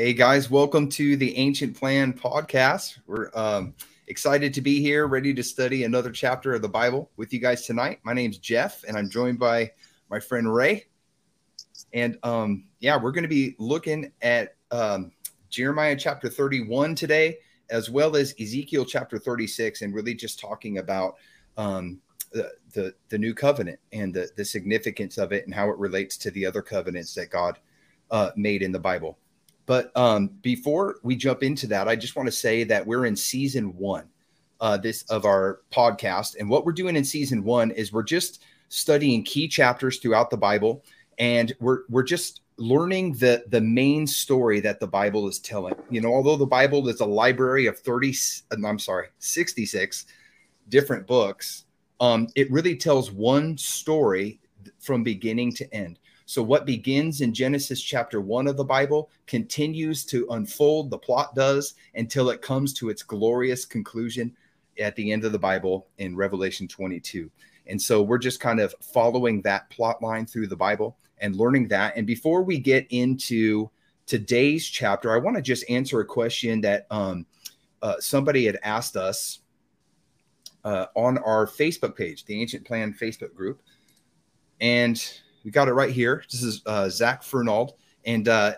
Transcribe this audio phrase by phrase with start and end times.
[0.00, 3.00] Hey guys, welcome to the Ancient Plan podcast.
[3.06, 3.74] We're um,
[4.06, 7.66] excited to be here, ready to study another chapter of the Bible with you guys
[7.66, 8.00] tonight.
[8.02, 9.72] My name's Jeff, and I'm joined by
[10.08, 10.86] my friend Ray.
[11.92, 15.12] And um, yeah, we're going to be looking at um,
[15.50, 17.36] Jeremiah chapter 31 today,
[17.68, 21.16] as well as Ezekiel chapter 36, and really just talking about
[21.58, 22.00] um,
[22.32, 26.16] the, the, the new covenant and the, the significance of it and how it relates
[26.16, 27.58] to the other covenants that God
[28.10, 29.18] uh, made in the Bible.
[29.70, 33.14] But um, before we jump into that, I just want to say that we're in
[33.14, 34.08] season one
[34.60, 38.42] uh, this of our podcast, and what we're doing in season one is we're just
[38.68, 40.82] studying key chapters throughout the Bible,
[41.20, 45.76] and we're we're just learning the the main story that the Bible is telling.
[45.88, 48.12] You know, although the Bible is a library of thirty,
[48.50, 50.04] I'm sorry, sixty six
[50.68, 51.64] different books,
[52.00, 54.40] um, it really tells one story
[54.80, 56.00] from beginning to end.
[56.30, 61.34] So, what begins in Genesis chapter one of the Bible continues to unfold, the plot
[61.34, 64.36] does, until it comes to its glorious conclusion
[64.78, 67.28] at the end of the Bible in Revelation 22.
[67.66, 71.66] And so, we're just kind of following that plot line through the Bible and learning
[71.66, 71.96] that.
[71.96, 73.68] And before we get into
[74.06, 77.26] today's chapter, I want to just answer a question that um,
[77.82, 79.40] uh, somebody had asked us
[80.62, 83.60] uh, on our Facebook page, the Ancient Plan Facebook group.
[84.60, 85.02] And
[85.44, 86.24] we got it right here.
[86.30, 87.74] This is uh, Zach Fernald,
[88.04, 88.54] and uh,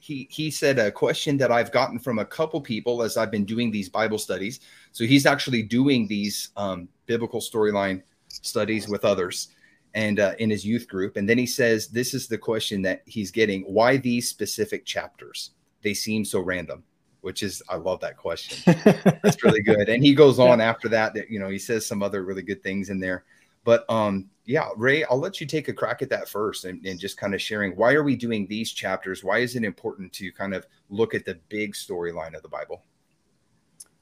[0.00, 3.44] he he said a question that I've gotten from a couple people as I've been
[3.44, 4.60] doing these Bible studies.
[4.92, 9.48] So he's actually doing these um, biblical storyline studies with others,
[9.94, 11.16] and uh, in his youth group.
[11.16, 15.50] And then he says, "This is the question that he's getting: Why these specific chapters?
[15.82, 16.84] They seem so random."
[17.22, 18.74] Which is, I love that question.
[19.22, 19.90] That's really good.
[19.90, 21.12] And he goes on after that.
[21.12, 23.24] That you know, he says some other really good things in there.
[23.64, 26.98] But um, yeah, Ray, I'll let you take a crack at that first and, and,
[26.98, 29.22] just kind of sharing why are we doing these chapters?
[29.22, 32.82] Why is it important to kind of look at the big storyline of the Bible?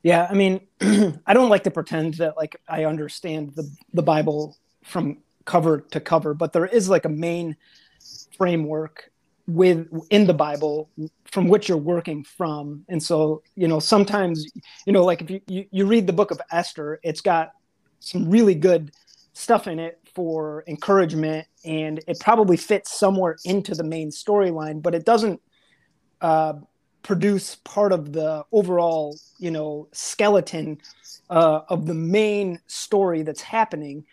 [0.03, 0.61] Yeah, I mean,
[1.27, 6.01] I don't like to pretend that like I understand the the Bible from cover to
[6.01, 7.57] cover, but there is like a main
[8.37, 9.11] framework
[9.49, 10.91] with in the Bible
[11.33, 12.85] from which you're working from.
[12.89, 14.47] And so, you know, sometimes,
[14.87, 17.53] you know, like if you, you, you read the book of Esther, it's got
[17.99, 18.93] some really good
[19.39, 24.97] stuff in it for encouragement and it probably fits somewhere into the main storyline but
[24.97, 25.41] it doesn't
[26.21, 26.55] uh,
[27.05, 30.77] produce part of the overall you know skeleton
[31.31, 34.05] uh, of the main story that's happening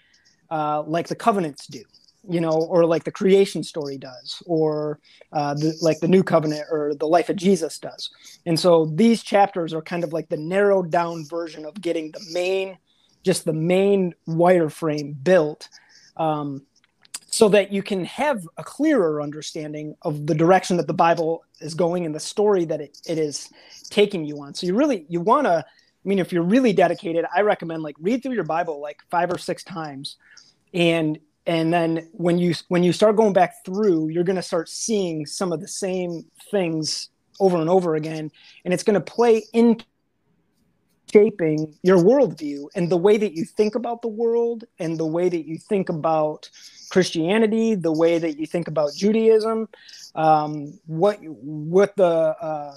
[0.52, 1.82] uh, like the covenants do
[2.30, 5.00] you know or like the creation story does or
[5.34, 8.12] uh, the, like the new covenant or the life of jesus does.
[8.46, 12.24] And so these chapters are kind of like the narrowed down version of getting the
[12.32, 12.78] main
[13.26, 15.68] just the main wireframe built
[16.16, 16.62] um,
[17.26, 21.74] so that you can have a clearer understanding of the direction that the bible is
[21.74, 23.50] going and the story that it, it is
[23.90, 24.54] taking you on.
[24.54, 27.96] So you really you want to i mean if you're really dedicated i recommend like
[28.00, 30.18] read through your bible like five or six times.
[30.74, 34.70] And and then when you when you start going back through you're going to start
[34.70, 37.10] seeing some of the same things
[37.40, 38.32] over and over again.
[38.64, 39.84] And it's going to play into
[41.16, 45.30] shaping your worldview and the way that you think about the world and the way
[45.30, 46.50] that you think about
[46.90, 49.70] Christianity, the way that you think about Judaism,
[50.16, 52.06] um, what what the
[52.50, 52.76] uh,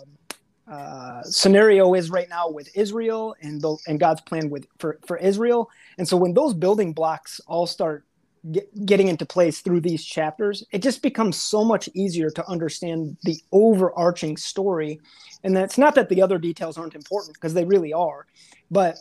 [0.71, 5.17] uh, scenario is right now with Israel and the, and God's plan with for for
[5.17, 5.69] Israel.
[5.99, 8.05] And so when those building blocks all start
[8.51, 13.17] get, getting into place through these chapters, it just becomes so much easier to understand
[13.25, 15.01] the overarching story.
[15.45, 18.27] And it's not that the other details aren't important because they really are,
[18.71, 18.97] but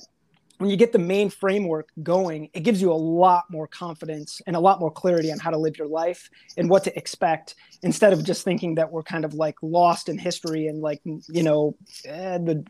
[0.57, 4.55] when you get the main framework going, it gives you a lot more confidence and
[4.55, 8.11] a lot more clarity on how to live your life and what to expect instead
[8.11, 11.75] of just thinking that we're kind of like lost in history and like, you know,
[12.05, 12.65] eh, the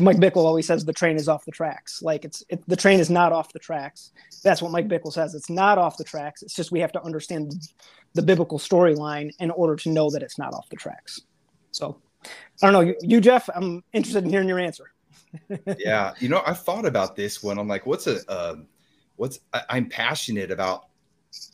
[0.00, 2.02] Mike Bickle always says the train is off the tracks.
[2.02, 4.12] Like it's, it, the train is not off the tracks.
[4.44, 5.34] That's what Mike Bickle says.
[5.34, 6.42] It's not off the tracks.
[6.42, 7.54] It's just we have to understand
[8.12, 11.22] the biblical storyline in order to know that it's not off the tracks.
[11.70, 12.00] So
[12.62, 12.80] I don't know.
[12.80, 14.92] You, you Jeff, I'm interested in hearing your answer
[15.78, 17.58] yeah, you know, I thought about this one.
[17.58, 18.56] I'm like, what's a, uh,
[19.16, 20.86] what's I, I'm passionate about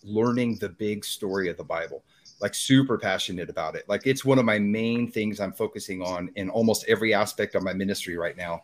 [0.03, 2.05] learning the big story of the Bible.
[2.41, 3.89] Like super passionate about it.
[3.89, 7.63] Like it's one of my main things I'm focusing on in almost every aspect of
[7.63, 8.63] my ministry right now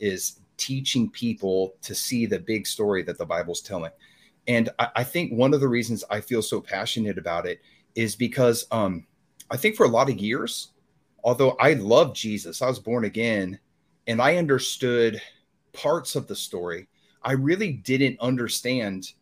[0.00, 3.92] is teaching people to see the big story that the Bible's telling.
[4.48, 7.60] And I, I think one of the reasons I feel so passionate about it
[7.94, 9.06] is because um,
[9.50, 10.68] I think for a lot of years,
[11.22, 13.58] although I love Jesus, I was born again
[14.06, 15.20] and I understood
[15.72, 16.88] parts of the story.
[17.22, 19.12] I really didn't understand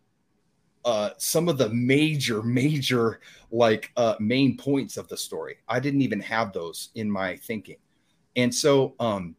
[0.84, 5.56] uh, some of the major, major like uh, main points of the story.
[5.68, 7.76] I didn't even have those in my thinking,
[8.36, 9.36] and so um,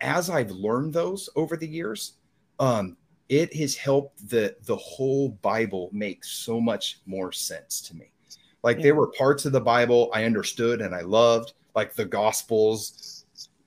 [0.00, 2.14] as I've learned those over the years,
[2.58, 2.96] um,
[3.28, 8.12] it has helped the the whole Bible make so much more sense to me.
[8.62, 8.84] Like yeah.
[8.84, 13.11] there were parts of the Bible I understood and I loved, like the Gospels,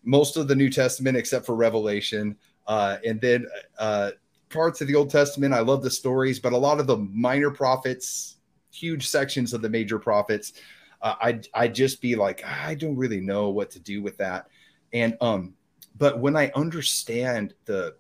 [0.06, 2.38] most of the New Testament except for Revelation,
[2.68, 3.46] uh, and then
[3.78, 4.12] uh,
[4.50, 5.54] parts of the Old Testament.
[5.54, 8.38] I love the stories, but a lot of the minor prophets,
[8.72, 10.54] huge sections of the major prophets,
[11.02, 14.48] uh, I'd I'd just be like, I don't really know what to do with that.
[14.94, 15.54] And um,
[15.98, 17.96] but when I understand the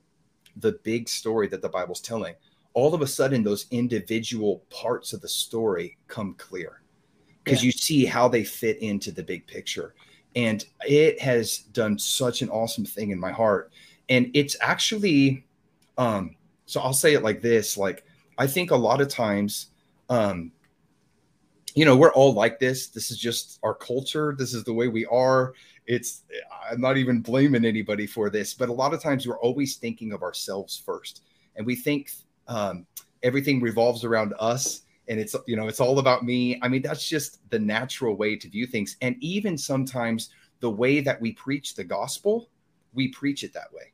[0.57, 2.35] the big story that the Bible's telling,
[2.73, 6.81] all of a sudden those individual parts of the story come clear
[7.43, 7.67] because yeah.
[7.67, 9.93] you see how they fit into the big picture.
[10.35, 13.71] And it has done such an awesome thing in my heart.
[14.09, 15.45] And it's actually
[15.97, 16.35] um
[16.65, 18.03] so I'll say it like this, like
[18.37, 19.67] I think a lot of times
[20.09, 20.51] um
[21.75, 22.87] you know, we're all like this.
[22.87, 24.33] This is just our culture.
[24.37, 25.53] This is the way we are.
[25.85, 26.21] It's
[26.71, 30.13] I'm not even blaming anybody for this, but a lot of times we're always thinking
[30.13, 31.23] of ourselves first.
[31.55, 32.11] And we think
[32.47, 32.85] um
[33.23, 36.59] everything revolves around us and it's you know it's all about me.
[36.61, 38.97] I mean that's just the natural way to view things.
[39.01, 40.29] And even sometimes
[40.59, 42.49] the way that we preach the gospel
[42.93, 43.91] we preach it that way.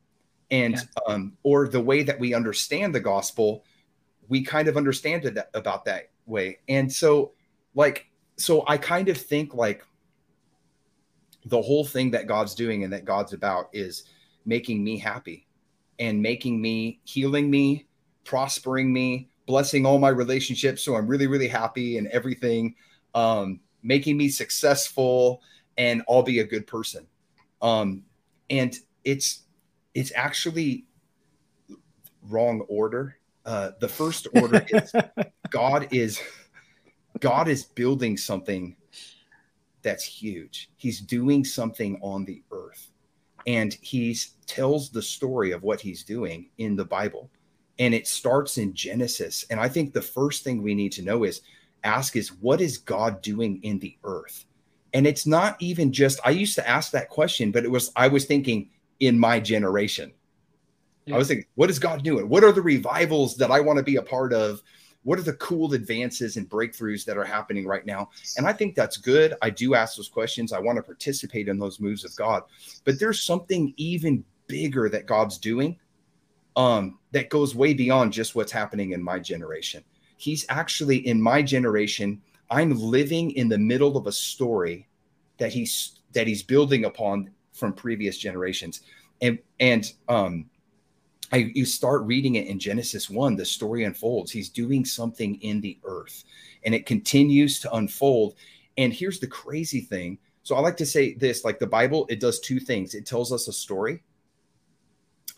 [0.52, 0.84] And yeah.
[1.08, 3.63] um, or the way that we understand the gospel
[4.28, 6.60] we kind of understand it that, about that way.
[6.69, 7.34] And so
[7.75, 9.86] like so i kind of think like
[11.46, 14.04] the whole thing that god's doing and that god's about is
[14.46, 15.48] making me happy
[16.00, 17.88] and making me healing me
[18.24, 22.74] prospering me blessing all my relationships so i'm really really happy and everything
[23.15, 25.42] um making me successful
[25.77, 27.06] and i'll be a good person
[27.62, 28.03] um
[28.50, 29.44] and it's
[29.94, 30.86] it's actually
[32.30, 33.18] wrong order.
[33.45, 34.94] Uh, the first order is
[35.50, 36.21] God is
[37.19, 38.75] God is building something
[39.81, 40.69] that's huge.
[40.77, 42.92] He's doing something on the earth,
[43.48, 44.15] and he
[44.45, 47.30] tells the story of what he's doing in the Bible,
[47.81, 49.44] and it starts in Genesis.
[49.50, 51.42] And I think the first thing we need to know is
[51.83, 54.45] ask is what is God doing in the earth?
[54.94, 58.07] And it's not even just I used to ask that question, but it was I
[58.07, 58.69] was thinking
[59.00, 60.13] in my generation.
[61.06, 61.16] Yeah.
[61.16, 62.30] I was thinking, what is God doing?
[62.30, 64.62] What are the revivals that I want to be a part of?
[65.01, 68.12] What are the cool advances and breakthroughs that are happening right now?
[68.38, 69.34] And I think that's good.
[69.42, 70.54] I do ask those questions.
[70.54, 72.44] I want to participate in those moves of God.
[72.84, 75.80] But there's something even bigger that God's doing
[76.56, 79.83] um, that goes way beyond just what's happening in my generation.
[80.18, 82.21] He's actually in my generation.
[82.50, 84.88] I'm living in the middle of a story
[85.38, 88.81] that he's that he's building upon from previous generations.
[89.21, 90.45] And and um
[91.33, 94.31] I, you start reading it in Genesis 1, the story unfolds.
[94.31, 96.25] He's doing something in the earth
[96.63, 98.36] and it continues to unfold.
[98.77, 100.18] And here's the crazy thing.
[100.44, 102.95] So I like to say this like the Bible, it does two things.
[102.95, 104.03] It tells us a story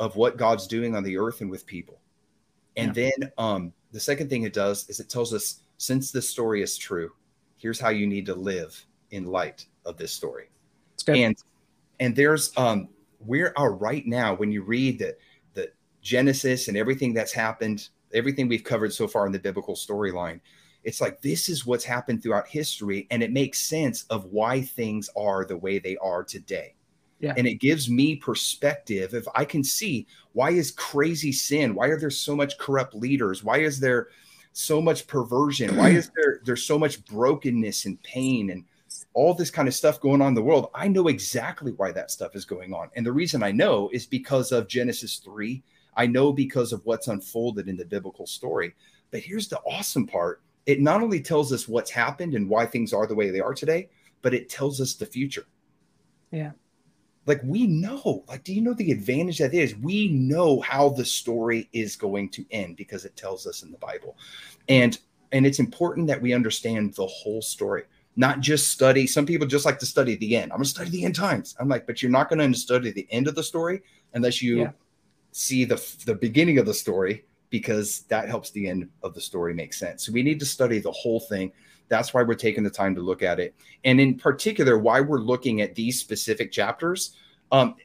[0.03, 2.01] of what God's doing on the earth and with people.
[2.75, 3.11] And yeah.
[3.21, 6.77] then um, the second thing it does is it tells us since this story is
[6.77, 7.11] true,
[7.55, 10.49] here's how you need to live in light of this story.
[11.07, 11.37] And
[12.01, 12.89] and there's um
[13.25, 15.15] we are right now when you read the
[15.53, 15.71] the
[16.01, 20.41] Genesis and everything that's happened, everything we've covered so far in the biblical storyline,
[20.83, 25.09] it's like this is what's happened throughout history, and it makes sense of why things
[25.15, 26.75] are the way they are today.
[27.23, 27.33] Yeah.
[27.37, 31.73] And it gives me perspective if I can see why is crazy sin?
[31.73, 33.45] Why are there so much corrupt leaders?
[33.45, 34.09] Why is there
[34.51, 35.77] so much perversion?
[35.77, 38.65] Why is there there's so much brokenness and pain and
[39.13, 42.11] all this kind of stuff going on in the world, I know exactly why that
[42.11, 42.89] stuff is going on.
[42.97, 45.63] And the reason I know is because of Genesis 3.
[45.95, 48.75] I know because of what's unfolded in the biblical story.
[49.11, 52.91] But here's the awesome part it not only tells us what's happened and why things
[52.91, 53.87] are the way they are today,
[54.21, 55.45] but it tells us the future.
[56.31, 56.51] Yeah.
[57.25, 59.75] Like we know, like, do you know the advantage that is?
[59.77, 63.77] We know how the story is going to end because it tells us in the
[63.77, 64.17] Bible.
[64.67, 64.97] And
[65.31, 67.83] and it's important that we understand the whole story
[68.15, 69.07] not just study.
[69.07, 70.51] Some people just like to study the end.
[70.51, 71.55] I'm going to study the end times.
[71.59, 73.81] I'm like, but you're not going to study the end of the story
[74.13, 74.71] unless you yeah.
[75.31, 79.53] see the the beginning of the story because that helps the end of the story
[79.53, 80.05] make sense.
[80.05, 81.51] So we need to study the whole thing.
[81.89, 85.19] That's why we're taking the time to look at it, and in particular, why we're
[85.19, 87.15] looking at these specific chapters.
[87.51, 87.75] Um,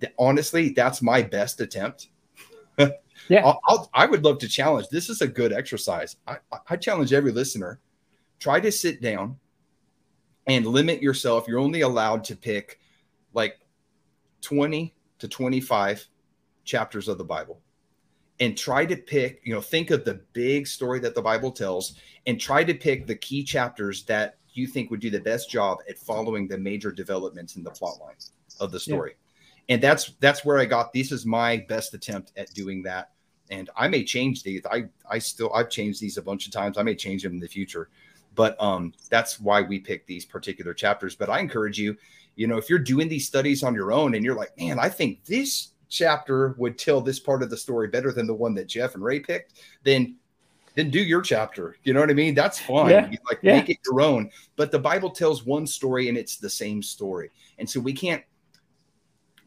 [0.00, 2.08] th- honestly, that's my best attempt.
[2.78, 4.88] yeah, I'll, I'll, i would love to challenge.
[4.88, 6.16] This is a good exercise.
[6.26, 6.38] I,
[6.68, 7.80] I challenge every listener.
[8.38, 9.36] Try to sit down
[10.46, 11.46] and limit yourself.
[11.46, 12.80] You're only allowed to pick
[13.34, 13.58] like
[14.42, 16.08] 20 to 25
[16.64, 17.60] chapters of the Bible
[18.40, 21.94] and try to pick, you know, think of the big story that the Bible tells
[22.26, 25.78] and try to pick the key chapters that you think would do the best job
[25.88, 28.16] at following the major developments in the plot line
[28.60, 29.14] of the story.
[29.68, 29.74] Yeah.
[29.74, 33.12] And that's that's where I got this is my best attempt at doing that.
[33.50, 34.62] And I may change these.
[34.70, 36.78] I I still I've changed these a bunch of times.
[36.78, 37.88] I may change them in the future.
[38.34, 41.14] But um that's why we pick these particular chapters.
[41.14, 41.96] But I encourage you,
[42.34, 44.88] you know, if you're doing these studies on your own and you're like, man, I
[44.88, 48.66] think this chapter would tell this part of the story better than the one that
[48.66, 49.54] Jeff and Ray picked,
[49.84, 50.16] then
[50.74, 51.76] then do your chapter.
[51.82, 52.34] You know what I mean?
[52.34, 52.90] That's fine.
[52.90, 53.10] Yeah.
[53.28, 53.56] like yeah.
[53.56, 54.30] make it your own.
[54.54, 57.30] But the Bible tells one story and it's the same story.
[57.58, 58.22] And so we can't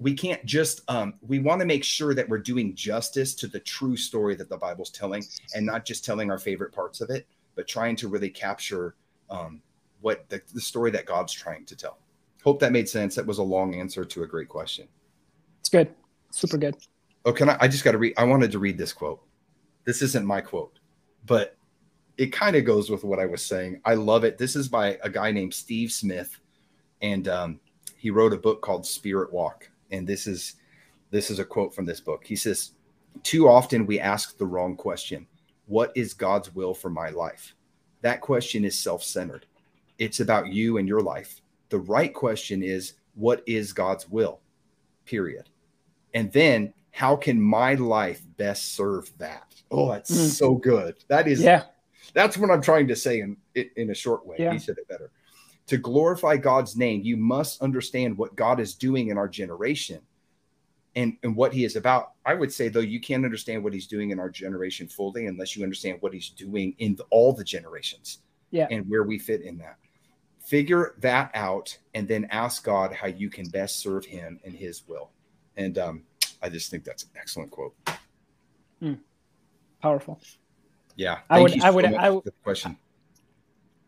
[0.01, 3.59] we can't just um, we want to make sure that we're doing justice to the
[3.59, 5.23] true story that the bible's telling
[5.55, 8.95] and not just telling our favorite parts of it but trying to really capture
[9.29, 9.61] um,
[10.01, 11.99] what the, the story that god's trying to tell
[12.43, 14.87] hope that made sense that was a long answer to a great question
[15.59, 15.93] it's good
[16.31, 16.75] super good
[17.25, 19.21] oh can i i just got to read i wanted to read this quote
[19.85, 20.79] this isn't my quote
[21.25, 21.55] but
[22.17, 23.81] it kind of goes with what I was saying.
[23.85, 24.37] I love it.
[24.37, 26.39] This is by a guy named Steve Smith,
[27.01, 27.59] and um,
[27.97, 29.69] he wrote a book called Spirit Walk.
[29.91, 30.55] And this is
[31.09, 32.23] this is a quote from this book.
[32.23, 32.71] He says,
[33.23, 35.25] "Too often we ask the wrong question:
[35.65, 37.55] What is God's will for my life?
[38.01, 39.45] That question is self-centered.
[39.97, 41.41] It's about you and your life.
[41.69, 44.41] The right question is, what is God's will?
[45.05, 45.50] Period.
[46.13, 49.55] And then how can my life best serve that?
[49.71, 50.29] Oh, that's mm.
[50.29, 50.95] so good.
[51.07, 51.63] That is, yeah,
[52.13, 54.37] that's what I'm trying to say in in a short way.
[54.39, 54.53] Yeah.
[54.53, 55.11] He said it better.
[55.67, 60.01] To glorify God's name, you must understand what God is doing in our generation
[60.95, 62.13] and, and what he is about.
[62.25, 65.55] I would say, though, you can't understand what he's doing in our generation fully unless
[65.55, 68.67] you understand what he's doing in the, all the generations yeah.
[68.69, 69.77] and where we fit in that.
[70.43, 74.85] Figure that out and then ask God how you can best serve him and his
[74.87, 75.11] will.
[75.57, 76.03] And um,
[76.41, 77.75] I just think that's an excellent quote.
[78.81, 78.99] Mm.
[79.81, 80.19] Powerful.
[80.95, 81.19] Yeah.
[81.29, 82.77] I would, so I would, I would, question.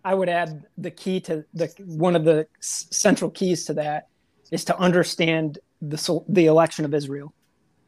[0.06, 4.08] I would add the key to the one of the central keys to that
[4.52, 7.34] is to understand the the election of Israel,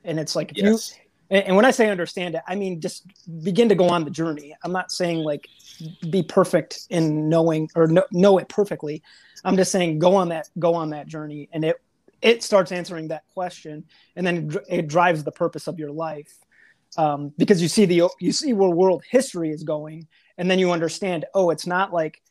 [0.03, 0.95] and it's like if yes.
[0.95, 3.05] you and when I say understand it, I mean just
[3.43, 4.55] begin to go on the journey.
[4.63, 5.47] I'm not saying like
[6.09, 9.01] be perfect in knowing or know, know it perfectly.
[9.43, 11.81] I'm just saying go on that go on that journey, and it
[12.21, 16.33] it starts answering that question, and then it drives the purpose of your life
[16.97, 20.07] um, because you see the you see where world history is going,
[20.37, 21.25] and then you understand.
[21.33, 22.21] Oh, it's not like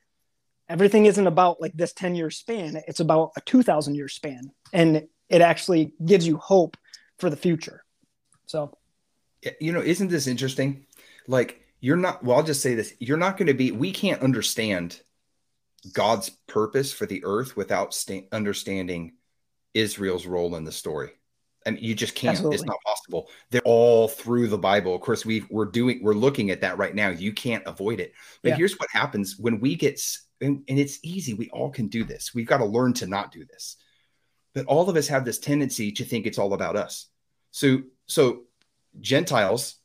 [0.69, 2.83] everything isn't about like this 10 year span.
[2.89, 6.77] It's about a 2000 year span and it actually gives you hope
[7.19, 7.85] for the future.
[8.47, 8.77] So.
[9.61, 10.87] You know isn't this interesting?
[11.29, 12.95] Like you're not well i'll just say this.
[12.99, 15.01] You're not going to be we can't understand
[15.93, 19.13] god's purpose for the earth without sta- understanding
[19.75, 21.11] israel's role in the story
[21.67, 22.33] I mean, you just can't.
[22.33, 22.57] Absolutely.
[22.57, 23.31] It's not possible.
[23.51, 24.95] They're all through the Bible.
[24.95, 27.09] Of course, we we're doing we're looking at that right now.
[27.09, 28.13] You can't avoid it.
[28.43, 28.57] But yeah.
[28.57, 30.01] here's what happens when we get
[30.41, 31.35] and, and it's easy.
[31.35, 32.35] We all can do this.
[32.35, 33.77] We've got to learn to not do this.
[34.55, 37.07] But all of us have this tendency to think it's all about us.
[37.51, 38.43] So so
[39.01, 39.77] Gentiles,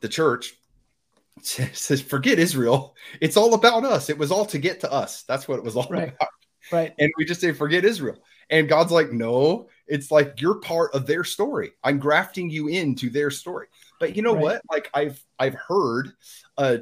[0.00, 0.54] the church
[1.42, 2.94] says, forget Israel.
[3.20, 4.10] It's all about us.
[4.10, 5.22] It was all to get to us.
[5.22, 6.08] That's what it was all right.
[6.08, 6.28] about.
[6.70, 6.94] Right.
[6.98, 8.16] And we just say, forget Israel.
[8.50, 11.72] And God's like, no, it's like you're part of their story.
[11.84, 13.68] I'm grafting you into their story.
[13.98, 14.42] But you know right.
[14.42, 14.62] what?
[14.70, 16.12] Like I've I've heard
[16.58, 16.78] uh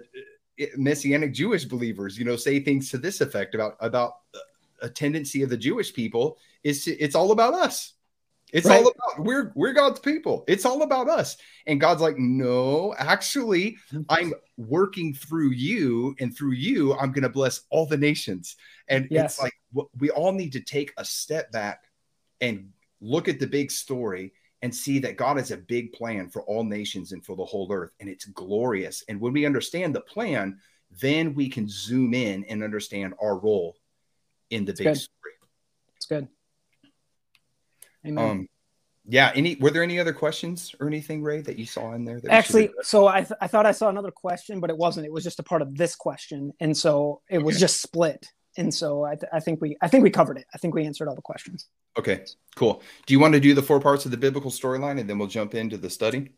[0.76, 4.14] messianic Jewish believers, you know, say things to this effect about about
[4.80, 7.94] a tendency of the Jewish people is to, it's all about us.
[8.52, 8.82] It's right.
[8.82, 10.44] all about we're we're God's people.
[10.48, 11.36] It's all about us.
[11.66, 13.76] And God's like, no, actually,
[14.08, 18.56] I'm working through you, and through you, I'm going to bless all the nations.
[18.88, 19.34] And yes.
[19.34, 19.54] it's like
[19.98, 21.84] we all need to take a step back
[22.40, 26.42] and look at the big story and see that God has a big plan for
[26.42, 29.04] all nations and for the whole earth, and it's glorious.
[29.08, 30.58] And when we understand the plan,
[30.90, 33.76] then we can zoom in and understand our role
[34.50, 34.96] in the it's big good.
[34.96, 35.32] story.
[35.96, 36.28] It's good.
[38.06, 38.30] Amen.
[38.30, 38.48] Um,
[39.06, 39.32] yeah.
[39.34, 42.20] Any were there any other questions or anything, Ray, that you saw in there?
[42.28, 45.06] Actually, so I th- I thought I saw another question, but it wasn't.
[45.06, 48.26] It was just a part of this question, and so it was just split.
[48.56, 50.46] And so I, th- I think we I think we covered it.
[50.52, 51.68] I think we answered all the questions.
[51.98, 52.24] Okay,
[52.56, 52.82] cool.
[53.06, 55.28] Do you want to do the four parts of the biblical storyline, and then we'll
[55.28, 56.32] jump into the study?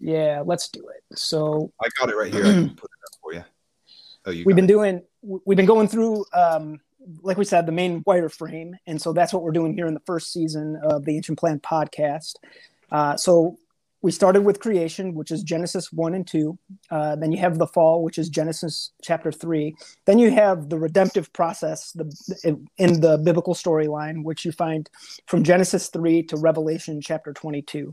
[0.00, 1.18] Yeah, let's do it.
[1.18, 2.44] So I got it right here.
[2.44, 3.44] I can put it up for you.
[4.26, 4.68] Oh, you we've been it.
[4.68, 5.02] doing.
[5.22, 6.80] We've been going through um,
[7.22, 8.72] like we said, the main wireframe.
[8.86, 11.60] And so that's what we're doing here in the first season of the Ancient Plan
[11.60, 12.34] podcast.
[12.90, 13.58] Uh, so
[14.00, 16.58] we started with creation, which is Genesis 1 and 2.
[16.90, 19.74] Uh, then you have the fall, which is Genesis chapter 3.
[20.04, 22.04] Then you have the redemptive process the,
[22.76, 24.88] in the biblical storyline, which you find
[25.26, 27.92] from Genesis 3 to Revelation chapter 22.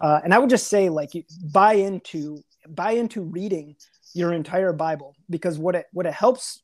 [0.00, 1.10] Uh, and I would just say, like,
[1.52, 3.74] buy into buy into reading
[4.14, 6.62] your entire Bible because what it what it helps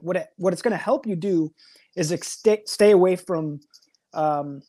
[0.00, 1.52] what it what it's going to help you do
[1.96, 3.60] is ex- stay away from
[4.14, 4.62] um,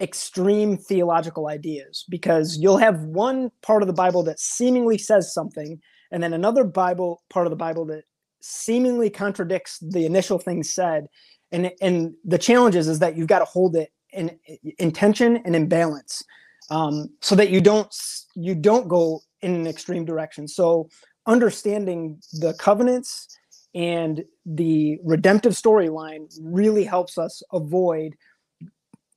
[0.00, 5.80] extreme theological ideas because you'll have one part of the Bible that seemingly says something,
[6.10, 8.04] and then another Bible part of the Bible that
[8.40, 11.06] seemingly contradicts the initial thing said.
[11.52, 14.38] And and the challenge is, is that you've got to hold it in
[14.78, 16.22] intention and in balance,
[16.70, 17.94] um, so that you don't
[18.34, 20.48] you don't go in an extreme direction.
[20.48, 20.88] So
[21.26, 23.28] understanding the covenants
[23.76, 28.16] and the redemptive storyline really helps us avoid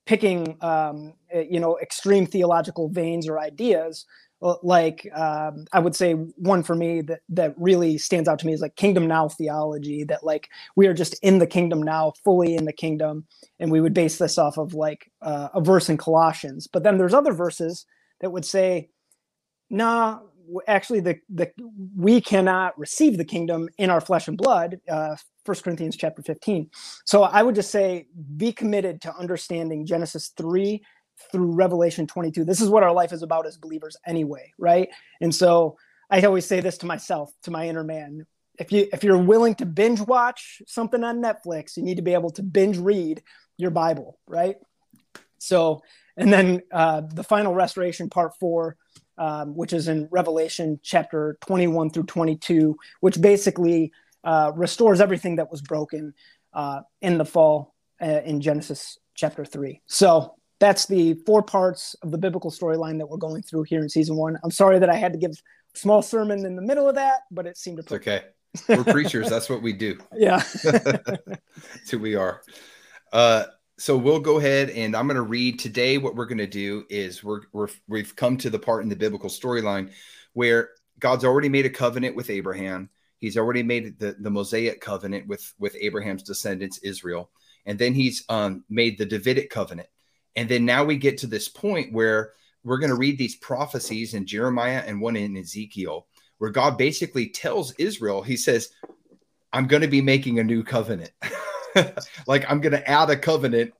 [0.04, 4.04] picking um, eh, you know extreme theological veins or ideas.
[4.62, 8.54] Like um, i would say one for me that that really stands out to me
[8.54, 12.56] is like kingdom now theology that like we are just in the kingdom now fully
[12.56, 13.26] in the kingdom
[13.58, 16.66] and we would base this off of like uh, a verse in colossians.
[16.66, 17.84] But then there's other verses
[18.20, 18.88] that would say
[19.68, 20.20] nah
[20.66, 21.50] actually the the
[21.96, 26.70] we cannot receive the kingdom in our flesh and blood uh first corinthians chapter 15
[27.04, 30.82] so i would just say be committed to understanding genesis 3
[31.30, 34.88] through revelation 22 this is what our life is about as believers anyway right?
[35.20, 35.76] And so
[36.10, 38.26] i always say this to myself to my inner man.
[38.58, 42.14] If you if you're willing to binge watch something on netflix you need to be
[42.14, 43.22] able to binge read
[43.56, 44.56] your bible right?
[45.38, 45.82] So
[46.16, 48.76] and then uh, the final restoration part four
[49.20, 53.92] um, which is in Revelation chapter 21 through 22, which basically
[54.24, 56.14] uh, restores everything that was broken
[56.54, 59.82] uh, in the fall uh, in Genesis chapter 3.
[59.86, 63.90] So that's the four parts of the biblical storyline that we're going through here in
[63.90, 64.38] season one.
[64.42, 67.20] I'm sorry that I had to give a small sermon in the middle of that,
[67.30, 67.82] but it seemed to.
[67.82, 68.22] It's okay.
[68.68, 69.28] We're preachers.
[69.28, 69.98] that's what we do.
[70.16, 70.42] Yeah.
[70.64, 72.42] that's who we are.
[73.12, 73.44] Uh,
[73.80, 75.96] so we'll go ahead and I'm going to read today.
[75.96, 78.96] What we're going to do is we're, we're we've come to the part in the
[78.96, 79.92] biblical storyline
[80.34, 82.90] where God's already made a covenant with Abraham.
[83.16, 87.30] He's already made the, the Mosaic covenant with with Abraham's descendants, Israel,
[87.64, 89.88] and then he's um, made the Davidic covenant.
[90.36, 94.12] And then now we get to this point where we're going to read these prophecies
[94.12, 98.68] in Jeremiah and one in Ezekiel, where God basically tells Israel, He says,
[99.54, 101.12] "I'm going to be making a new covenant."
[102.26, 103.72] like I'm going to add a covenant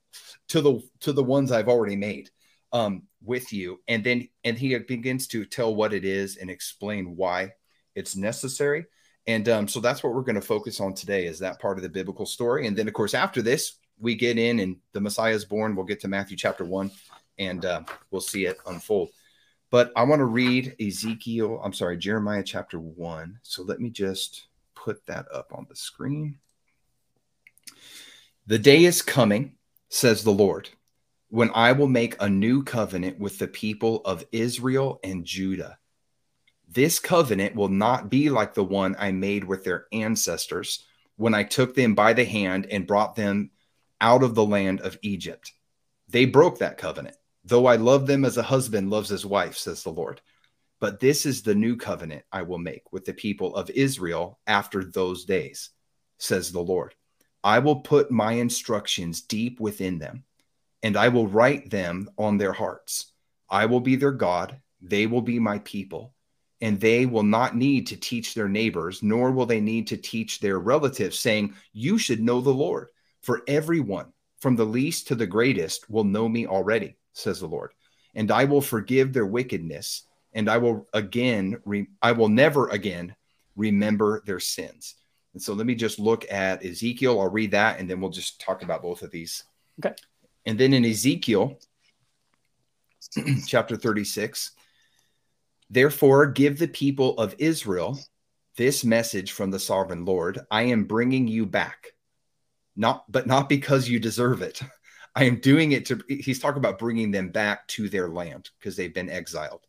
[0.49, 2.29] to the to the ones I've already made
[2.71, 7.15] um, with you, and then and he begins to tell what it is and explain
[7.15, 7.53] why
[7.95, 8.85] it's necessary.
[9.27, 11.83] And um, so that's what we're going to focus on today is that part of
[11.83, 12.65] the biblical story.
[12.65, 15.75] And then, of course, after this, we get in and the Messiah is born.
[15.75, 16.91] We'll get to Matthew chapter one,
[17.37, 19.09] and uh, we'll see it unfold.
[19.69, 21.61] But I want to read Ezekiel.
[21.63, 23.39] I'm sorry, Jeremiah chapter one.
[23.43, 26.39] So let me just put that up on the screen.
[28.51, 29.53] The day is coming,
[29.87, 30.67] says the Lord,
[31.29, 35.79] when I will make a new covenant with the people of Israel and Judah.
[36.67, 40.83] This covenant will not be like the one I made with their ancestors
[41.15, 43.51] when I took them by the hand and brought them
[44.01, 45.53] out of the land of Egypt.
[46.09, 49.81] They broke that covenant, though I love them as a husband loves his wife, says
[49.81, 50.19] the Lord.
[50.81, 54.83] But this is the new covenant I will make with the people of Israel after
[54.83, 55.69] those days,
[56.17, 56.95] says the Lord.
[57.43, 60.23] I will put my instructions deep within them,
[60.83, 63.13] and I will write them on their hearts.
[63.49, 66.13] I will be their God, they will be my people,
[66.61, 70.39] and they will not need to teach their neighbors, nor will they need to teach
[70.39, 72.89] their relatives, saying, You should know the Lord.
[73.21, 77.71] For everyone, from the least to the greatest, will know me already, says the Lord.
[78.15, 83.15] And I will forgive their wickedness, and I will again, re- I will never again
[83.55, 84.95] remember their sins.
[85.33, 87.19] And so let me just look at Ezekiel.
[87.19, 89.43] I'll read that and then we'll just talk about both of these.
[89.83, 89.95] Okay.
[90.45, 91.57] And then in Ezekiel
[93.47, 94.51] chapter 36,
[95.69, 97.97] therefore give the people of Israel
[98.57, 101.93] this message from the sovereign Lord I am bringing you back,
[102.75, 104.61] not but not because you deserve it.
[105.15, 108.75] I am doing it to he's talking about bringing them back to their land because
[108.75, 109.65] they've been exiled.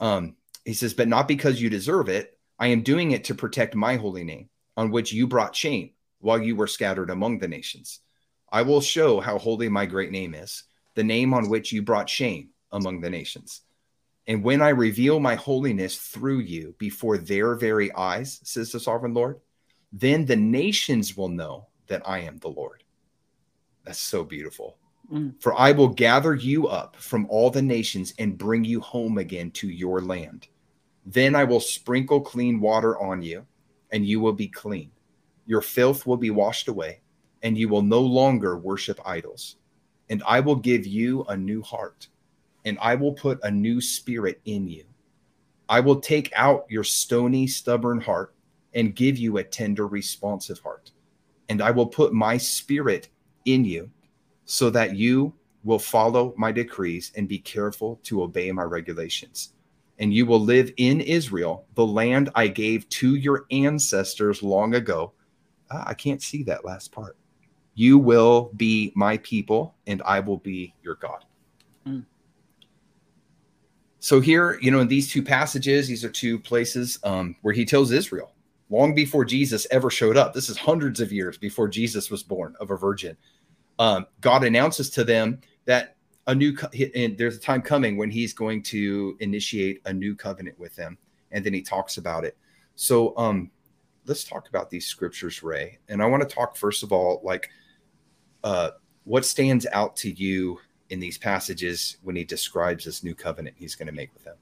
[0.00, 2.38] Um, he says, but not because you deserve it.
[2.58, 6.40] I am doing it to protect my holy name on which you brought shame while
[6.40, 7.98] you were scattered among the nations.
[8.52, 10.62] I will show how holy my great name is,
[10.94, 13.62] the name on which you brought shame among the nations.
[14.28, 19.14] And when I reveal my holiness through you before their very eyes, says the sovereign
[19.14, 19.40] Lord,
[19.92, 22.84] then the nations will know that I am the Lord.
[23.84, 24.76] That's so beautiful.
[25.12, 25.42] Mm.
[25.42, 29.50] For I will gather you up from all the nations and bring you home again
[29.52, 30.46] to your land.
[31.04, 33.44] Then I will sprinkle clean water on you,
[33.92, 34.90] and you will be clean.
[35.46, 37.00] Your filth will be washed away,
[37.42, 39.56] and you will no longer worship idols.
[40.10, 42.08] And I will give you a new heart,
[42.64, 44.84] and I will put a new spirit in you.
[45.68, 48.34] I will take out your stony, stubborn heart
[48.74, 50.92] and give you a tender, responsive heart.
[51.48, 53.08] And I will put my spirit
[53.44, 53.90] in you
[54.44, 55.32] so that you
[55.64, 59.52] will follow my decrees and be careful to obey my regulations.
[59.98, 65.12] And you will live in Israel, the land I gave to your ancestors long ago.
[65.70, 67.16] Ah, I can't see that last part.
[67.74, 71.24] You will be my people, and I will be your God.
[71.86, 72.04] Mm.
[74.00, 77.64] So, here, you know, in these two passages, these are two places um, where he
[77.64, 78.32] tells Israel,
[78.70, 82.54] long before Jesus ever showed up, this is hundreds of years before Jesus was born
[82.60, 83.16] of a virgin
[83.78, 85.96] um, God announces to them that
[86.28, 86.56] a new
[86.94, 90.96] and there's a time coming when he's going to initiate a new covenant with them
[91.32, 92.36] and then he talks about it.
[92.76, 93.50] So um
[94.06, 95.78] let's talk about these scriptures ray.
[95.88, 97.50] And i want to talk first of all like
[98.44, 98.70] uh
[99.04, 100.58] what stands out to you
[100.90, 104.36] in these passages when he describes this new covenant he's going to make with them?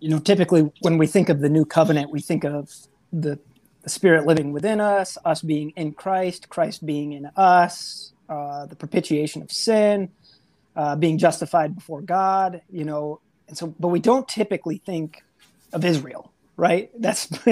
[0.00, 2.72] You know typically when we think of the new covenant we think of
[3.12, 3.38] the
[3.82, 8.74] the Spirit living within us, us being in Christ, Christ being in us, uh, the
[8.74, 10.10] propitiation of sin,
[10.76, 15.22] uh, being justified before God, you know, and so, but we don't typically think
[15.72, 16.90] of Israel, right?
[16.98, 17.28] That's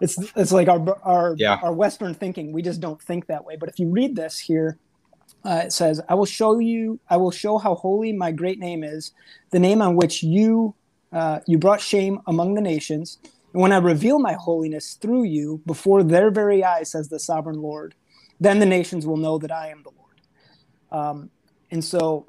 [0.00, 1.58] it's it's like our our yeah.
[1.62, 2.52] our Western thinking.
[2.52, 3.56] We just don't think that way.
[3.56, 4.78] But if you read this here,
[5.44, 7.00] uh, it says, "I will show you.
[7.08, 9.12] I will show how holy my great name is,
[9.50, 10.74] the name on which you
[11.12, 13.18] uh, you brought shame among the nations."
[13.54, 17.62] And when I reveal my holiness through you before their very eyes, says the sovereign
[17.62, 17.94] Lord,
[18.38, 20.20] then the nations will know that I am the Lord.
[20.90, 21.30] Um,
[21.70, 22.26] and so,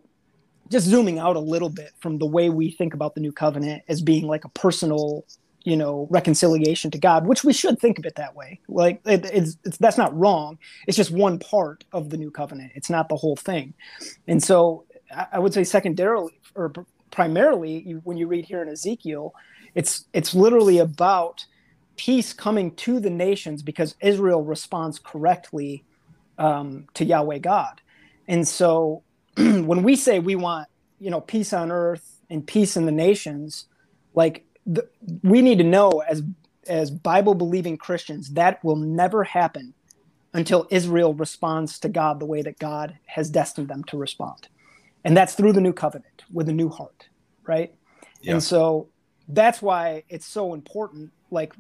[0.70, 3.82] just zooming out a little bit from the way we think about the new covenant
[3.88, 5.26] as being like a personal,
[5.64, 8.60] you know, reconciliation to God, which we should think of it that way.
[8.68, 10.60] Like it, it's, it's that's not wrong.
[10.88, 12.74] It's just one part of the new covenant.
[12.76, 13.74] It's not the whole thing.
[14.28, 16.72] And so, I, I would say secondarily or
[17.12, 19.34] primarily, you, when you read here in Ezekiel,
[19.76, 21.46] it's it's literally about
[21.96, 25.84] peace coming to the nations because Israel responds correctly
[26.38, 27.82] um, to Yahweh God.
[28.28, 29.04] And so
[29.38, 30.68] when we say we want,
[31.00, 33.66] you know, peace on earth and peace in the nations,
[34.14, 34.88] like the,
[35.24, 36.24] we need to know as
[36.68, 39.74] as Bible believing Christians that will never happen
[40.34, 44.48] until Israel responds to God the way that God has destined them to respond.
[45.04, 47.10] And that's through the new covenant with a new heart,
[47.48, 47.74] right?
[48.22, 48.34] Yeah.
[48.34, 48.90] And so
[49.28, 51.54] that's why it's so important like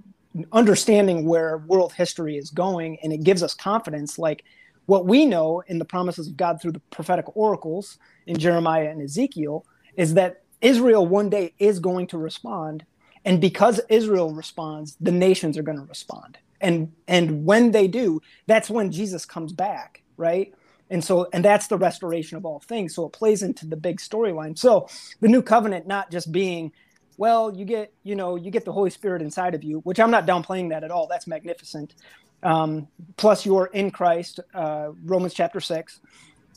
[0.51, 4.43] understanding where world history is going and it gives us confidence like
[4.89, 9.01] what we know in the promises of God through the prophetic oracles in Jeremiah and
[9.01, 12.85] Ezekiel is that Israel one day is going to respond.
[13.25, 16.39] And because Israel responds the nations are going to respond.
[16.61, 20.53] And and when they do that's when Jesus comes back right?
[20.89, 22.95] And so and that's the restoration of all things.
[22.95, 24.57] So it plays into the big storyline.
[24.59, 24.89] So
[25.21, 26.73] the new covenant not just being
[27.19, 30.11] well you get you know you get the holy spirit inside of you which i'm
[30.11, 31.07] not downplaying that at all.
[31.07, 31.93] That's magnificent.
[32.41, 35.99] Um, plus you're in christ uh, romans chapter 6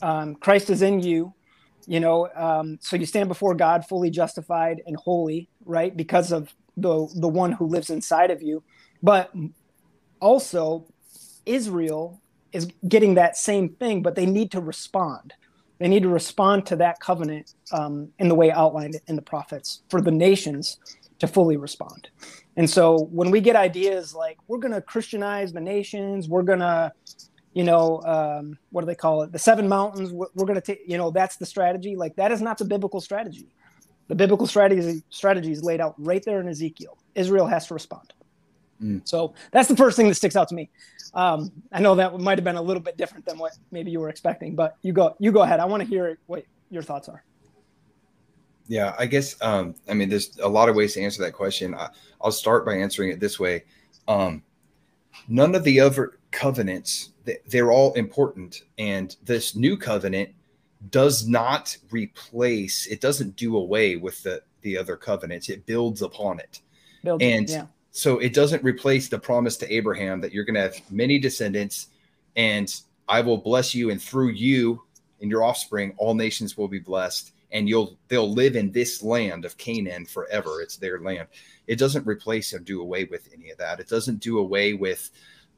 [0.01, 1.33] um, christ is in you
[1.85, 5.95] you know um, so you stand before god fully justified and holy right?
[5.95, 8.63] Because of the the one who lives inside of you.
[9.01, 9.31] But
[10.19, 10.87] also
[11.45, 12.21] israel
[12.53, 15.33] is getting that same thing but they need to respond
[15.83, 19.81] they need to respond to that covenant um, in the way outlined in the prophets
[19.89, 20.79] for the nations
[21.19, 22.07] to fully respond.
[22.55, 26.59] And so when we get ideas like we're going to Christianize the nations, we're going
[26.59, 26.93] to,
[27.51, 29.33] you know, um, what do they call it?
[29.33, 30.13] The seven mountains.
[30.13, 31.97] We're, we're going to take, you know, that's the strategy.
[31.97, 33.49] Like that is not the biblical strategy.
[34.07, 36.97] The biblical strategy strategy is laid out right there in Ezekiel.
[37.13, 38.13] Israel has to respond.
[38.81, 39.01] Mm.
[39.05, 40.69] So that's the first thing that sticks out to me.
[41.13, 43.99] Um, I know that might have been a little bit different than what maybe you
[43.99, 45.59] were expecting, but you go you go ahead.
[45.59, 47.23] I want to hear what your thoughts are.
[48.67, 51.75] Yeah, I guess um, I mean there's a lot of ways to answer that question.
[51.75, 51.89] I,
[52.23, 53.65] will start by answering it this way.
[54.07, 54.41] Um,
[55.27, 57.11] none of the other covenants
[57.47, 60.31] they're all important, and this new covenant
[60.89, 62.87] does not replace.
[62.87, 65.47] It doesn't do away with the the other covenants.
[65.49, 66.61] It builds upon it.
[67.03, 70.61] Builds, and yeah so it doesn't replace the promise to Abraham that you're going to
[70.61, 71.87] have many descendants
[72.35, 74.81] and I will bless you and through you
[75.21, 79.45] and your offspring all nations will be blessed and you'll they'll live in this land
[79.45, 80.59] of Canaan forever.
[80.61, 81.27] It's their land.
[81.67, 83.79] It doesn't replace or do away with any of that.
[83.79, 85.11] It doesn't do away with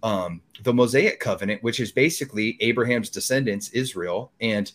[0.03, 4.71] um, the Mosaic covenant, which is basically Abraham's descendants, Israel, and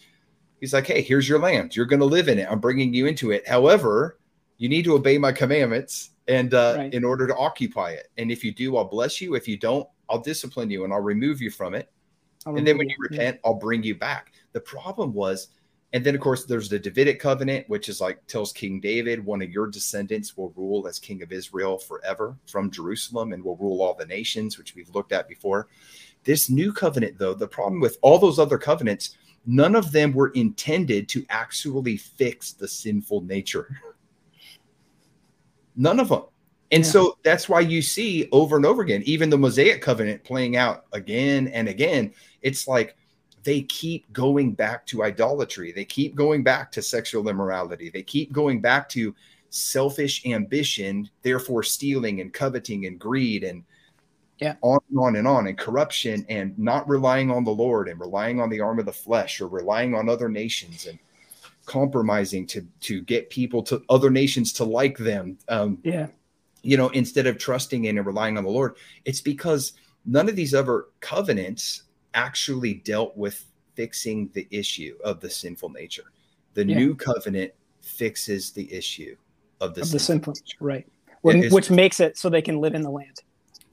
[0.61, 1.75] He's like, hey, here's your land.
[1.75, 2.49] You're going to live in it.
[2.51, 3.47] I'm bringing you into it.
[3.49, 4.19] However,
[4.59, 6.95] you need to obey my commandments and uh, right.
[6.95, 8.09] in order to occupy it.
[8.17, 9.35] And if you do, I'll bless you.
[9.35, 11.91] If you don't, I'll discipline you and I'll remove you from it.
[12.47, 13.41] I'll and then when you repent.
[13.45, 14.33] I'll bring you back.
[14.53, 15.49] The problem was,
[15.93, 19.43] and then of course there's the Davidic covenant, which is like tells King David, one
[19.43, 23.83] of your descendants will rule as king of Israel forever from Jerusalem and will rule
[23.83, 25.67] all the nations, which we've looked at before.
[26.23, 29.17] This new covenant, though, the problem with all those other covenants,
[29.47, 33.77] none of them were intended to actually fix the sinful nature.
[35.77, 36.23] None of them.
[36.73, 36.91] And yeah.
[36.91, 40.85] so that's why you see over and over again, even the Mosaic covenant playing out
[40.93, 42.13] again and again.
[42.43, 42.97] It's like
[43.43, 45.73] they keep going back to idolatry.
[45.73, 47.91] They keep going back to sexual immorality.
[47.91, 49.15] They keep going back to
[49.49, 53.65] selfish ambition, therefore stealing and coveting and greed and
[54.39, 54.55] yeah.
[54.63, 58.41] on and on and on and corruption and not relying on the Lord and relying
[58.41, 60.99] on the arm of the flesh or relying on other nations and
[61.71, 65.39] compromising to to get people to other nations to like them.
[65.49, 66.09] Um, yeah
[66.63, 70.37] you know, instead of trusting in and relying on the Lord, it's because none of
[70.37, 76.13] these other covenants actually dealt with fixing the issue of the sinful nature.
[76.55, 76.77] The yeah.
[76.77, 79.17] new covenant fixes the issue
[79.61, 80.57] of the, of sinful, the sinful nature.
[80.61, 80.89] right?
[81.23, 83.21] When, which makes it so they can live in the land.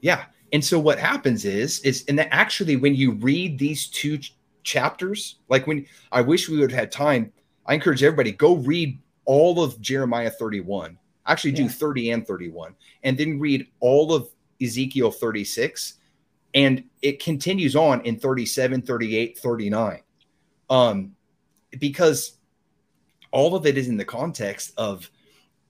[0.02, 0.26] Yeah.
[0.54, 4.36] And so what happens is, is, and that actually, when you read these two ch-
[4.64, 7.32] chapters, like when I wish we would have had time,
[7.68, 11.70] I encourage everybody go read all of Jeremiah 31 actually do yeah.
[11.70, 14.30] 30 and 31 and then read all of
[14.62, 15.96] Ezekiel 36
[16.54, 20.02] and it continues on in 37 38 39
[20.70, 21.12] um
[21.80, 22.38] because
[23.32, 25.10] all of it is in the context of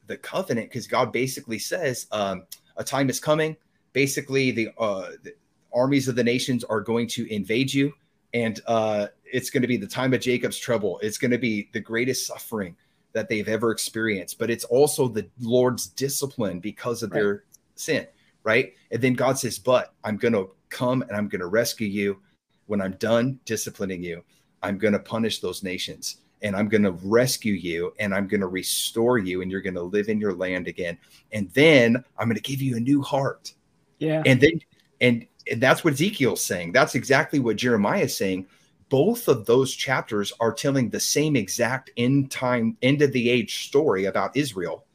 [0.05, 2.45] the covenant because God basically says um
[2.77, 3.57] a time is coming.
[3.93, 5.35] Basically the uh the
[5.73, 7.91] armies of the nations are going to invade you
[8.33, 11.69] and uh it's going to be the time of Jacob's trouble it's going to be
[11.73, 12.75] the greatest suffering
[13.17, 17.19] that they've ever experienced, but it's also the Lord's discipline because of right.
[17.19, 18.05] their sin,
[18.43, 18.73] right?
[18.91, 22.21] And then God says, But I'm going to come and I'm going to rescue you.
[22.67, 24.23] When I'm done disciplining you,
[24.61, 28.41] I'm going to punish those nations and I'm going to rescue you and I'm going
[28.41, 30.97] to restore you and you're going to live in your land again.
[31.31, 33.53] And then I'm going to give you a new heart.
[33.99, 34.21] Yeah.
[34.25, 34.61] And then,
[34.99, 36.73] and, and that's what Ezekiel's saying.
[36.73, 38.47] That's exactly what Jeremiah is saying
[38.89, 43.67] both of those chapters are telling the same exact end time, end of the age
[43.67, 44.85] story about Israel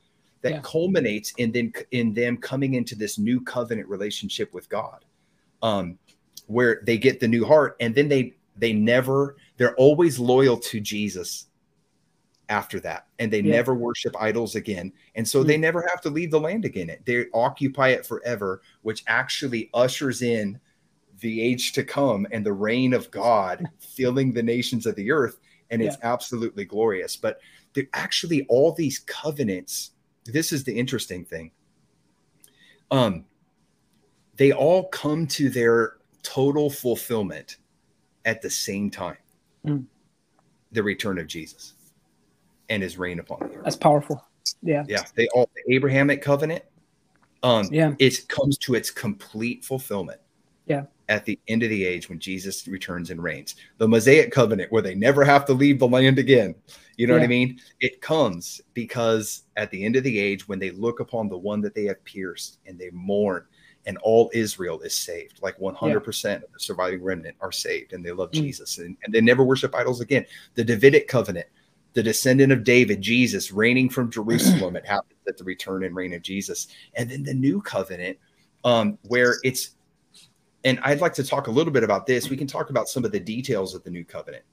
[0.42, 0.61] that yeah.
[0.62, 5.05] culminates in them in them coming into this new covenant relationship with God,
[5.62, 5.98] um,
[6.46, 10.81] where they get the new heart, and then they they never they're always loyal to
[10.81, 11.46] Jesus
[12.48, 13.52] after that, and they yeah.
[13.52, 15.48] never worship idols again, and so mm-hmm.
[15.48, 16.94] they never have to leave the land again.
[17.05, 20.61] They occupy it forever, which actually ushers in
[21.22, 25.38] the age to come and the reign of God filling the nations of the earth.
[25.70, 26.12] And it's yeah.
[26.12, 27.16] absolutely glorious.
[27.16, 27.40] But
[27.94, 29.92] actually, all these covenants,
[30.26, 31.50] this is the interesting thing.
[32.90, 33.24] Um,
[34.37, 37.56] they all come to their total fulfillment
[38.24, 39.16] at the same time.
[39.66, 39.87] Mm.
[40.72, 41.74] The return of Jesus
[42.68, 43.64] and his reign upon the earth.
[43.64, 44.24] That's powerful.
[44.62, 44.85] Yeah.
[44.88, 45.04] Yeah.
[45.14, 46.64] They all the Abrahamic covenant.
[47.42, 47.94] Um, yeah.
[47.98, 50.20] It comes to its complete fulfillment.
[50.72, 53.56] Yeah at the end of the age when Jesus returns and reigns.
[53.76, 56.54] The Mosaic covenant, where they never have to leave the land again.
[56.96, 57.20] You know yeah.
[57.20, 57.61] what I mean?
[57.80, 61.61] It comes because at the end of the age, when they look upon the one
[61.62, 63.44] that they have pierced and they mourn,
[63.85, 66.35] and all Israel is saved, like 100% yeah.
[66.37, 68.40] of the surviving remnant are saved and they love mm.
[68.40, 70.24] Jesus and, and they never worship idols again.
[70.54, 71.48] The Davidic covenant,
[71.92, 76.14] the descendant of David, Jesus reigning from Jerusalem, it happens at the return and reign
[76.14, 76.68] of Jesus.
[76.94, 78.18] And then the new covenant,
[78.62, 79.74] um, where it's
[80.64, 82.31] and I'd like to talk a little bit about this.
[82.31, 84.44] We can talk about some of the details of the new covenant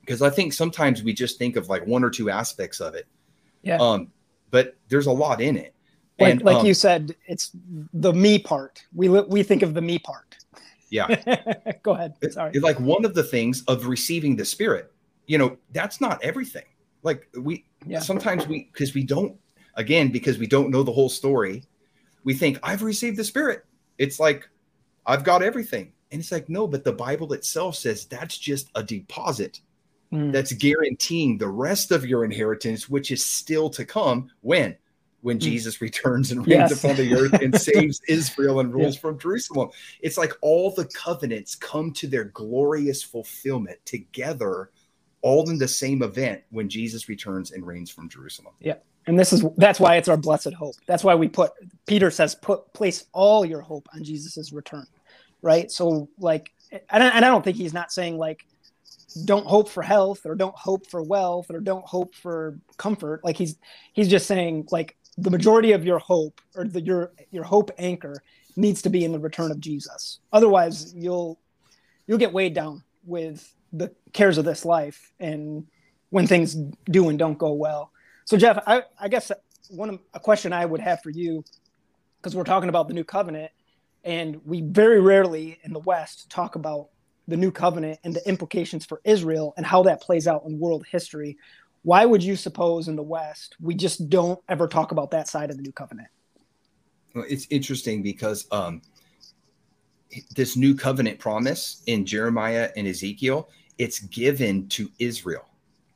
[0.00, 3.06] because I think sometimes we just think of like one or two aspects of it.
[3.62, 3.78] Yeah.
[3.78, 4.12] Um,
[4.50, 5.74] but there's a lot in it.
[6.18, 7.50] Like, and, like um, you said, it's
[7.92, 8.84] the me part.
[8.94, 10.36] We we think of the me part.
[10.88, 11.08] Yeah.
[11.82, 12.14] Go ahead.
[12.30, 12.52] Sorry.
[12.54, 14.92] It's like one of the things of receiving the Spirit.
[15.26, 16.64] You know, that's not everything.
[17.02, 18.00] Like we yeah.
[18.00, 19.36] sometimes we because we don't
[19.74, 21.64] again because we don't know the whole story.
[22.24, 23.64] We think I've received the Spirit.
[23.98, 24.48] It's like
[25.06, 25.92] I've got everything.
[26.10, 29.60] And it's like, no, but the Bible itself says that's just a deposit
[30.12, 30.32] mm.
[30.32, 34.76] that's guaranteeing the rest of your inheritance, which is still to come when?
[35.22, 35.42] When mm.
[35.42, 36.84] Jesus returns and reigns yes.
[36.84, 39.00] upon the earth and saves Israel and rules yeah.
[39.00, 39.70] from Jerusalem.
[40.00, 44.70] It's like all the covenants come to their glorious fulfillment together,
[45.22, 48.54] all in the same event when Jesus returns and reigns from Jerusalem.
[48.60, 51.52] Yeah and this is that's why it's our blessed hope that's why we put
[51.86, 54.86] peter says put place all your hope on jesus's return
[55.42, 55.70] right?
[55.70, 56.52] So like
[56.90, 58.46] and I, and I don't think he's not saying like
[59.24, 63.24] don't hope for health or don't hope for wealth or don't hope for comfort.
[63.24, 63.56] Like he's
[63.92, 68.22] he's just saying like the majority of your hope or the, your your hope anchor
[68.56, 70.20] needs to be in the return of Jesus.
[70.32, 71.38] Otherwise you'll
[72.06, 75.66] you'll get weighed down with the cares of this life and
[76.10, 77.90] when things do and don't go well.
[78.24, 79.30] So Jeff I I guess
[79.70, 81.44] one a question I would have for you
[82.20, 83.50] because we're talking about the new covenant
[84.04, 86.88] and we very rarely in the west talk about
[87.28, 90.86] the new covenant and the implications for Israel and how that plays out in world
[90.86, 91.36] history.
[91.82, 95.50] Why would you suppose in the West we just don't ever talk about that side
[95.50, 96.08] of the new covenant?
[97.14, 98.82] Well, it's interesting because um,
[100.34, 105.48] this new covenant promise in Jeremiah and Ezekiel, it's given to Israel.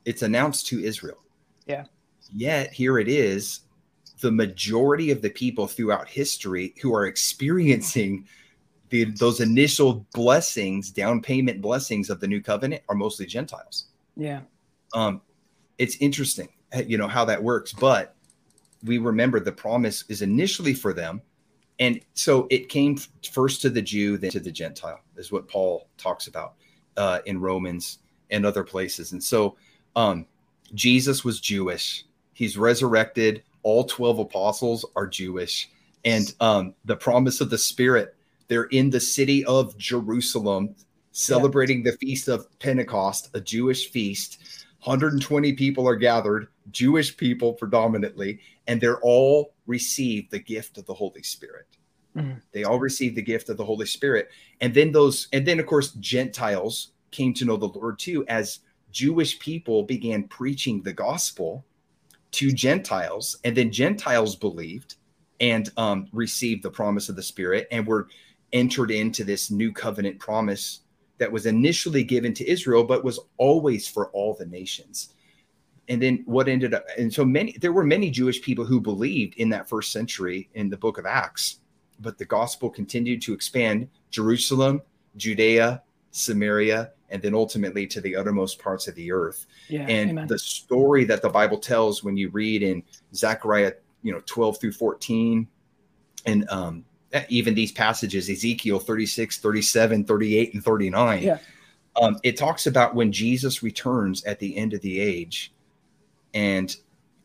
[0.05, 1.19] It's announced to Israel.
[1.65, 1.85] Yeah.
[2.33, 3.61] Yet here it is,
[4.21, 8.25] the majority of the people throughout history who are experiencing
[8.89, 13.85] the, those initial blessings, down payment blessings of the new covenant are mostly Gentiles.
[14.15, 14.41] Yeah.
[14.93, 15.21] Um,
[15.77, 18.15] it's interesting, eh, you know, how that works, but
[18.83, 21.21] we remember the promise is initially for them.
[21.79, 22.97] And so it came
[23.31, 26.53] first to the Jew, then to the Gentile, is what Paul talks about
[26.97, 29.13] uh, in Romans and other places.
[29.13, 29.55] And so
[29.95, 30.25] um,
[30.73, 32.05] Jesus was Jewish.
[32.33, 33.43] He's resurrected.
[33.63, 35.69] All 12 apostles are Jewish.
[36.03, 38.15] And um, the promise of the Spirit
[38.51, 40.75] they're in the city of Jerusalem
[41.13, 41.91] celebrating yeah.
[41.91, 44.65] the feast of Pentecost, a Jewish feast.
[44.83, 50.93] 120 people are gathered, Jewish people predominantly, and they're all received the gift of the
[50.93, 51.65] Holy Spirit.
[52.13, 52.39] Mm-hmm.
[52.51, 54.27] They all received the gift of the Holy Spirit.
[54.59, 58.59] And then those, and then of course, Gentiles came to know the Lord too, as
[58.91, 61.65] Jewish people began preaching the gospel
[62.31, 64.95] to Gentiles, and then Gentiles believed
[65.39, 68.07] and um, received the promise of the Spirit and were
[68.53, 70.81] entered into this new covenant promise
[71.17, 75.13] that was initially given to Israel, but was always for all the nations.
[75.89, 79.35] And then what ended up, and so many, there were many Jewish people who believed
[79.35, 81.59] in that first century in the book of Acts,
[81.99, 84.81] but the gospel continued to expand Jerusalem,
[85.17, 89.45] Judea, Samaria, and then ultimately to the uttermost parts of the earth.
[89.67, 90.27] Yeah, and amen.
[90.27, 94.71] the story that the Bible tells when you read in Zechariah, you know, 12 through
[94.73, 95.47] 14,
[96.25, 96.85] and um,
[97.29, 101.37] even these passages, Ezekiel 36, 37, 38, and 39, yeah.
[102.01, 105.53] um, it talks about when Jesus returns at the end of the age
[106.33, 106.75] and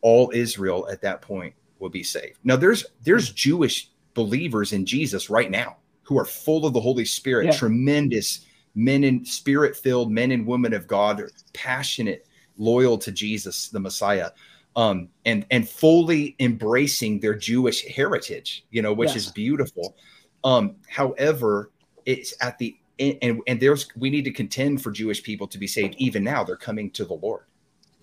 [0.01, 2.39] all Israel at that point will be saved.
[2.45, 7.05] Now there's there's Jewish believers in Jesus right now who are full of the Holy
[7.05, 7.53] Spirit, yeah.
[7.53, 8.46] tremendous
[8.77, 11.21] men and spirit filled men and women of God,
[11.53, 14.31] passionate, loyal to Jesus, the Messiah
[14.77, 19.17] um, and and fully embracing their Jewish heritage, you know, which yes.
[19.17, 19.97] is beautiful.
[20.45, 21.73] Um, however,
[22.05, 25.67] it's at the and and there's we need to contend for Jewish people to be
[25.67, 25.95] saved.
[25.97, 27.45] Even now, they're coming to the Lord,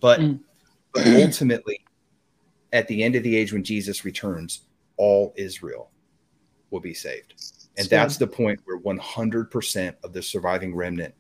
[0.02, 0.40] but, mm.
[0.94, 1.80] but ultimately,
[2.74, 4.64] at the end of the age when Jesus returns,
[4.98, 5.92] all Israel
[6.72, 7.36] will be saved,
[7.78, 11.14] and that's the point where 100% of the surviving remnant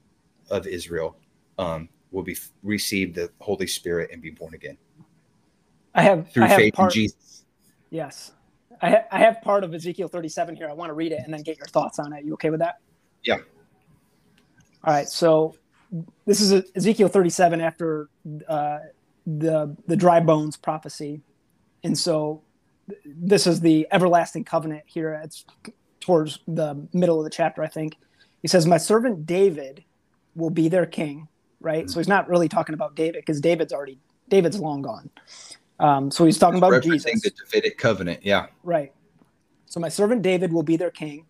[0.49, 1.17] of Israel
[1.57, 4.77] um, will be receive the Holy Spirit and be born again.
[5.95, 7.45] I have through I have faith part, in Jesus.
[7.89, 8.31] Yes,
[8.81, 10.69] I, ha- I have part of Ezekiel 37 here.
[10.69, 12.23] I want to read it and then get your thoughts on it.
[12.23, 12.75] You okay with that?
[13.23, 13.37] Yeah.
[14.83, 15.07] All right.
[15.07, 15.55] So
[16.25, 18.09] this is Ezekiel 37 after
[18.47, 18.79] uh,
[19.25, 21.21] the the dry bones prophecy,
[21.83, 22.43] and so
[23.05, 25.19] this is the everlasting covenant here.
[25.23, 25.45] It's
[26.03, 27.97] towards the middle of the chapter, I think.
[28.41, 29.83] He says, "My servant David
[30.35, 31.27] will be their king."
[31.59, 31.85] Right.
[31.85, 31.91] Mm-hmm.
[31.91, 33.97] So he's not really talking about David because David's already
[34.29, 35.09] David's long gone.
[35.79, 37.21] Um, so he's talking about Jesus.
[37.21, 38.47] The Davidic covenant, yeah.
[38.63, 38.91] Right.
[39.65, 41.25] So my servant David will be their king,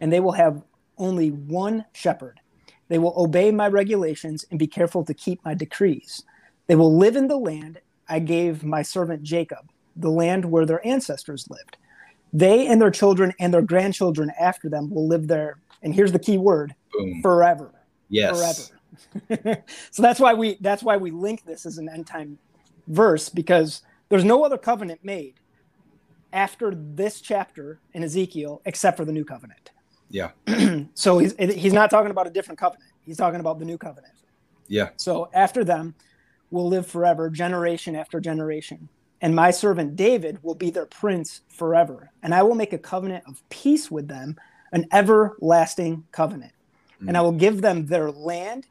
[0.00, 0.62] and they will have
[0.98, 2.40] only one shepherd.
[2.88, 6.22] They will obey my regulations and be careful to keep my decrees.
[6.66, 10.86] They will live in the land I gave my servant Jacob, the land where their
[10.86, 11.76] ancestors lived.
[12.34, 15.58] They and their children and their grandchildren after them will live there.
[15.82, 17.22] And here's the key word: Boom.
[17.22, 17.70] forever.
[18.08, 18.68] Yes.
[19.30, 19.62] Forever.
[19.90, 22.38] so that's why we that's why we link this as an end time
[22.86, 25.34] verse because there's no other covenant made
[26.32, 29.70] after this chapter in Ezekiel except for the new covenant.
[30.10, 30.30] Yeah.
[30.94, 32.90] so he's he's not talking about a different covenant.
[33.02, 34.14] He's talking about the new covenant.
[34.66, 34.90] Yeah.
[34.96, 35.94] So after them
[36.50, 38.88] will live forever, generation after generation.
[39.24, 42.10] And my servant David will be their prince forever.
[42.22, 44.36] And I will make a covenant of peace with them,
[44.70, 46.52] an everlasting covenant.
[47.02, 47.08] Mm.
[47.08, 48.66] And I will give them their land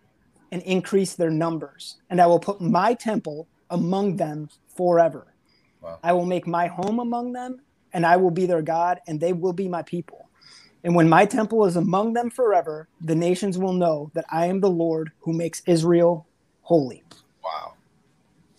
[0.52, 1.96] and increase their numbers.
[2.12, 4.48] And I will put my temple among them
[4.78, 5.34] forever.
[5.82, 5.98] Wow.
[6.04, 7.60] I will make my home among them,
[7.92, 10.30] and I will be their God, and they will be my people.
[10.84, 14.60] And when my temple is among them forever, the nations will know that I am
[14.60, 16.28] the Lord who makes Israel
[16.62, 17.02] holy.
[17.44, 17.74] Wow.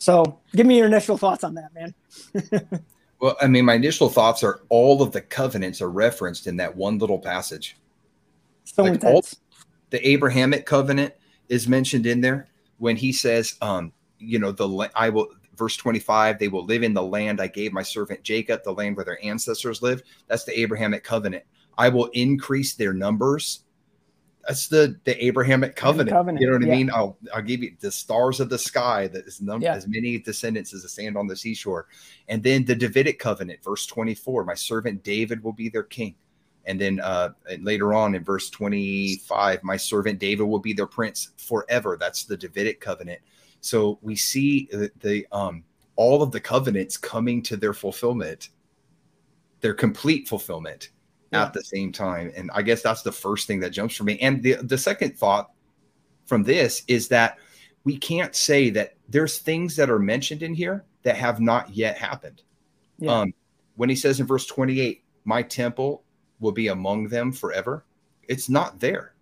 [0.05, 1.95] So give me your initial thoughts on that, man.
[3.21, 6.77] well, I mean, my initial thoughts are all of the covenants are referenced in that
[6.77, 7.79] one little passage.
[8.65, 9.35] So like intense.
[9.35, 11.15] All, the Abrahamic covenant
[11.49, 16.39] is mentioned in there when he says, um, you know, the I will verse 25,
[16.39, 19.25] they will live in the land I gave my servant Jacob, the land where their
[19.25, 20.05] ancestors lived.
[20.29, 21.45] That's the Abrahamic covenant.
[21.79, 23.64] I will increase their numbers.
[24.47, 26.11] That's the the Abrahamic covenant.
[26.11, 26.41] covenant.
[26.41, 26.73] You know what yeah.
[26.73, 26.91] I mean?
[26.91, 29.75] I'll I'll give you the stars of the sky that is number yeah.
[29.75, 31.87] as many descendants as the sand on the seashore.
[32.29, 36.15] And then the Davidic covenant, verse 24, my servant David will be their king.
[36.67, 37.31] And then uh,
[37.61, 41.97] later on in verse 25, my servant David will be their prince forever.
[41.99, 43.21] That's the Davidic covenant.
[43.61, 45.65] So we see the, the um,
[45.97, 48.51] all of the covenants coming to their fulfillment,
[49.61, 50.91] their complete fulfillment
[51.33, 51.45] yeah.
[51.45, 52.33] at the same time.
[52.37, 54.19] And I guess that's the first thing that jumps for me.
[54.21, 55.51] And the, the second thought
[56.27, 57.39] from this is that
[57.85, 61.99] we can't say that there's things that are mentioned in here that have not yet
[61.99, 62.43] happened.
[62.99, 63.21] Yeah.
[63.21, 63.35] Um,
[63.77, 66.05] when he says in verse 28, my temple
[66.41, 67.85] will be among them forever,
[68.29, 69.15] it's not there.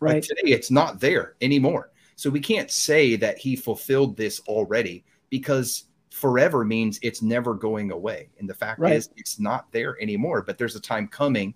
[0.00, 0.14] Right.
[0.14, 1.92] Like today, it's not there anymore.
[2.16, 7.90] So we can't say that he fulfilled this already because forever means it's never going
[7.90, 8.28] away.
[8.38, 8.94] And the fact right.
[8.94, 10.42] is, it's not there anymore.
[10.42, 11.54] But there's a time coming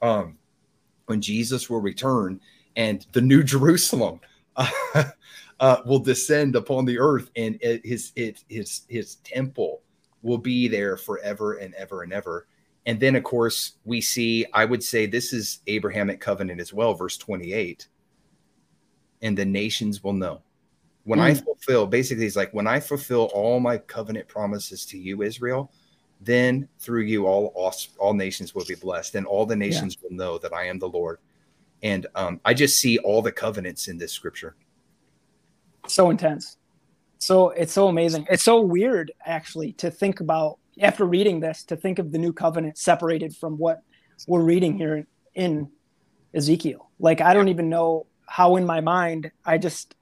[0.00, 0.38] um,
[1.06, 2.40] when Jesus will return
[2.76, 4.20] and the new Jerusalem
[4.56, 5.04] uh,
[5.60, 9.82] uh, will descend upon the earth, and it, his it, his his temple
[10.22, 12.46] will be there forever and ever and ever.
[12.84, 14.44] And then, of course, we see.
[14.52, 17.88] I would say this is Abrahamic covenant as well, verse twenty-eight.
[19.22, 20.42] And the nations will know
[21.04, 21.22] when mm.
[21.22, 25.72] I fulfill, basically, it's like when I fulfill all my covenant promises to you, Israel,
[26.20, 30.08] then through you, all all, all nations will be blessed, and all the nations yeah.
[30.08, 31.18] will know that I am the Lord.
[31.82, 34.54] And um, I just see all the covenants in this scripture.
[35.88, 36.56] So intense.
[37.18, 38.26] So it's so amazing.
[38.30, 42.32] It's so weird, actually, to think about after reading this, to think of the new
[42.32, 43.82] covenant separated from what
[44.28, 45.68] we're reading here in
[46.34, 46.90] Ezekiel.
[47.00, 49.94] Like, I don't even know how in my mind, I just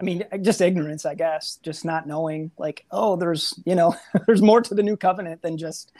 [0.00, 3.94] I mean, just ignorance, I guess, just not knowing like, oh, there's, you know,
[4.26, 5.92] there's more to the new covenant than just,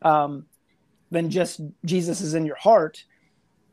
[0.00, 0.46] um,
[1.10, 3.04] than just Jesus is in your heart.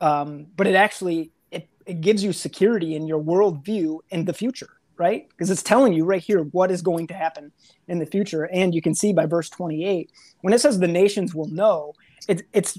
[0.01, 4.69] Um, but it actually, it, it gives you security in your worldview in the future,
[4.97, 5.29] right?
[5.29, 7.53] Because it's telling you right here what is going to happen
[7.87, 8.43] in the future.
[8.43, 10.11] And you can see by verse 28,
[10.41, 11.93] when it says the nations will know,
[12.27, 12.77] it, it's,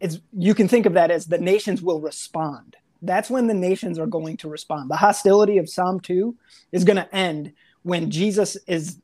[0.00, 3.98] it's, you can think of that as the nations will respond that's when the nations
[3.98, 4.90] are going to respond.
[4.90, 6.34] The hostility of Psalm 2
[6.72, 8.98] is going to end when Jesus is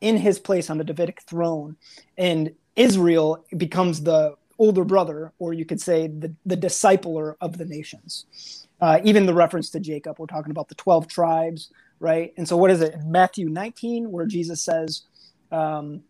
[0.00, 1.76] in his place on the Davidic throne
[2.18, 7.64] and Israel becomes the older brother, or you could say the, the discipler of the
[7.64, 8.66] nations.
[8.80, 12.32] Uh, even the reference to Jacob, we're talking about the 12 tribes, right?
[12.36, 15.02] And so, what is it Matthew 19, where Jesus says,
[15.50, 16.02] um,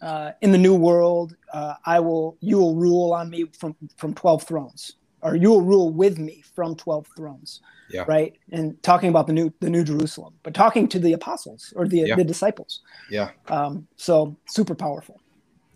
[0.00, 4.14] uh, in the new world, uh, I will, you will rule on me from, from
[4.14, 7.60] 12 thrones or you will rule with me from 12 thrones
[7.90, 8.04] yeah.
[8.06, 8.36] right?
[8.52, 11.98] And talking about the new the new jerusalem but talking to the apostles or the,
[11.98, 12.16] yeah.
[12.16, 12.80] the disciples.
[13.10, 13.30] Yeah.
[13.48, 15.20] Um, so super powerful.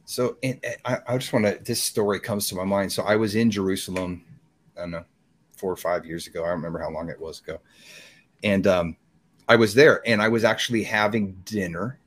[0.06, 2.92] So and, and I, I, just want to this story comes to my mind.
[2.92, 4.24] So i was in jerusalem
[4.76, 5.04] i don't know
[5.56, 6.42] four or five years ago.
[6.42, 7.58] I don't remember how long it was ago.
[8.42, 8.96] And um,
[9.48, 11.98] i was there and i was actually having dinner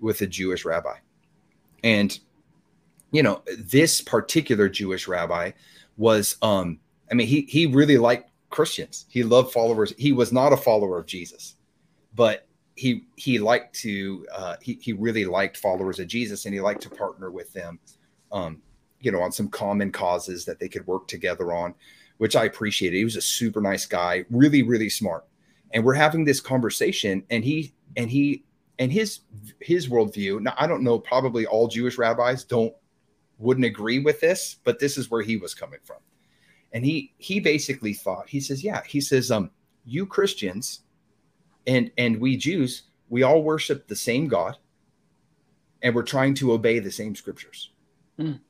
[0.00, 0.96] with a jewish rabbi.
[1.82, 2.18] And
[3.10, 5.50] you know this particular jewish rabbi
[6.00, 6.80] was um
[7.10, 9.04] I mean he he really liked Christians.
[9.08, 9.94] He loved followers.
[9.96, 11.54] He was not a follower of Jesus,
[12.14, 16.60] but he he liked to uh, he he really liked followers of Jesus, and he
[16.60, 17.78] liked to partner with them,
[18.32, 18.62] um,
[19.00, 21.74] you know, on some common causes that they could work together on,
[22.16, 22.96] which I appreciated.
[22.96, 25.26] He was a super nice guy, really really smart,
[25.72, 28.44] and we're having this conversation, and he and he
[28.78, 29.20] and his
[29.60, 30.40] his worldview.
[30.40, 32.74] Now I don't know, probably all Jewish rabbis don't
[33.40, 35.96] wouldn't agree with this, but this is where he was coming from.
[36.72, 39.50] And he he basically thought, he says, yeah, he says, um,
[39.84, 40.82] you Christians
[41.66, 44.56] and and we Jews, we all worship the same God
[45.82, 47.72] and we're trying to obey the same scriptures.
[48.18, 48.40] Mm.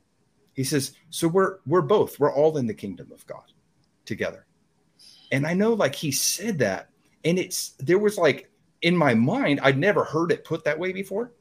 [0.54, 3.52] He says, so we're we're both, we're all in the kingdom of God
[4.04, 4.44] together.
[5.32, 6.90] And I know like he said that,
[7.24, 8.50] and it's there was like
[8.82, 11.32] in my mind, I'd never heard it put that way before.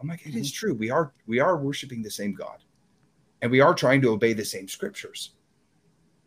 [0.00, 0.66] I'm like, it is mm-hmm.
[0.66, 0.74] true.
[0.74, 2.58] We are we are worshiping the same God
[3.42, 5.30] and we are trying to obey the same scriptures.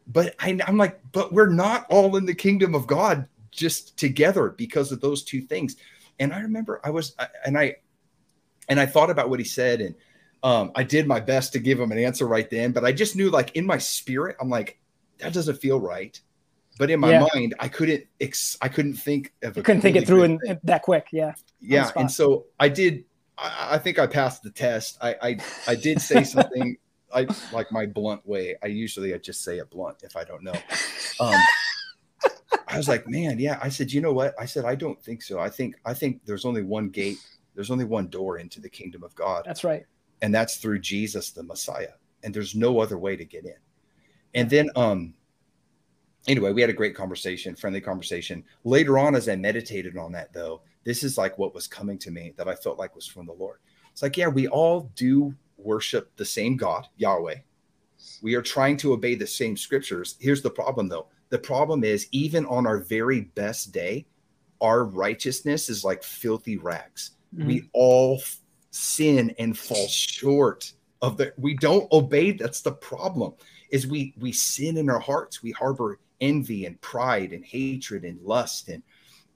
[0.07, 4.49] But I, am like, but we're not all in the kingdom of God just together
[4.49, 5.76] because of those two things.
[6.20, 7.76] And I remember I was, and I,
[8.70, 9.95] and I thought about what he said, and
[10.43, 13.16] um, I did my best to give him an answer right then, but I just
[13.16, 14.80] knew like in my spirit, I'm like,
[15.20, 16.20] that doesn't feel right.
[16.78, 17.28] But in my yeah.
[17.34, 20.82] mind, I couldn't ex- I couldn't think of you couldn't think it through in, that
[20.82, 21.09] quick.
[21.12, 21.34] Yeah.
[21.59, 21.91] Yeah.
[21.95, 23.03] And so I did
[23.38, 24.97] I, I, think I passed the test.
[25.01, 25.38] I I,
[25.68, 26.78] I did say something
[27.14, 28.55] I like my blunt way.
[28.64, 30.53] I usually I just say it blunt if I don't know.
[31.20, 31.39] Um,
[32.68, 33.59] I was like, man, yeah.
[33.62, 34.34] I said, you know what?
[34.39, 35.39] I said, I don't think so.
[35.39, 37.18] I think I think there's only one gate.
[37.53, 39.43] There's only one door into the kingdom of God.
[39.45, 39.86] That's right
[40.22, 41.93] and that's through Jesus the Messiah.
[42.24, 43.55] And there's no other way to get in.
[44.34, 45.14] And then um
[46.28, 48.43] anyway, we had a great conversation, friendly conversation.
[48.64, 52.12] Later on as I meditated on that though, this is like what was coming to
[52.12, 53.59] me that I felt like was from the Lord.
[53.91, 57.38] It's like, yeah, we all do worship the same God, Yahweh.
[58.22, 60.16] We are trying to obey the same scriptures.
[60.20, 61.07] Here's the problem though.
[61.30, 64.05] The problem is even on our very best day,
[64.59, 67.12] our righteousness is like filthy rags.
[67.36, 67.47] Mm-hmm.
[67.47, 68.22] We all
[68.72, 73.34] sin and fall short of the we don't obey that's the problem
[73.70, 78.22] is we we sin in our hearts we harbor envy and pride and hatred and
[78.22, 78.82] lust and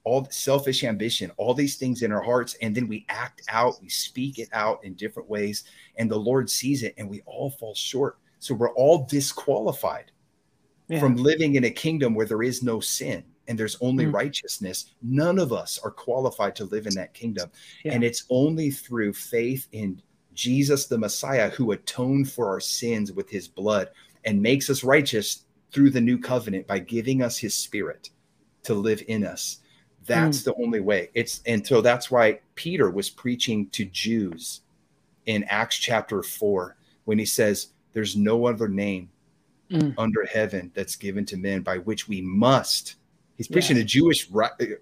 [0.06, 3.90] all selfish ambition all these things in our hearts and then we act out we
[3.90, 5.66] speak it out in different ways
[5.98, 10.12] and the lord sees it and we all fall short so we're all disqualified
[10.88, 11.00] yeah.
[11.00, 14.14] from living in a kingdom where there is no sin and there's only mm.
[14.14, 17.50] righteousness, none of us are qualified to live in that kingdom.
[17.84, 17.94] Yeah.
[17.94, 20.02] And it's only through faith in
[20.34, 23.90] Jesus, the Messiah, who atoned for our sins with his blood
[24.26, 28.10] and makes us righteous through the new covenant by giving us his spirit
[28.64, 29.60] to live in us.
[30.06, 30.46] That's mm.
[30.46, 31.10] the only way.
[31.14, 34.62] It's and so that's why Peter was preaching to Jews
[35.26, 36.76] in Acts chapter 4
[37.06, 39.10] when he says, There's no other name
[39.72, 39.94] mm.
[39.98, 42.96] under heaven that's given to men by which we must
[43.36, 43.84] He's preaching yeah.
[43.84, 44.30] to Jewish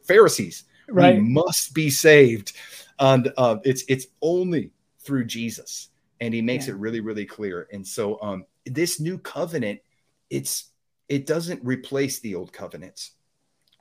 [0.03, 0.65] Pharisees.
[0.87, 1.15] Right.
[1.15, 2.53] We must be saved.
[2.99, 5.89] And uh, it's it's only through Jesus.
[6.21, 6.73] And he makes yeah.
[6.73, 7.67] it really, really clear.
[7.73, 9.81] And so um, this new covenant,
[10.29, 10.65] it's
[11.09, 13.11] it doesn't replace the old covenants,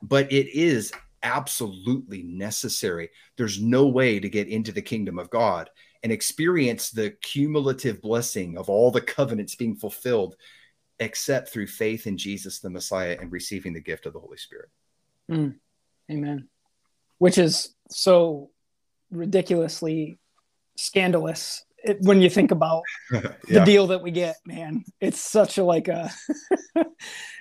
[0.01, 0.91] but it is
[1.23, 3.09] absolutely necessary.
[3.37, 5.69] There's no way to get into the kingdom of God
[6.03, 10.35] and experience the cumulative blessing of all the covenants being fulfilled
[10.99, 14.69] except through faith in Jesus the Messiah and receiving the gift of the Holy Spirit.
[15.31, 15.55] Mm.
[16.11, 16.49] Amen.
[17.17, 18.51] Which is so
[19.09, 20.19] ridiculously
[20.75, 23.31] scandalous it, when you think about yeah.
[23.47, 24.83] the deal that we get, man.
[24.99, 26.11] It's such a like a,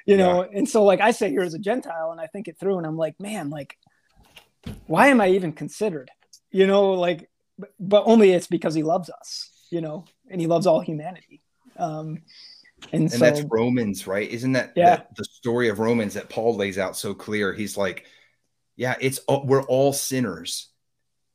[0.07, 0.59] you know, yeah.
[0.59, 2.87] and so like I say here as a Gentile and I think it through and
[2.87, 3.77] I'm like, man, like,
[4.87, 6.11] why am I even considered?
[6.51, 7.31] You know, like,
[7.79, 11.43] but only it's because he loves us, you know, and he loves all humanity.
[11.77, 12.23] Um,
[12.93, 14.29] and, and so, that's Romans, right?
[14.29, 14.97] Isn't that yeah.
[14.97, 17.53] the, the story of Romans that Paul lays out so clear?
[17.53, 18.07] He's like,
[18.77, 20.72] yeah, it's we're all sinners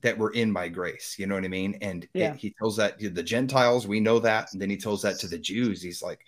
[0.02, 1.16] that were in by grace.
[1.18, 1.78] You know what I mean?
[1.82, 2.34] And yeah.
[2.34, 4.54] it, he tells that to the Gentiles, we know that.
[4.54, 5.82] And then he tells that to the Jews.
[5.82, 6.20] He's like,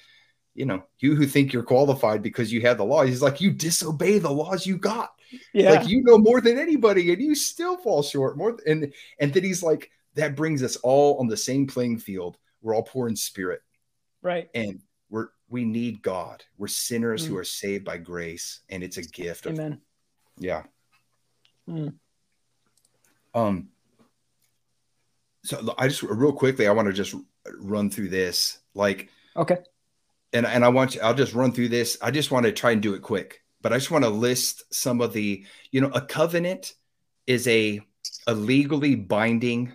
[0.55, 3.51] you know, you who think you're qualified because you have the law, he's like, you
[3.51, 5.11] disobey the laws you got.
[5.53, 5.71] Yeah.
[5.71, 8.57] Like you know more than anybody and you still fall short more.
[8.65, 12.37] And, and then he's like, that brings us all on the same playing field.
[12.61, 13.61] We're all poor in spirit.
[14.21, 14.49] Right.
[14.53, 16.43] And we're we need God.
[16.57, 17.29] We're sinners mm.
[17.29, 19.45] who are saved by grace, and it's a gift.
[19.45, 19.81] Of, Amen.
[20.37, 20.63] Yeah.
[21.67, 21.95] Mm.
[23.33, 23.69] Um.
[25.43, 27.15] So I just real quickly, I want to just
[27.59, 29.57] run through this, like okay,
[30.33, 31.01] and and I want you.
[31.01, 31.97] I'll just run through this.
[32.01, 34.63] I just want to try and do it quick, but I just want to list
[34.73, 36.73] some of the, you know, a covenant
[37.25, 37.81] is a
[38.27, 39.71] a legally binding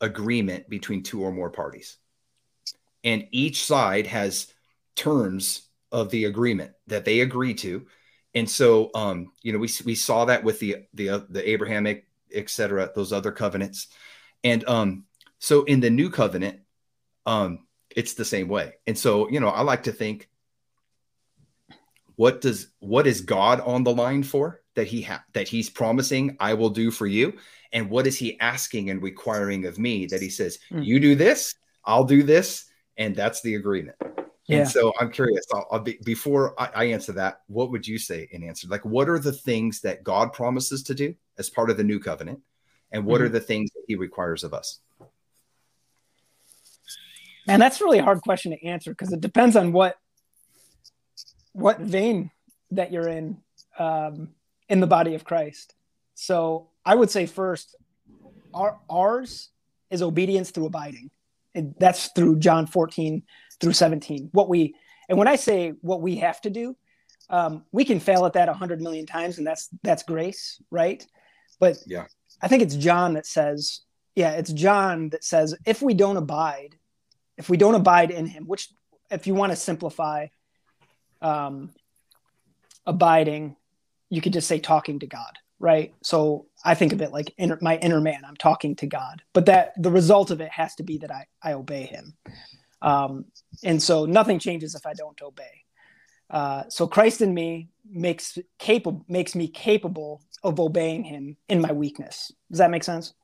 [0.00, 1.98] agreement between two or more parties
[3.04, 4.52] and each side has
[4.96, 7.86] terms of the agreement that they agree to
[8.34, 12.06] and so um you know we we saw that with the the uh, the abrahamic
[12.34, 13.88] etc those other covenants
[14.42, 15.04] and um
[15.38, 16.60] so in the new covenant
[17.26, 20.28] um it's the same way and so you know i like to think
[22.16, 26.36] what does what is god on the line for that he ha- that he's promising
[26.40, 27.32] i will do for you
[27.72, 30.84] and what is he asking and requiring of me that he says mm.
[30.84, 31.54] you do this
[31.84, 32.66] i'll do this
[32.96, 33.96] and that's the agreement.
[34.46, 34.58] Yeah.
[34.58, 35.44] And so I'm curious.
[35.52, 38.68] I'll, I'll be, before I, I, answer that, what would you say in answer?
[38.68, 41.98] Like, what are the things that God promises to do as part of the new
[41.98, 42.40] covenant,
[42.92, 43.26] and what mm-hmm.
[43.26, 44.80] are the things that He requires of us?
[47.46, 49.96] And that's really a hard question to answer because it depends on what
[51.52, 52.30] what vein
[52.70, 53.38] that you're in
[53.78, 54.30] um,
[54.68, 55.74] in the body of Christ.
[56.14, 57.76] So I would say first,
[58.52, 59.50] our, ours
[59.90, 61.10] is obedience through abiding
[61.54, 63.22] And that's through John 14
[63.60, 64.30] through 17.
[64.32, 64.74] What we
[65.08, 66.76] and when I say what we have to do,
[67.30, 71.06] um, we can fail at that a hundred million times, and that's that's grace, right?
[71.64, 72.04] But yeah,
[72.42, 73.80] I think it's John that says,
[74.14, 76.76] yeah, it's John that says, if we don't abide,
[77.38, 78.68] if we don't abide in him, which
[79.10, 80.26] if you want to simplify
[81.22, 81.70] um,
[82.84, 83.56] abiding,
[84.10, 85.94] you could just say talking to God, right?
[86.02, 88.24] So I think of it like inner, my inner man.
[88.28, 91.24] I'm talking to God, but that the result of it has to be that I
[91.42, 92.14] I obey Him,
[92.82, 93.24] um,
[93.62, 95.63] and so nothing changes if I don't obey.
[96.34, 101.72] Uh, so Christ in me makes capable makes me capable of obeying Him in my
[101.72, 102.32] weakness.
[102.50, 103.14] Does that make sense?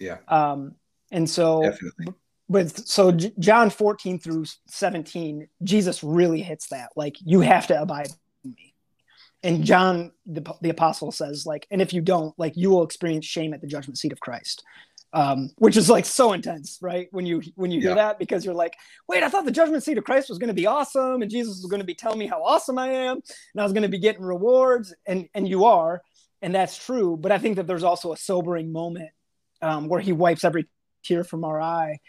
[0.00, 0.16] Yeah.
[0.28, 0.74] Um,
[1.12, 2.14] and so Definitely
[2.48, 6.90] with so John 14 through 17, Jesus really hits that.
[6.96, 8.08] Like you have to abide
[8.44, 8.74] in me.
[9.42, 13.26] And John the, the apostle says like and if you don't, like you will experience
[13.26, 14.62] shame at the judgment seat of Christ.
[15.14, 17.06] Um, which is like so intense, right?
[17.12, 17.86] When you when you yeah.
[17.86, 18.74] hear that, because you're like,
[19.08, 21.62] wait, I thought the judgment seat of Christ was going to be awesome, and Jesus
[21.62, 23.18] was going to be telling me how awesome I am,
[23.54, 26.02] and I was going to be getting rewards, and and you are,
[26.42, 27.16] and that's true.
[27.16, 29.10] But I think that there's also a sobering moment
[29.62, 30.66] um, where He wipes every
[31.04, 32.00] tear from our eye,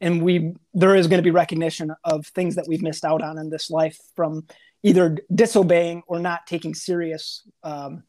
[0.00, 3.36] and we there is going to be recognition of things that we've missed out on
[3.36, 4.46] in this life from
[4.82, 8.02] either disobeying or not taking serious um,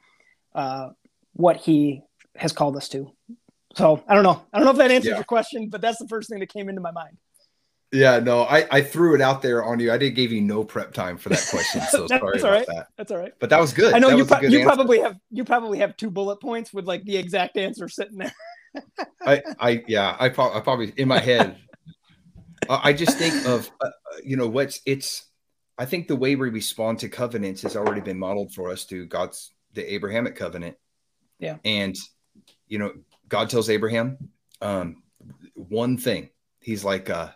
[0.55, 0.87] uh,
[1.33, 2.01] what he
[2.35, 3.11] has called us to
[3.75, 4.43] so i don't know.
[4.53, 5.15] I don't know if that answers yeah.
[5.15, 7.17] your question but that's the first thing that came into my mind.
[7.91, 9.91] Yeah no i i threw it out there on you.
[9.91, 12.87] I didn't give you no prep time for that question so sorry about that.
[12.97, 13.33] That's all right.
[13.39, 13.93] But that was good.
[13.93, 16.85] I know that you, pro- you probably have you probably have two bullet points with
[16.85, 18.33] like the exact answer sitting there.
[19.25, 21.57] I, I, yeah, I, pro- I probably in my head
[22.69, 23.89] I just think of uh, uh,
[24.23, 25.25] you know what's it's.
[25.77, 29.07] I think the way we respond to covenants has already been modeled for us through
[29.07, 30.77] God's the Abrahamic covenant.
[31.39, 31.95] Yeah, and
[32.67, 32.93] you know
[33.31, 34.29] God tells Abraham
[34.61, 35.01] um,
[35.55, 36.29] one thing.
[36.59, 37.29] He's like, uh,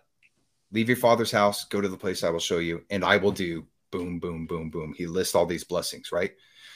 [0.72, 3.32] "Leave your father's house, go to the place I will show you, and I will
[3.32, 4.94] do." Boom, boom, boom, boom.
[4.98, 6.34] He lists all these blessings, right?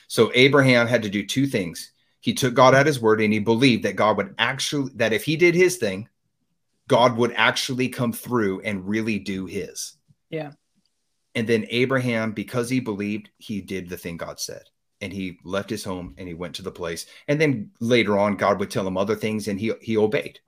[0.08, 1.92] So Abraham had to do two things.
[2.22, 5.26] He took God at his word and he believed that God would actually, that if
[5.26, 6.08] he did his thing,
[6.88, 9.98] God would actually come through and really do his.
[10.30, 10.52] Yeah.
[11.36, 14.64] And then Abraham, because he believed, he did the thing God said.
[15.02, 17.06] And he left his home and he went to the place.
[17.28, 20.40] And then later on, God would tell him other things and he he obeyed.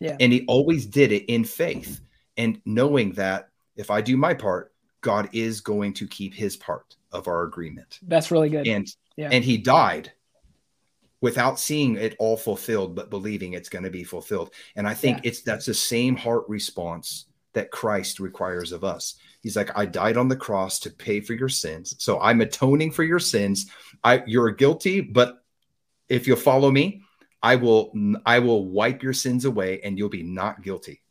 [0.00, 0.16] Yeah.
[0.20, 2.00] And he always did it in faith
[2.36, 6.96] and knowing that if I do my part, God is going to keep his part
[7.12, 8.00] of our agreement.
[8.02, 8.66] That's really good.
[8.66, 8.86] And
[9.16, 9.28] yeah.
[9.32, 10.12] and he died
[11.20, 14.50] without seeing it all fulfilled, but believing it's going to be fulfilled.
[14.76, 15.30] And I think yeah.
[15.30, 19.14] it's that's the same heart response that Christ requires of us.
[19.44, 21.94] He's like, I died on the cross to pay for your sins.
[21.98, 23.70] So I'm atoning for your sins.
[24.02, 25.36] I you're guilty, but
[26.08, 27.02] if you'll follow me,
[27.42, 27.92] I will
[28.24, 31.02] I will wipe your sins away and you'll be not guilty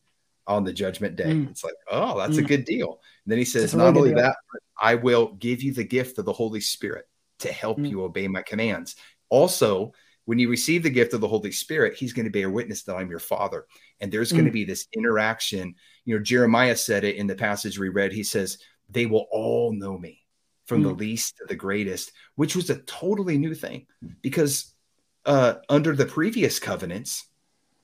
[0.48, 1.26] on the judgment day.
[1.26, 1.52] Mm.
[1.52, 2.44] It's like, oh, that's mm.
[2.44, 3.00] a good deal.
[3.24, 4.24] And then he says, not only deal.
[4.24, 4.36] that,
[4.82, 7.06] I will give you the gift of the Holy Spirit
[7.40, 7.88] to help mm.
[7.88, 8.96] you obey my commands.
[9.30, 9.94] Also,
[10.26, 12.96] when you receive the gift of the Holy Spirit, He's going to bear witness that
[12.96, 13.68] I'm your Father.
[14.00, 14.38] And there's mm.
[14.38, 15.76] going to be this interaction.
[16.06, 18.12] You know, Jeremiah said it in the passage we read.
[18.12, 18.58] He says,
[18.90, 20.20] They will all know me
[20.66, 20.88] from mm.
[20.88, 23.86] the least to the greatest, which was a totally new thing
[24.22, 24.74] because
[25.26, 27.28] uh, under the previous covenants,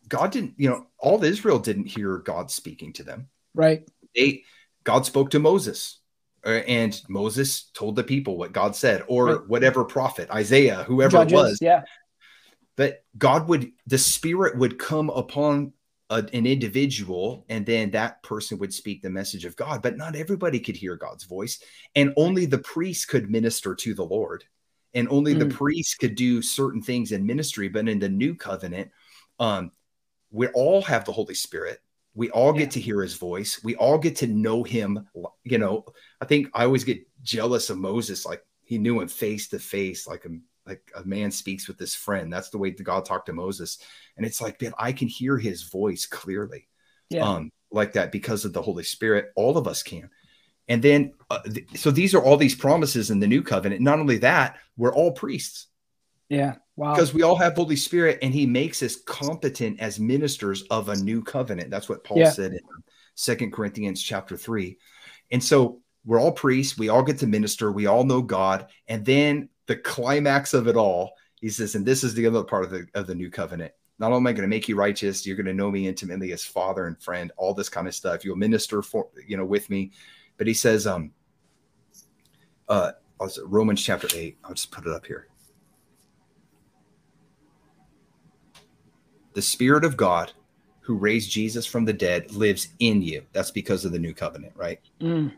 [0.07, 3.29] God didn't, you know, all of Israel didn't hear God speaking to them.
[3.53, 3.87] Right.
[4.15, 4.43] They,
[4.83, 5.99] God spoke to Moses
[6.45, 9.47] uh, and Moses told the people what God said, or right.
[9.47, 11.59] whatever prophet, Isaiah, whoever Judges, it was.
[11.61, 11.83] Yeah
[12.79, 15.73] that God would, the Spirit would come upon
[16.09, 19.81] a, an individual, and then that person would speak the message of God.
[19.81, 21.61] But not everybody could hear God's voice,
[21.95, 24.43] and only the priest could minister to the Lord,
[24.93, 25.39] and only mm.
[25.39, 27.69] the priest could do certain things in ministry.
[27.69, 28.91] But in the new covenant,
[29.39, 29.71] um,
[30.31, 31.79] we all have the Holy Spirit.
[32.15, 32.69] We all get yeah.
[32.69, 33.63] to hear his voice.
[33.63, 35.07] We all get to know him.
[35.43, 35.85] You know,
[36.19, 38.25] I think I always get jealous of Moses.
[38.25, 40.29] Like he knew him face to face, like a
[40.69, 42.31] like a man speaks with his friend.
[42.31, 43.79] That's the way God talked to Moses.
[44.15, 46.67] And it's like, man, I can hear his voice clearly.
[47.09, 47.27] Yeah.
[47.27, 49.31] Um, like that because of the Holy Spirit.
[49.35, 50.09] All of us can.
[50.67, 53.81] And then, uh, th- so these are all these promises in the new covenant.
[53.81, 55.67] Not only that, we're all priests.
[56.29, 56.55] Yeah.
[56.75, 56.93] Wow.
[56.93, 60.95] Because we all have Holy Spirit and he makes us competent as ministers of a
[60.95, 61.71] new covenant.
[61.71, 62.29] That's what Paul yeah.
[62.29, 62.59] said in
[63.15, 64.77] Second Corinthians chapter three.
[65.31, 66.77] And so we're all priests.
[66.77, 67.71] We all get to minister.
[67.71, 68.67] We all know God.
[68.87, 72.65] And then the climax of it all, he says, and this is the other part
[72.65, 73.71] of the of the new covenant.
[73.99, 76.31] Not only am I going to make you righteous, you're going to know me intimately
[76.31, 78.25] as father and friend, all this kind of stuff.
[78.25, 79.91] You'll minister for you know with me.
[80.37, 81.11] But he says, um,
[82.67, 82.93] uh,
[83.45, 84.39] Romans chapter eight.
[84.43, 85.27] I'll just put it up here.
[89.33, 90.33] The Spirit of God
[90.79, 93.23] who raised Jesus from the dead lives in you.
[93.33, 94.79] That's because of the new covenant, right?
[94.99, 95.33] Mm.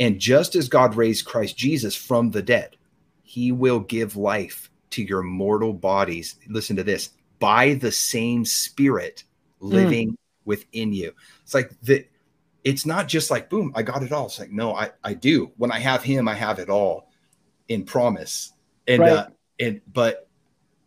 [0.00, 2.76] And just as God raised Christ Jesus from the dead,
[3.24, 6.36] he will give life to your mortal bodies.
[6.46, 7.10] Listen to this
[7.40, 9.24] by the same spirit
[9.58, 10.16] living mm.
[10.44, 11.12] within you.
[11.42, 12.06] It's like the
[12.62, 14.26] it's not just like boom, I got it all.
[14.26, 15.50] It's like no, I I do.
[15.56, 17.10] When I have Him, I have it all
[17.68, 18.52] in promise.
[18.86, 19.10] And right.
[19.10, 19.26] uh,
[19.58, 20.28] and but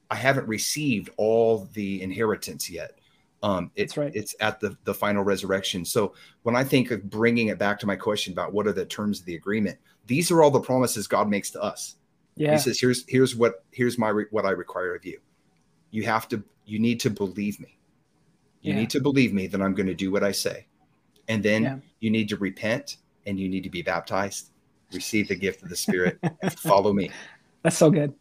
[0.10, 3.00] I haven't received all the inheritance yet.
[3.44, 4.16] Um, it, That's right.
[4.16, 5.84] It's at the the final resurrection.
[5.84, 6.14] So
[6.44, 9.20] when I think of bringing it back to my question about what are the terms
[9.20, 11.96] of the agreement, these are all the promises God makes to us.
[12.38, 12.54] Yeah.
[12.54, 15.20] He says, "Here's here's what here's my what I require of you.
[15.92, 17.78] You have to you need to believe me.
[18.62, 18.80] You yeah.
[18.80, 20.68] need to believe me that I'm going to do what I say,
[21.28, 21.78] and then yeah.
[22.00, 24.52] you need to repent and you need to be baptized,
[24.94, 27.12] receive the gift of the Spirit, and follow me."
[27.64, 28.14] That's so good.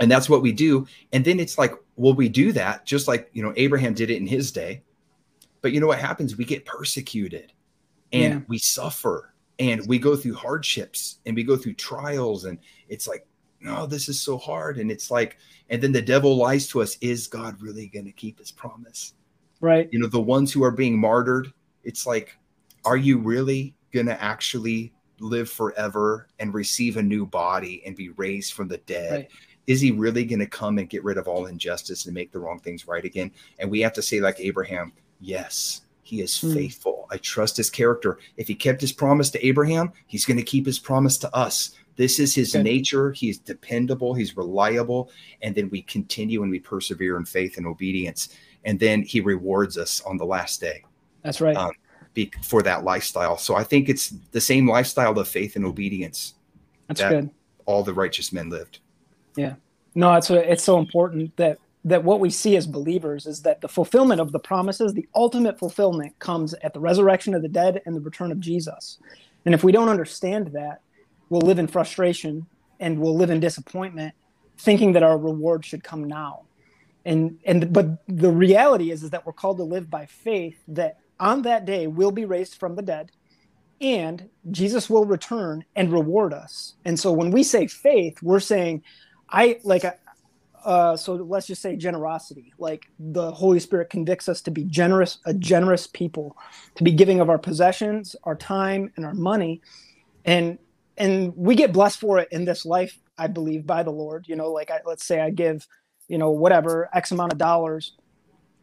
[0.00, 0.86] And that's what we do.
[1.12, 4.16] And then it's like, well, we do that just like you know Abraham did it
[4.16, 4.82] in his day.
[5.62, 6.36] But you know what happens?
[6.36, 7.52] We get persecuted,
[8.12, 8.40] and yeah.
[8.48, 12.58] we suffer, and we go through hardships, and we go through trials, and
[12.88, 13.26] it's like
[13.62, 14.78] no, this is so hard.
[14.78, 15.38] And it's like,
[15.70, 19.14] and then the devil lies to us is God really going to keep his promise?
[19.60, 19.88] Right.
[19.92, 21.52] You know, the ones who are being martyred,
[21.84, 22.36] it's like,
[22.84, 28.10] are you really going to actually live forever and receive a new body and be
[28.10, 29.12] raised from the dead?
[29.12, 29.30] Right.
[29.68, 32.40] Is he really going to come and get rid of all injustice and make the
[32.40, 33.30] wrong things right again?
[33.60, 36.52] And we have to say, like Abraham, yes, he is mm.
[36.52, 37.06] faithful.
[37.12, 38.18] I trust his character.
[38.36, 41.76] If he kept his promise to Abraham, he's going to keep his promise to us.
[41.96, 42.64] This is his Good.
[42.64, 43.12] nature.
[43.12, 45.10] He's dependable, he's reliable.
[45.42, 48.30] And then we continue and we persevere in faith and obedience.
[48.64, 50.84] And then he rewards us on the last day.
[51.22, 51.56] That's right.
[51.56, 51.72] Um,
[52.14, 53.36] be, for that lifestyle.
[53.36, 56.34] So I think it's the same lifestyle of faith and obedience.
[56.88, 57.30] That's that good.
[57.64, 58.80] All the righteous men lived.
[59.36, 59.54] Yeah.
[59.94, 63.60] No, it's a, it's so important that that what we see as believers is that
[63.60, 67.82] the fulfillment of the promises, the ultimate fulfillment comes at the resurrection of the dead
[67.86, 68.98] and the return of Jesus.
[69.44, 70.80] And if we don't understand that,
[71.32, 72.46] we'll live in frustration
[72.78, 74.14] and we'll live in disappointment
[74.58, 76.42] thinking that our reward should come now.
[77.06, 80.98] And and but the reality is is that we're called to live by faith that
[81.18, 83.10] on that day we'll be raised from the dead
[83.80, 86.74] and jesus will return and reward us.
[86.84, 88.84] And so when we say faith we're saying
[89.28, 89.84] i like
[90.64, 92.52] uh, so let's just say generosity.
[92.56, 96.36] Like the holy spirit convicts us to be generous a generous people
[96.76, 99.60] to be giving of our possessions our time and our money.
[100.24, 100.58] And
[100.96, 104.36] and we get blessed for it in this life i believe by the lord you
[104.36, 105.66] know like I, let's say i give
[106.08, 107.94] you know whatever x amount of dollars.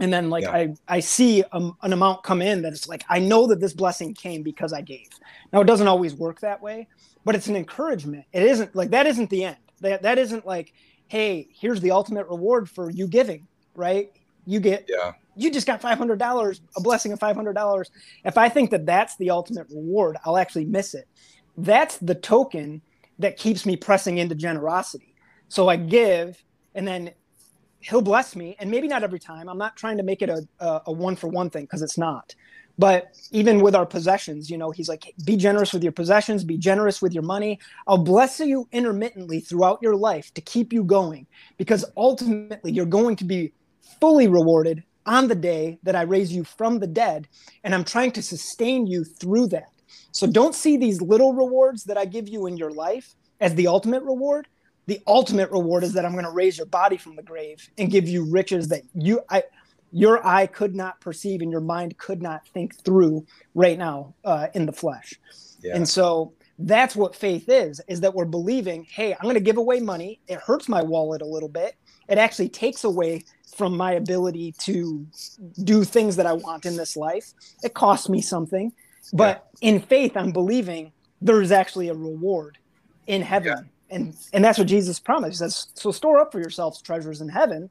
[0.01, 0.51] And then like yeah.
[0.51, 3.73] i i see a, an amount come in that it's like i know that this
[3.73, 5.09] blessing came because i gave.
[5.51, 6.87] Now it doesn't always work that way
[7.25, 8.23] but it's an encouragement.
[8.31, 9.57] It isn't like that isn't the end.
[9.81, 10.73] That that isn't like
[11.07, 14.11] hey here's the ultimate reward for you giving right?
[14.45, 15.13] You get yeah.
[15.35, 17.85] you just got $500 a blessing of $500
[18.25, 21.07] if i think that that's the ultimate reward i'll actually miss it
[21.57, 22.81] that's the token
[23.19, 25.13] that keeps me pressing into generosity.
[25.49, 26.41] So I give,
[26.75, 27.11] and then
[27.79, 28.55] he'll bless me.
[28.59, 29.49] And maybe not every time.
[29.49, 31.97] I'm not trying to make it a, a, a one for one thing because it's
[31.97, 32.35] not.
[32.77, 36.57] But even with our possessions, you know, he's like, be generous with your possessions, be
[36.57, 37.59] generous with your money.
[37.87, 41.27] I'll bless you intermittently throughout your life to keep you going
[41.57, 43.51] because ultimately you're going to be
[43.99, 47.27] fully rewarded on the day that I raise you from the dead.
[47.65, 49.73] And I'm trying to sustain you through that.
[50.11, 53.67] So don't see these little rewards that I give you in your life as the
[53.67, 54.47] ultimate reward.
[54.87, 57.91] The ultimate reward is that I'm going to raise your body from the grave and
[57.91, 59.43] give you riches that you I
[59.91, 63.25] your eye could not perceive and your mind could not think through
[63.55, 65.13] right now uh, in the flesh.
[65.61, 65.75] Yeah.
[65.75, 69.55] And so that's what faith is is that we're believing hey i'm going to give
[69.55, 71.75] away money it hurts my wallet a little bit
[72.09, 73.23] it actually takes away
[73.55, 75.07] from my ability to
[75.63, 77.31] do things that i want in this life
[77.63, 78.73] it costs me something
[79.13, 79.69] but yeah.
[79.69, 80.91] in faith, I'm believing
[81.21, 82.57] there's actually a reward
[83.07, 83.69] in heaven.
[83.89, 83.95] Yeah.
[83.95, 85.33] And and that's what Jesus promised.
[85.33, 87.69] He says, so store up for yourselves treasures in heaven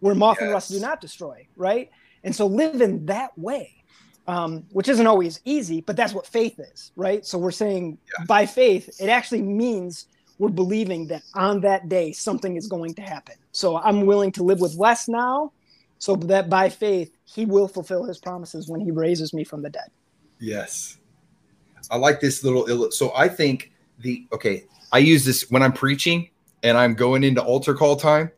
[0.00, 0.42] where moth yes.
[0.42, 1.90] and rust do not destroy, right?
[2.24, 3.76] And so live in that way.
[4.26, 7.26] Um, which isn't always easy, but that's what faith is, right?
[7.26, 8.26] So we're saying yeah.
[8.26, 10.06] by faith, it actually means
[10.38, 13.34] we're believing that on that day something is going to happen.
[13.50, 15.52] So I'm willing to live with less now,
[15.98, 19.70] so that by faith he will fulfill his promises when he raises me from the
[19.70, 19.90] dead.
[20.40, 20.98] Yes.
[21.90, 22.90] I like this little.
[22.90, 26.30] So I think the, okay, I use this when I'm preaching
[26.62, 28.32] and I'm going into altar call time.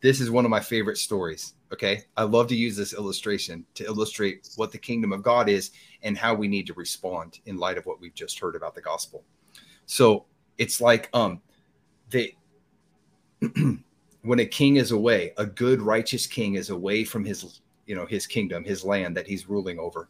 [0.00, 1.54] This is one of my favorite stories.
[1.72, 2.02] Okay.
[2.16, 5.70] I love to use this illustration to illustrate what the kingdom of God is
[6.02, 8.82] and how we need to respond in light of what we've just heard about the
[8.82, 9.24] gospel.
[9.86, 10.26] So
[10.58, 11.40] it's like, um,
[12.10, 12.36] they,
[14.22, 18.06] when a king is away, a good, righteous king is away from his, you know,
[18.06, 20.08] his kingdom, his land that he's ruling over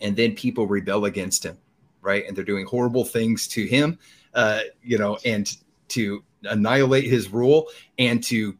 [0.00, 1.56] and then people rebel against him
[2.00, 3.98] right and they're doing horrible things to him
[4.34, 5.56] uh, you know and
[5.88, 7.68] to annihilate his rule
[7.98, 8.56] and to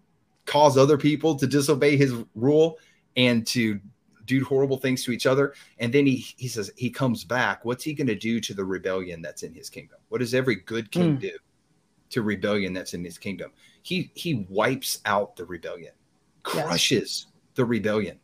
[0.46, 2.78] cause other people to disobey his rule
[3.16, 3.78] and to
[4.28, 5.54] do horrible things to each other.
[5.78, 7.64] And then he he says he comes back.
[7.64, 9.98] What's he going to do to the rebellion that's in his kingdom?
[10.08, 11.20] What does every good king mm.
[11.20, 11.32] do
[12.10, 13.50] to rebellion that's in his kingdom?
[13.82, 15.92] He he wipes out the rebellion,
[16.42, 17.32] crushes yes.
[17.54, 18.20] the rebellion,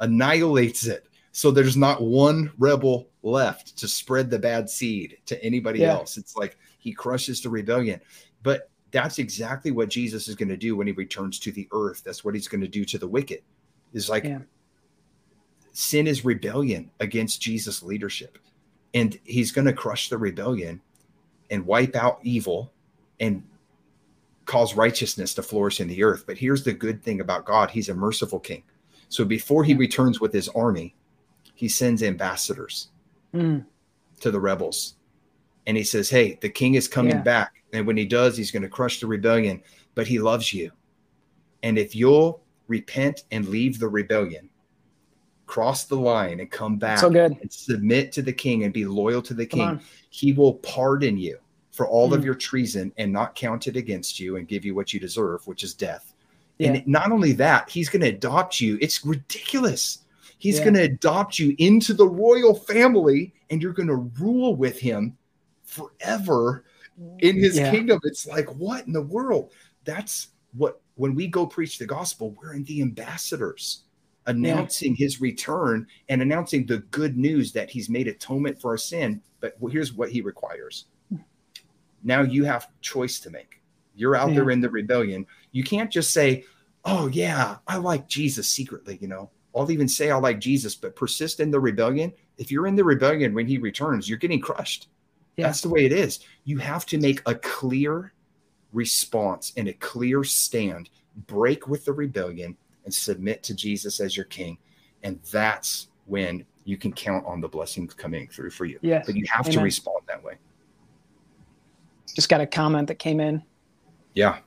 [0.00, 1.06] annihilates it.
[1.32, 5.92] So there's not one rebel left to spread the bad seed to anybody yeah.
[5.92, 6.18] else.
[6.18, 8.00] It's like he crushes the rebellion.
[8.42, 12.02] But that's exactly what Jesus is going to do when he returns to the earth.
[12.04, 13.40] That's what he's going to do to the wicked.
[13.94, 14.40] Is like yeah.
[15.72, 18.38] sin is rebellion against Jesus' leadership.
[18.92, 20.82] And he's going to crush the rebellion
[21.50, 22.70] and wipe out evil
[23.20, 23.42] and
[24.44, 26.24] cause righteousness to flourish in the earth.
[26.26, 28.64] But here's the good thing about God He's a merciful king.
[29.08, 30.94] So before he returns with his army,
[31.62, 32.88] he sends ambassadors
[33.32, 33.64] mm.
[34.18, 34.96] to the rebels.
[35.64, 37.22] And he says, Hey, the king is coming yeah.
[37.22, 37.62] back.
[37.72, 39.62] And when he does, he's going to crush the rebellion,
[39.94, 40.72] but he loves you.
[41.62, 44.50] And if you'll repent and leave the rebellion,
[45.46, 47.38] cross the line and come back so good.
[47.40, 51.38] and submit to the king and be loyal to the king, he will pardon you
[51.70, 52.16] for all mm.
[52.16, 55.46] of your treason and not count it against you and give you what you deserve,
[55.46, 56.12] which is death.
[56.58, 56.72] Yeah.
[56.72, 58.78] And not only that, he's going to adopt you.
[58.80, 60.01] It's ridiculous.
[60.42, 60.64] He's yeah.
[60.64, 65.16] going to adopt you into the royal family and you're going to rule with him
[65.62, 66.64] forever
[67.20, 67.70] in his yeah.
[67.70, 68.00] kingdom.
[68.02, 69.52] It's like, what in the world?
[69.84, 73.84] That's what, when we go preach the gospel, we're in the ambassadors
[74.26, 75.04] announcing yeah.
[75.04, 79.22] his return and announcing the good news that he's made atonement for our sin.
[79.38, 80.86] But here's what he requires.
[82.02, 83.62] Now you have choice to make.
[83.94, 85.24] You're out there in the rebellion.
[85.52, 86.42] You can't just say,
[86.84, 89.30] "Oh yeah, I like Jesus secretly," you know.
[89.54, 92.12] I'll even say I like Jesus, but persist in the rebellion.
[92.38, 94.88] If you're in the rebellion when he returns, you're getting crushed.
[95.36, 95.46] Yeah.
[95.46, 96.20] That's the way it is.
[96.44, 98.12] You have to make a clear
[98.72, 100.90] response and a clear stand,
[101.26, 104.58] break with the rebellion and submit to Jesus as your king.
[105.02, 108.78] And that's when you can count on the blessings coming through for you.
[108.82, 109.04] Yes.
[109.06, 109.58] But you have Amen.
[109.58, 110.34] to respond that way.
[112.14, 113.42] Just got a comment that came in.
[114.14, 114.38] Yeah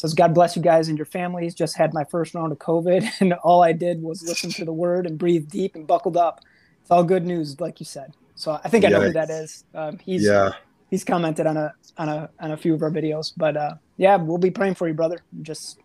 [0.00, 1.54] says god bless you guys and your families.
[1.54, 4.72] Just had my first round of covid and all i did was listen to the
[4.72, 6.40] word and breathe deep and buckled up.
[6.80, 8.14] It's all good news like you said.
[8.34, 9.64] So i think i know who that is.
[9.74, 10.52] Um, he's yeah.
[10.90, 14.16] he's commented on a on a on a few of our videos but uh, yeah
[14.16, 15.22] we'll be praying for you brother.
[15.42, 15.78] Just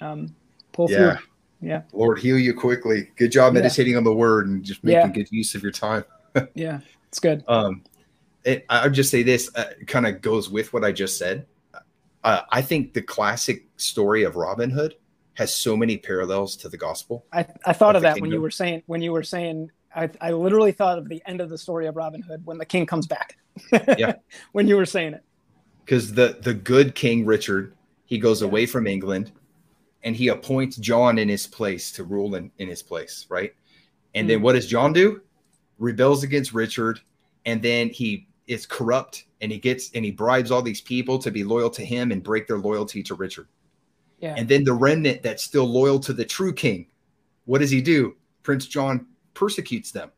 [0.00, 0.34] um,
[0.72, 0.96] pull yeah.
[0.96, 1.26] through.
[1.60, 1.82] Yeah.
[1.92, 3.10] Lord heal you quickly.
[3.16, 3.98] Good job meditating yeah.
[3.98, 5.08] on the word and just making yeah.
[5.08, 6.04] good use of your time.
[6.54, 7.44] Yeah it's good.
[7.46, 7.84] Um
[8.44, 11.46] it, i would just say this uh, kind of goes with what i just said
[12.24, 14.96] uh, I think the classic story of Robin Hood
[15.34, 17.26] has so many parallels to the gospel.
[17.32, 18.22] I, I thought of, of that kingdom.
[18.22, 21.40] when you were saying when you were saying I, I literally thought of the end
[21.40, 23.36] of the story of Robin Hood when the king comes back.
[23.98, 24.14] yeah.
[24.52, 25.22] when you were saying it.
[25.84, 27.74] Because the the good King Richard,
[28.06, 28.48] he goes yeah.
[28.48, 29.32] away from England
[30.02, 33.54] and he appoints John in his place to rule in, in his place, right?
[34.14, 35.20] And mm then what does John do?
[35.78, 37.00] Rebels against Richard,
[37.44, 41.30] and then he is corrupt and he gets and he bribes all these people to
[41.30, 43.48] be loyal to him and break their loyalty to Richard.
[44.18, 44.34] Yeah.
[44.36, 46.86] And then the remnant that's still loyal to the true king,
[47.44, 48.16] what does he do?
[48.42, 50.10] Prince John persecutes them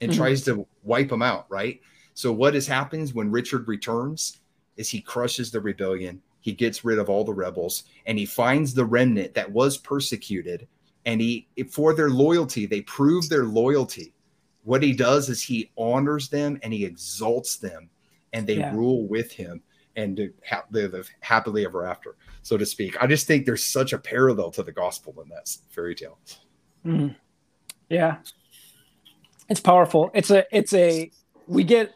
[0.00, 0.20] and mm-hmm.
[0.20, 1.80] tries to wipe them out, right?
[2.14, 4.40] So what has happens when Richard returns
[4.76, 8.74] is he crushes the rebellion, he gets rid of all the rebels, and he finds
[8.74, 10.68] the remnant that was persecuted
[11.06, 14.12] and he for their loyalty, they prove their loyalty.
[14.64, 17.90] What he does is he honors them and he exalts them
[18.32, 18.74] and they yeah.
[18.74, 19.62] rule with him
[19.96, 23.00] and ha- live happily ever after, so to speak.
[23.00, 26.18] I just think there's such a parallel to the gospel in that fairy tale.
[26.84, 27.14] Mm.
[27.88, 28.16] Yeah,
[29.48, 30.10] it's powerful.
[30.14, 31.10] It's a it's a
[31.46, 31.94] we get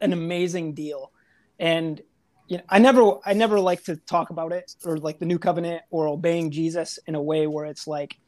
[0.00, 1.12] an amazing deal,
[1.58, 2.00] and
[2.48, 5.38] you know, I never I never like to talk about it or like the new
[5.38, 8.18] covenant or obeying Jesus in a way where it's like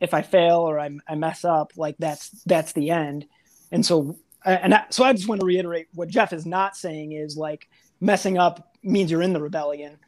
[0.00, 3.26] if I fail or I, I mess up, like that's that's the end.
[3.72, 7.12] And so and I, so I just want to reiterate what Jeff is not saying
[7.12, 7.68] is like
[8.00, 9.98] messing up means you're in the rebellion.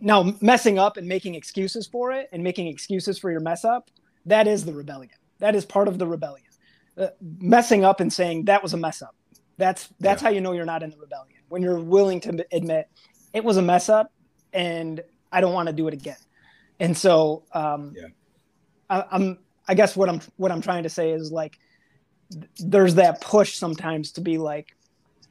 [0.00, 3.90] Now, messing up and making excuses for it and making excuses for your mess up,
[4.26, 5.12] that is the rebellion.
[5.40, 6.46] That is part of the rebellion.
[6.96, 9.14] Uh, messing up and saying that was a mess up.
[9.56, 10.28] That's that's yeah.
[10.28, 11.38] how you know you're not in the rebellion.
[11.48, 12.88] When you're willing to admit
[13.32, 14.12] it was a mess up
[14.52, 16.16] and I don't want to do it again.
[16.80, 18.08] And so um, yeah.
[18.90, 21.58] I, I'm I guess what I'm what I'm trying to say is like
[22.58, 24.74] there's that push sometimes to be like,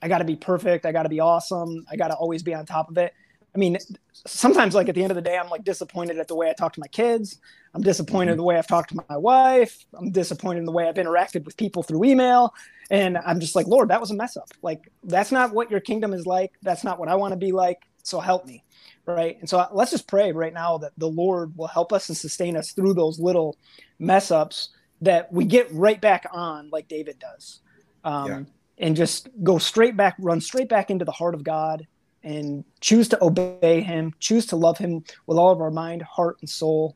[0.01, 0.85] I got to be perfect.
[0.85, 1.85] I got to be awesome.
[1.91, 3.13] I got to always be on top of it.
[3.55, 3.77] I mean,
[4.13, 6.53] sometimes like at the end of the day, I'm like disappointed at the way I
[6.53, 7.39] talk to my kids.
[7.73, 8.37] I'm disappointed mm-hmm.
[8.37, 9.85] the way I've talked to my wife.
[9.95, 12.53] I'm disappointed in the way I've interacted with people through email.
[12.91, 14.49] And I'm just like, Lord, that was a mess up.
[14.61, 16.53] Like, that's not what your kingdom is like.
[16.61, 17.81] That's not what I want to be like.
[18.03, 18.63] So help me.
[19.07, 19.37] Right.
[19.39, 22.57] And so let's just pray right now that the Lord will help us and sustain
[22.57, 23.57] us through those little
[23.99, 24.69] mess ups
[25.01, 27.61] that we get right back on like David does.
[28.03, 28.43] Um, yeah.
[28.79, 31.87] And just go straight back, run straight back into the heart of God
[32.21, 36.37] and choose to obey him, choose to love him with all of our mind, heart,
[36.41, 36.95] and soul.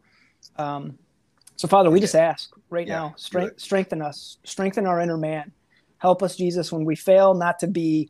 [0.58, 1.00] Um,
[1.56, 5.54] so, Father, we just ask right yeah, now, strength, strengthen us, strengthen our inner man.
[5.98, 8.10] Help us, Jesus, when we fail, not to be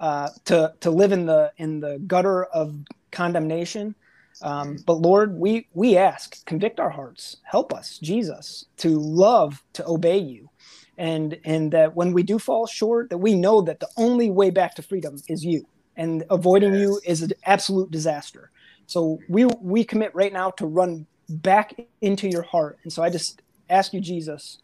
[0.00, 2.76] uh, to to live in the in the gutter of
[3.16, 3.94] condemnation.
[4.42, 9.86] Um, but Lord, we we ask, convict our hearts, help us, Jesus, to love, to
[9.86, 10.50] obey you,
[10.98, 14.50] and and that when we do fall short, that we know that the only way
[14.50, 16.82] back to freedom is you, and avoiding yes.
[16.82, 18.50] you is an absolute disaster.
[18.86, 23.08] So we we commit right now to run back into your heart, and so I
[23.08, 23.40] just
[23.70, 24.58] ask you, Jesus,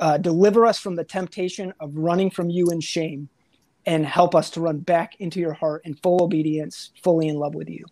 [0.00, 3.28] uh, deliver us from the temptation of running from you in shame
[3.88, 7.54] and help us to run back into your heart in full obedience, fully in love
[7.54, 7.86] with you.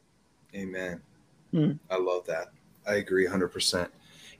[0.54, 1.00] Amen.
[1.54, 1.78] Mm.
[1.88, 2.48] I love that.
[2.86, 3.88] I agree 100%.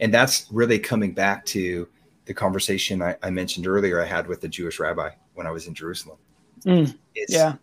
[0.01, 1.89] And that's really coming back to
[2.27, 5.67] the conversation I, I mentioned earlier I had with the Jewish rabbi when I was
[5.67, 6.19] in Jerusalem.
[6.67, 6.95] Mm.
[7.15, 7.55] yeah.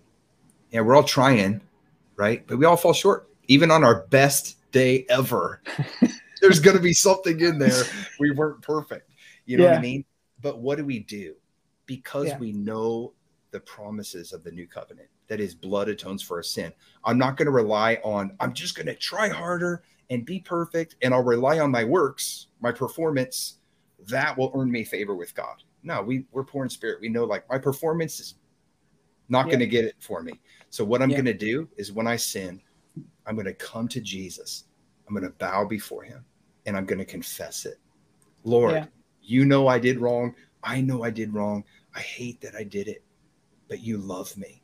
[0.71, 1.61] Yeah, we're all trying,
[2.15, 2.45] right?
[2.47, 3.29] But we all fall short.
[3.47, 5.61] Even on our best day ever,
[6.41, 7.83] there's going to be something in there.
[8.19, 9.11] We weren't perfect.
[9.45, 9.71] You know yeah.
[9.71, 10.05] what I mean?
[10.41, 11.35] But what do we do?
[11.85, 12.39] Because yeah.
[12.39, 13.13] we know
[13.53, 16.73] the promises of the new covenant that his blood atones for a sin.
[17.05, 20.97] I'm not going to rely on, I'm just going to try harder and be perfect,
[21.01, 23.59] and I'll rely on my works, my performance.
[24.09, 25.63] That will earn me favor with God.
[25.83, 26.99] No, we, we're poor in spirit.
[26.99, 28.35] We know like my performance is
[29.29, 29.51] not yeah.
[29.51, 30.33] going to get it for me.
[30.71, 31.17] So, what I'm yeah.
[31.17, 32.61] going to do is when I sin,
[33.25, 34.65] I'm going to come to Jesus.
[35.07, 36.25] I'm going to bow before him
[36.65, 37.79] and I'm going to confess it.
[38.43, 38.85] Lord, yeah.
[39.21, 40.33] you know I did wrong.
[40.63, 41.63] I know I did wrong.
[41.95, 43.03] I hate that I did it
[43.73, 44.61] but you love me.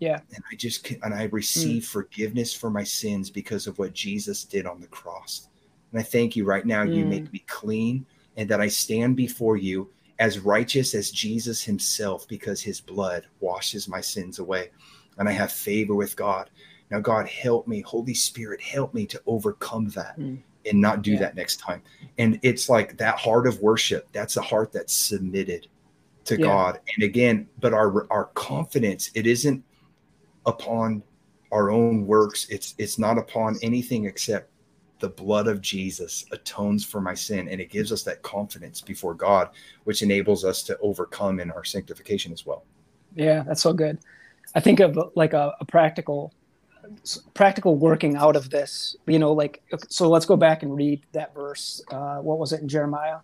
[0.00, 0.18] Yeah.
[0.34, 1.86] And I just and I receive mm.
[1.86, 5.46] forgiveness for my sins because of what Jesus did on the cross.
[5.92, 6.92] And I thank you right now, mm.
[6.92, 8.04] you make me clean
[8.36, 13.86] and that I stand before you as righteous as Jesus himself because his blood washes
[13.86, 14.70] my sins away.
[15.18, 16.50] And I have favor with God.
[16.90, 17.80] Now, God, help me.
[17.82, 20.36] Holy Spirit, help me to overcome that mm.
[20.66, 21.20] and not do yeah.
[21.20, 21.80] that next time.
[22.18, 24.08] And it's like that heart of worship.
[24.10, 25.68] That's a heart that's submitted
[26.28, 26.46] to yeah.
[26.46, 26.80] God.
[26.94, 29.64] And again, but our our confidence, it isn't
[30.46, 31.02] upon
[31.50, 32.46] our own works.
[32.48, 34.50] It's it's not upon anything except
[35.00, 39.14] the blood of Jesus atones for my sin and it gives us that confidence before
[39.14, 39.50] God,
[39.84, 42.64] which enables us to overcome in our sanctification as well.
[43.14, 44.00] Yeah, that's so good.
[44.56, 46.32] I think of like a, a practical
[47.34, 51.34] practical working out of this you know like so let's go back and read that
[51.34, 53.18] verse uh, what was it in jeremiah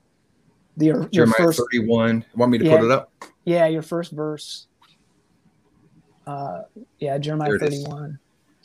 [0.77, 2.25] the, your, Jeremiah first, 31.
[2.35, 3.13] Want me to yeah, put it up?
[3.45, 4.67] Yeah, your first verse.
[6.27, 6.63] Uh,
[6.99, 8.19] yeah, Jeremiah 31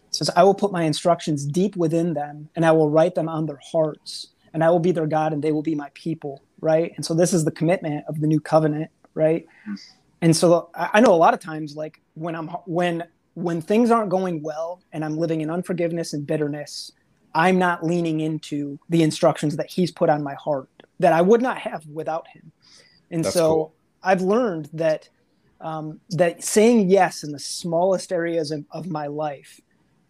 [0.09, 3.29] it says, I will put my instructions deep within them, and I will write them
[3.29, 6.41] on their hearts, and I will be their God, and they will be my people.
[6.61, 6.91] Right.
[6.95, 8.89] And so this is the commitment of the new covenant.
[9.13, 9.45] Right.
[10.21, 13.03] And so I know a lot of times, like when I'm when
[13.35, 16.91] when things aren't going well and I'm living in unforgiveness and bitterness,
[17.33, 20.69] I'm not leaning into the instructions that he's put on my heart
[20.99, 22.51] that I would not have without him.
[23.11, 23.73] And That's so cool.
[24.03, 25.09] I've learned that
[25.61, 29.59] um, that saying yes in the smallest areas of, of my life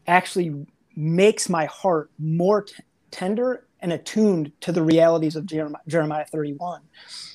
[0.07, 0.65] actually
[0.95, 2.75] makes my heart more t-
[3.09, 6.81] tender and attuned to the realities of Jeremiah, Jeremiah 31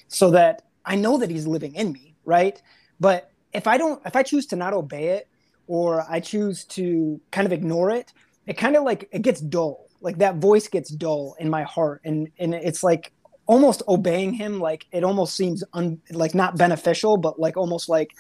[0.09, 2.61] so that I know that he's living in me, right?
[3.01, 5.29] But if I don't, if I choose to not obey it
[5.67, 8.13] or I choose to kind of ignore it,
[8.47, 9.89] it kind of like it gets dull.
[10.01, 12.03] Like that voice gets dull in my heart.
[12.05, 13.13] And, and it's like
[13.47, 18.15] almost obeying him like it almost seems un, like not beneficial but like almost like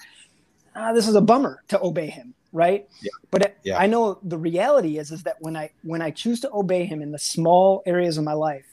[0.76, 3.10] ah, this is a bummer to obey him right yeah.
[3.30, 3.78] but it, yeah.
[3.78, 7.02] i know the reality is is that when i when i choose to obey him
[7.02, 8.66] in the small areas of my life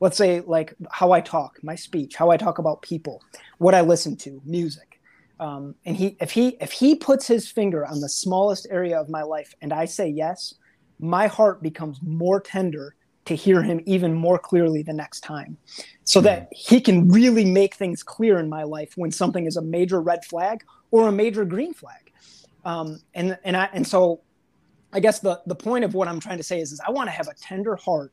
[0.00, 3.22] let's say like how i talk my speech how i talk about people
[3.58, 5.00] what i listen to music
[5.40, 9.08] um, and he if he if he puts his finger on the smallest area of
[9.08, 10.54] my life and i say yes
[10.98, 12.96] my heart becomes more tender
[13.28, 15.56] to hear him even more clearly the next time
[16.04, 19.62] so that he can really make things clear in my life when something is a
[19.62, 22.08] major red flag or a major green flag
[22.64, 24.20] um, and and I and so
[24.92, 27.08] I guess the the point of what I'm trying to say is, is I want
[27.08, 28.12] to have a tender heart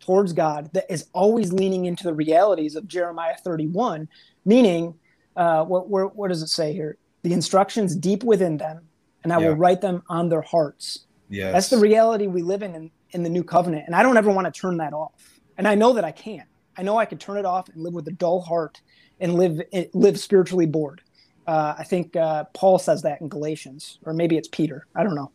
[0.00, 4.08] towards God that is always leaning into the realities of Jeremiah 31,
[4.44, 4.94] meaning
[5.36, 6.98] uh, what what, what does it say here?
[7.22, 8.86] The instructions deep within them,
[9.24, 9.48] and I yeah.
[9.48, 11.06] will write them on their hearts.
[11.28, 11.52] Yes.
[11.52, 13.84] That's the reality we live in, in in the new covenant.
[13.86, 15.40] And I don't ever want to turn that off.
[15.58, 16.48] And I know that I can't.
[16.76, 18.80] I know I could turn it off and live with a dull heart
[19.20, 19.60] and live
[19.94, 21.00] live spiritually bored.
[21.46, 24.86] Uh, I think uh, Paul says that in Galatians, or maybe it's Peter.
[24.94, 25.30] I don't know.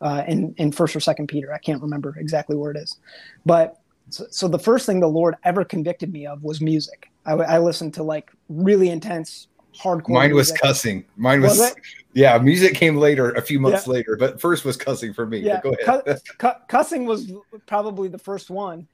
[0.00, 2.98] Uh, in in First or Second Peter, I can't remember exactly where it is.
[3.46, 3.78] But
[4.10, 7.10] So, so the first thing the Lord ever convicted me of was music.
[7.24, 9.48] I, I listened to like really intense
[9.80, 10.10] hardcore.
[10.10, 11.04] Mine was cussing.
[11.16, 11.74] Mine was, was
[12.12, 12.38] yeah.
[12.38, 13.94] Music came later, a few months yeah.
[13.94, 15.38] later, but first was cussing for me.
[15.38, 16.20] Yeah, go ahead.
[16.38, 17.32] Cu- cussing was
[17.66, 18.86] probably the first one,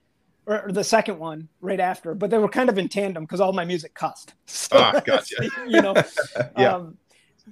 [0.46, 2.14] or, or, the second one right after.
[2.14, 4.34] But they were kind of in tandem because all my music cussed.
[4.46, 5.48] So, ah, gotcha.
[5.66, 5.94] you know,
[6.58, 6.74] yeah.
[6.74, 6.98] Um,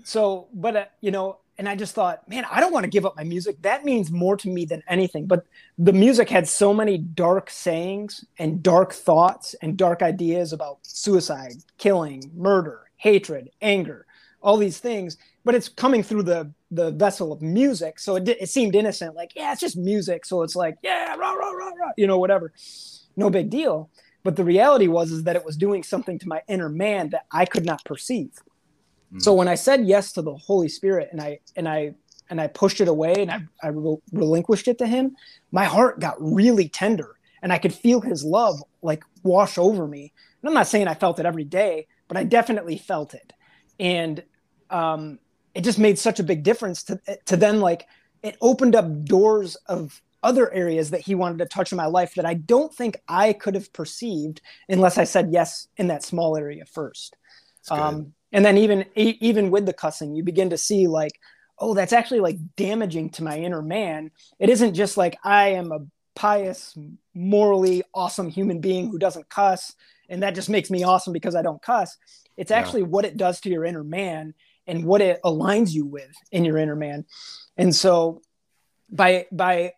[0.04, 3.06] so, but uh, you know, and I just thought, man, I don't want to give
[3.06, 3.62] up my music.
[3.62, 5.26] That means more to me than anything.
[5.26, 5.46] But
[5.78, 11.54] the music had so many dark sayings and dark thoughts and dark ideas about suicide,
[11.78, 14.06] killing, murder, hatred, anger,
[14.42, 15.16] all these things.
[15.44, 19.14] But it's coming through the the vessel of music, so it, it seemed innocent.
[19.14, 20.26] Like, yeah, it's just music.
[20.26, 22.52] So it's like, yeah, rah, rah, rah, rah, you know, whatever,
[23.16, 23.90] no big deal.
[24.24, 27.26] But the reality was is that it was doing something to my inner man that
[27.30, 28.32] I could not perceive.
[29.14, 29.22] Mm.
[29.22, 31.94] So when I said yes to the Holy Spirit and I and I
[32.28, 33.68] and I pushed it away and I, I
[34.12, 35.16] relinquished it to him,
[35.52, 40.12] my heart got really tender and I could feel his love like wash over me.
[40.42, 43.32] And I'm not saying I felt it every day, but I definitely felt it.
[43.78, 44.22] And
[44.70, 45.18] um,
[45.54, 47.86] it just made such a big difference to, to then like
[48.22, 52.14] it opened up doors of other areas that he wanted to touch in my life
[52.14, 56.36] that I don't think I could have perceived unless I said yes in that small
[56.36, 57.16] area first.
[57.70, 61.18] Um, and then even even with the cussing you begin to see like
[61.58, 65.72] oh that's actually like damaging to my inner man it isn't just like i am
[65.72, 65.80] a
[66.14, 66.76] pious
[67.14, 69.74] morally awesome human being who doesn't cuss
[70.08, 71.96] and that just makes me awesome because i don't cuss
[72.36, 72.88] it's actually yeah.
[72.88, 74.34] what it does to your inner man
[74.66, 77.04] and what it aligns you with in your inner man
[77.56, 78.20] and so
[78.90, 79.72] by by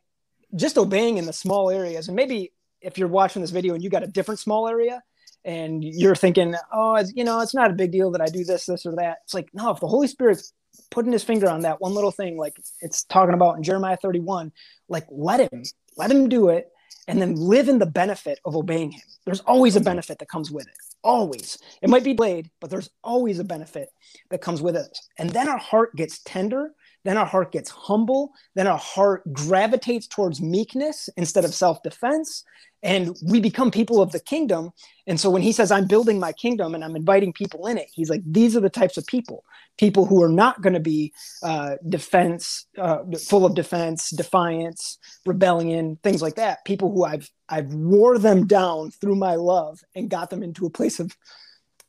[0.57, 3.91] just obeying in the small areas and maybe if you're watching this video and you
[3.91, 5.03] got a different small area
[5.45, 8.45] and you're thinking, oh, it's, you know, it's not a big deal that I do
[8.45, 9.19] this, this, or that.
[9.25, 10.53] It's like, no, if the Holy Spirit's
[10.91, 14.53] putting his finger on that one little thing, like it's talking about in Jeremiah 31,
[14.89, 15.63] like let him,
[15.97, 16.69] let him do it,
[17.07, 19.03] and then live in the benefit of obeying him.
[19.25, 20.75] There's always a benefit that comes with it.
[21.03, 21.59] Always.
[21.81, 23.89] It might be delayed, but there's always a benefit
[24.31, 24.99] that comes with it.
[25.19, 26.73] And then our heart gets tender
[27.09, 28.33] then our heart gets humble.
[28.55, 32.45] Then our heart gravitates towards meekness instead of self defense.
[32.83, 34.71] And we become people of the kingdom.
[35.07, 37.89] And so when he says, I'm building my kingdom and I'm inviting people in it,
[37.93, 39.45] he's like, these are the types of people
[39.79, 42.99] people who are not going to be uh, defense, uh,
[43.29, 46.65] full of defense, defiance, rebellion, things like that.
[46.65, 50.71] People who I've, I've wore them down through my love and got them into a
[50.71, 51.17] place of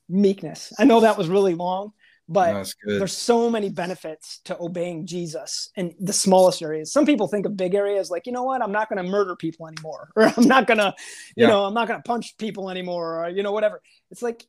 [0.08, 0.72] meekness.
[0.80, 1.94] I know that was really long,
[2.32, 6.94] but there's so many benefits to obeying Jesus in the smallest areas.
[6.94, 9.36] Some people think of big areas like, you know what, I'm not going to murder
[9.36, 10.94] people anymore, or I'm not going to,
[11.36, 11.48] you yeah.
[11.48, 13.82] know, I'm not going to punch people anymore, or, you know, whatever.
[14.12, 14.46] It's like,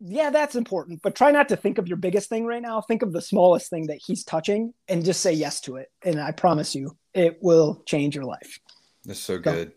[0.00, 2.80] yeah, that's important, but try not to think of your biggest thing right now.
[2.80, 5.88] Think of the smallest thing that he's touching and just say yes to it.
[6.02, 8.58] And I promise you, it will change your life.
[9.04, 9.68] That's so good.
[9.68, 9.74] So,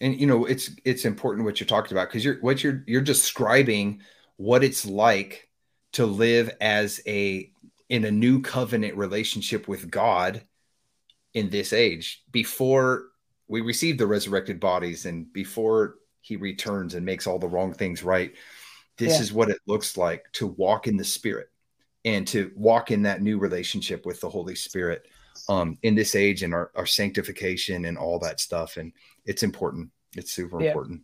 [0.00, 3.02] and you know, it's it's important what you're talking about because you're what you're you're
[3.02, 4.00] describing
[4.38, 5.49] what it's like
[5.92, 7.50] to live as a
[7.88, 10.42] in a new covenant relationship with God
[11.34, 13.06] in this age before
[13.48, 18.02] we receive the resurrected bodies and before he returns and makes all the wrong things
[18.02, 18.34] right
[18.96, 19.20] this yeah.
[19.20, 21.48] is what it looks like to walk in the spirit
[22.04, 25.06] and to walk in that new relationship with the holy spirit
[25.48, 28.92] um, in this age and our, our sanctification and all that stuff and
[29.24, 30.68] it's important it's super yeah.
[30.68, 31.00] important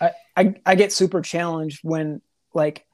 [0.00, 2.20] I, I i get super challenged when
[2.54, 2.84] like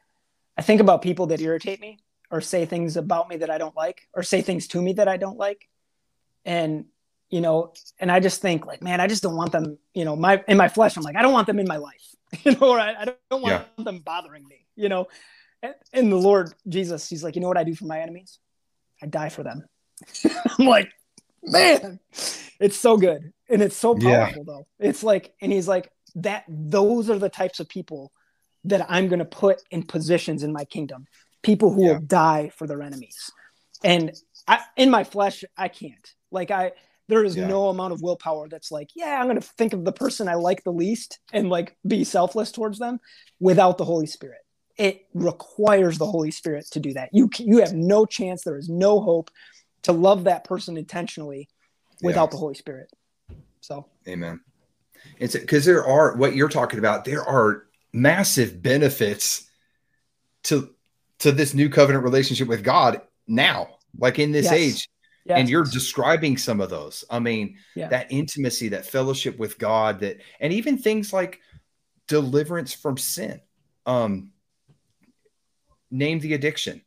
[0.57, 1.99] I think about people that irritate me
[2.31, 5.09] or say things about me that I don't like or say things to me that
[5.09, 5.69] I don't like.
[6.45, 6.87] And,
[7.31, 10.17] you know, and I just think like, man, I just don't want them, you know,
[10.17, 12.71] my, in my flesh, I'm like, I don't want them in my life, you know,
[12.71, 13.85] or I, I don't want yeah.
[13.85, 15.09] them bothering me, you know,
[15.63, 18.39] and, and the Lord Jesus, he's like, you know what I do for my enemies?
[19.03, 19.65] I die for them.
[20.59, 20.91] I'm like,
[21.43, 22.01] man,
[22.61, 23.33] it's so good.
[23.49, 24.53] And it's so powerful yeah.
[24.53, 24.67] though.
[24.79, 28.13] It's like, and he's like, that those are the types of people
[28.65, 31.07] that I'm going to put in positions in my kingdom,
[31.43, 31.93] people who yeah.
[31.93, 33.31] will die for their enemies.
[33.83, 34.13] And
[34.49, 36.15] I, in my flesh, I can't.
[36.31, 36.73] Like I,
[37.09, 37.47] there is yeah.
[37.47, 40.35] no amount of willpower that's like, yeah, I'm going to think of the person I
[40.35, 42.99] like the least and like be selfless towards them
[43.41, 44.41] without the Holy Spirit.
[44.77, 47.11] It requires the Holy Spirit to do that.
[47.13, 48.43] You you have no chance.
[48.43, 49.31] There is no hope
[49.83, 51.49] to love that person intentionally
[52.03, 52.31] without yeah.
[52.31, 52.91] the Holy Spirit.
[53.61, 54.41] So, Amen.
[55.19, 57.05] It's because there are what you're talking about.
[57.05, 59.49] There are massive benefits
[60.43, 60.71] to
[61.21, 64.53] to this new covenant relationship with God now, like in this yes.
[64.53, 64.89] age.
[65.25, 65.39] Yes.
[65.39, 67.03] And you're describing some of those.
[67.09, 67.89] I mean, yeah.
[67.89, 71.41] that intimacy, that fellowship with God, that and even things like
[72.09, 73.41] deliverance from sin.
[73.87, 74.31] Um
[75.91, 76.83] name the addiction.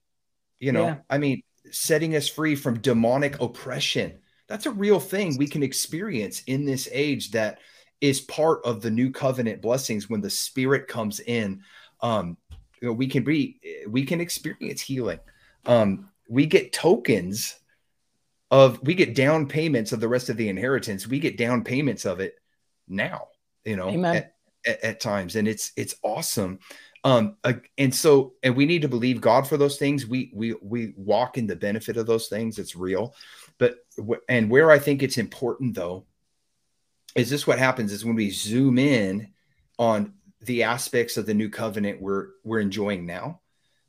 [0.59, 0.97] You know, yeah.
[1.09, 4.19] I mean, setting us free from demonic oppression.
[4.47, 7.59] That's a real thing we can experience in this age that
[8.01, 11.61] is part of the new covenant blessings when the spirit comes in.
[12.01, 12.37] Um
[12.81, 15.19] you know, we can be we can experience healing.
[15.65, 17.59] Um we get tokens
[18.51, 21.07] of we get down payments of the rest of the inheritance.
[21.07, 22.35] We get down payments of it
[22.87, 23.27] now
[23.65, 24.33] you know at,
[24.65, 25.35] at, at, times.
[25.35, 26.59] And it's it's awesome.
[27.03, 30.05] Um uh, and so and we need to believe god for those things.
[30.05, 32.59] We we we walk in the benefit of those things.
[32.59, 33.15] It's real.
[33.57, 33.77] But
[34.29, 36.05] and where i think it's important though
[37.15, 39.29] is this what happens is when we zoom in
[39.79, 43.39] on the aspects of the new covenant we're we're enjoying now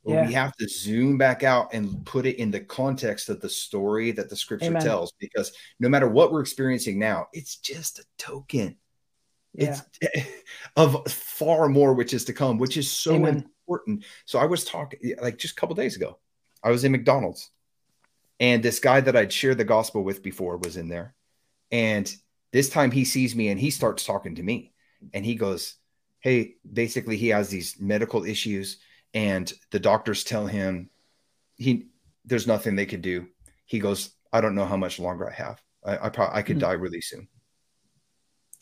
[0.04, 0.26] yeah.
[0.26, 4.10] we have to zoom back out and put it in the context of the story
[4.12, 4.82] that the scripture Amen.
[4.82, 8.76] tells because no matter what we're experiencing now it's just a token
[9.54, 9.78] yeah.
[10.00, 10.26] it's
[10.76, 13.36] of far more which is to come which is so Amen.
[13.66, 16.18] important so i was talking like just a couple days ago
[16.62, 17.50] i was in mcdonald's
[18.40, 21.14] and this guy that i'd shared the gospel with before was in there
[21.70, 22.14] and
[22.52, 24.72] this time he sees me and he starts talking to me.
[25.12, 25.76] And he goes
[26.20, 28.78] hey basically he has these medical issues
[29.14, 30.90] and the doctors tell him
[31.54, 31.86] he
[32.24, 33.28] there's nothing they could do.
[33.66, 35.62] He goes i don't know how much longer i have.
[35.84, 36.66] I i, probably, I could mm-hmm.
[36.66, 37.28] die really soon.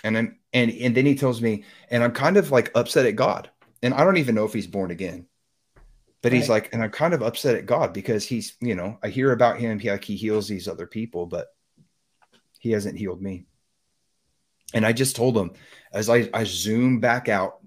[0.04, 3.16] And then and and then he tells me and i'm kind of like upset at
[3.16, 3.50] god.
[3.82, 5.26] And i don't even know if he's born again.
[6.22, 6.38] But right.
[6.38, 9.32] he's like and i'm kind of upset at god because he's you know i hear
[9.32, 9.78] about him.
[9.78, 11.46] He like he heals these other people but
[12.58, 13.46] he hasn't healed me
[14.74, 15.50] and i just told him
[15.92, 17.58] as i i zoom back out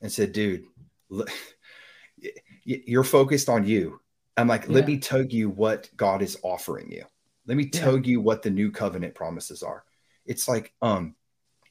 [0.00, 0.64] and said dude
[1.08, 1.30] look,
[2.64, 4.00] you're focused on you.
[4.36, 4.72] I'm like yeah.
[4.72, 7.04] let me tell you what god is offering you.
[7.46, 8.04] Let me tell yeah.
[8.04, 9.84] you what the new covenant promises are.
[10.26, 11.14] It's like um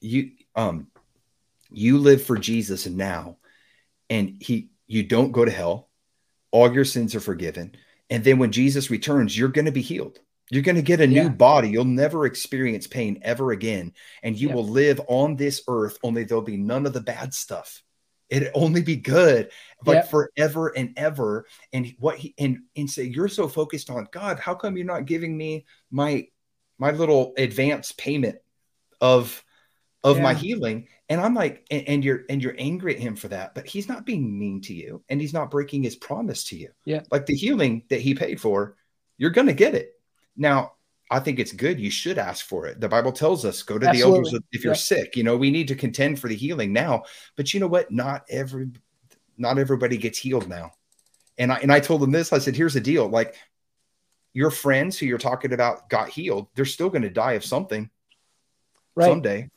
[0.00, 0.88] you um
[1.70, 3.36] you live for Jesus now
[4.10, 5.88] and he you don't go to hell.
[6.50, 7.74] All your sins are forgiven.
[8.10, 10.18] And then when Jesus returns you're going to be healed
[10.50, 11.28] you're going to get a new yeah.
[11.28, 11.68] body.
[11.68, 13.92] You'll never experience pain ever again
[14.22, 17.82] and you will live on this earth only there'll be none of the bad stuff.
[18.28, 19.50] It'd only be good
[19.86, 21.46] like forever and ever.
[21.72, 25.06] And what he and and say you're so focused on god how come you're not
[25.06, 26.28] giving me my
[26.78, 28.36] my little advance payment
[29.00, 29.42] of
[30.04, 30.22] of yeah.
[30.22, 30.88] my healing?
[31.10, 33.88] And i'm like and, and, you're and you're angry at him for that but he's
[33.88, 36.70] not being mean to you and he's not breaking his promise to you.
[36.84, 37.02] Yeah.
[37.10, 38.76] Like the healing that he paid for
[39.16, 39.97] you're gonna get it
[40.38, 40.72] now
[41.10, 42.80] i think it's good you should ask for it.
[42.80, 44.10] The bible tells us go to Absolutely.
[44.10, 44.78] the elders if you're yeah.
[44.78, 45.16] sick.
[45.16, 47.02] You know we need to contend for the healing now.
[47.36, 47.90] But you know what?
[47.90, 48.68] Not every
[49.36, 50.72] not everybody gets healed now.
[51.36, 52.32] And i and i told them this.
[52.32, 53.08] I said here's the deal.
[53.08, 53.34] Like
[54.38, 57.90] your friends who you're talking about got healed they're still going to die of something
[58.94, 59.08] right.
[59.08, 59.48] someday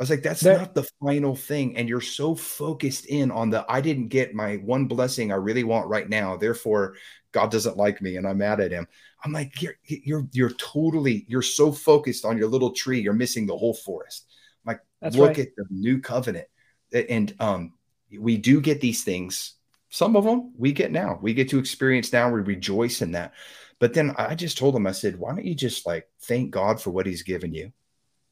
[0.00, 1.76] I was like, that's that, not the final thing.
[1.76, 5.62] And you're so focused in on the I didn't get my one blessing I really
[5.62, 6.38] want right now.
[6.38, 6.96] Therefore,
[7.32, 8.88] God doesn't like me and I'm mad at him.
[9.22, 13.46] I'm like, you're you're you're totally you're so focused on your little tree, you're missing
[13.46, 14.24] the whole forest.
[14.64, 15.40] I'm like, that's look right.
[15.40, 16.46] at the new covenant.
[16.94, 17.74] And um,
[18.18, 19.56] we do get these things.
[19.90, 21.18] Some of them we get now.
[21.20, 22.30] We get to experience now.
[22.30, 23.34] We rejoice in that.
[23.78, 26.80] But then I just told him, I said, why don't you just like thank God
[26.80, 27.70] for what he's given you?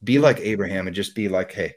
[0.03, 1.75] Be like Abraham and just be like, hey,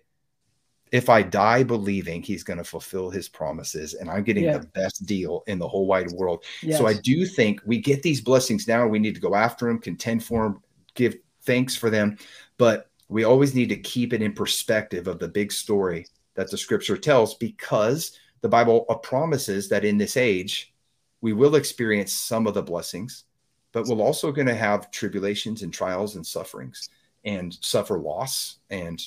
[0.93, 4.59] if I die believing he's going to fulfill his promises and I'm getting yeah.
[4.59, 6.45] the best deal in the whole wide world.
[6.63, 6.79] Yes.
[6.79, 8.87] So I do think we get these blessings now.
[8.87, 10.63] We need to go after them, contend for them,
[10.95, 12.19] give thanks for them.
[12.59, 16.59] But we always need to keep it in perspective of the big story that the
[16.59, 20.75] scripture tells because the Bible promises that in this age,
[21.23, 23.25] we will experience some of the blessings,
[23.73, 26.91] but we're also going to have tribulations and trials and sufferings
[27.25, 28.59] and suffer loss.
[28.71, 29.03] And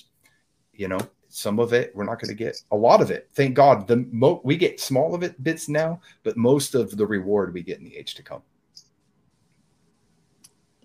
[0.74, 3.30] you know some of it we're not going to get a lot of it.
[3.34, 7.06] Thank god the mo- we get small of it bits now but most of the
[7.06, 8.42] reward we get in the age to come.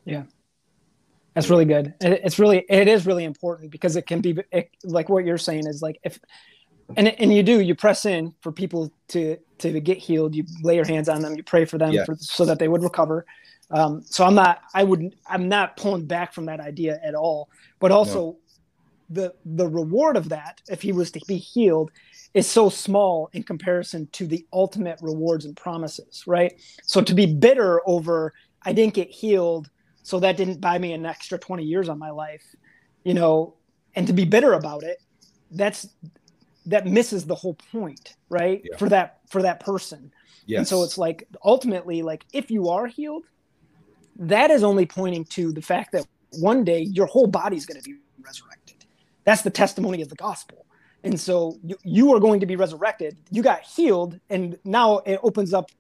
[0.05, 0.25] Yeah.
[1.35, 1.95] That's really good.
[2.01, 5.67] It's really it is really important because it can be it, like what you're saying
[5.67, 6.19] is like if
[6.97, 10.75] and and you do you press in for people to to get healed you lay
[10.75, 12.05] your hands on them you pray for them yeah.
[12.05, 13.27] for, so that they would recover
[13.71, 17.49] um, so I'm not, I would, I'm not pulling back from that idea at all.
[17.79, 18.37] But also,
[19.09, 21.91] the the reward of that, if he was to be healed,
[22.35, 26.61] is so small in comparison to the ultimate rewards and promises, right?
[26.83, 29.71] So to be bitter over I didn't get healed,
[30.03, 32.45] so that didn't buy me an extra 20 years on my life,
[33.05, 33.55] you know,
[33.95, 34.99] and to be bitter about it,
[35.51, 35.89] that's
[36.67, 38.63] that misses the whole point, right?
[38.65, 38.77] Yeah.
[38.77, 40.13] For that for that person.
[40.47, 40.59] Yes.
[40.59, 43.25] And so it's like ultimately, like if you are healed,
[44.17, 47.81] that is only pointing to the fact that one day your whole body is going
[47.81, 48.85] to be resurrected.
[49.25, 50.67] That's the testimony of the gospel.
[51.03, 53.17] And so you, you are going to be resurrected.
[53.31, 55.71] You got healed, and now it opens up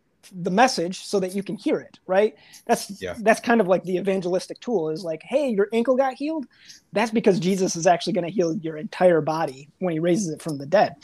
[0.42, 2.34] the message so that you can hear it right?
[2.66, 3.14] That's yeah.
[3.20, 6.46] that's kind of like the evangelistic tool is like hey your ankle got healed?
[6.92, 10.42] That's because jesus is actually going to heal your entire body when he raises it
[10.42, 10.96] from the dead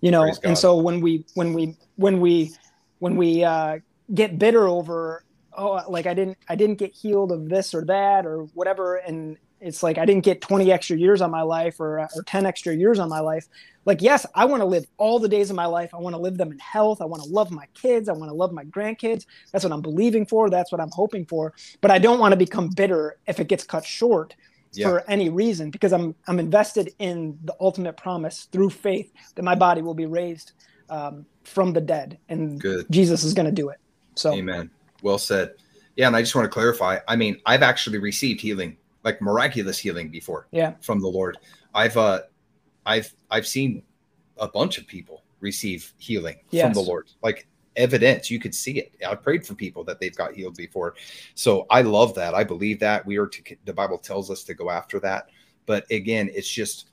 [0.00, 0.30] you know?
[0.44, 2.52] And so when we when we when we
[2.98, 3.78] when we uh,
[4.12, 5.24] get bitter over
[5.56, 9.38] oh like i didn't i didn't get healed of this or that or whatever and
[9.64, 12.74] it's like I didn't get 20 extra years on my life or, or 10 extra
[12.74, 13.48] years on my life.
[13.86, 15.94] Like, yes, I want to live all the days of my life.
[15.94, 17.00] I want to live them in health.
[17.00, 18.08] I want to love my kids.
[18.08, 19.24] I want to love my grandkids.
[19.52, 20.50] That's what I'm believing for.
[20.50, 21.54] That's what I'm hoping for.
[21.80, 24.36] But I don't want to become bitter if it gets cut short
[24.74, 24.88] yeah.
[24.88, 29.54] for any reason because I'm I'm invested in the ultimate promise through faith that my
[29.54, 30.52] body will be raised
[30.90, 32.86] um, from the dead and Good.
[32.90, 33.78] Jesus is going to do it.
[34.14, 34.70] So, Amen.
[35.02, 35.54] Well said.
[35.96, 36.98] Yeah, and I just want to clarify.
[37.06, 40.48] I mean, I've actually received healing like miraculous healing before.
[40.50, 40.74] Yeah.
[40.80, 41.38] From the Lord.
[41.74, 42.22] I've uh
[42.86, 43.82] I've I've seen
[44.38, 46.64] a bunch of people receive healing yes.
[46.64, 47.10] from the Lord.
[47.22, 48.94] Like evidence, you could see it.
[49.06, 50.94] I prayed for people that they've got healed before.
[51.34, 52.34] So I love that.
[52.34, 53.04] I believe that.
[53.06, 55.28] We are to the Bible tells us to go after that.
[55.66, 56.90] But again, it's just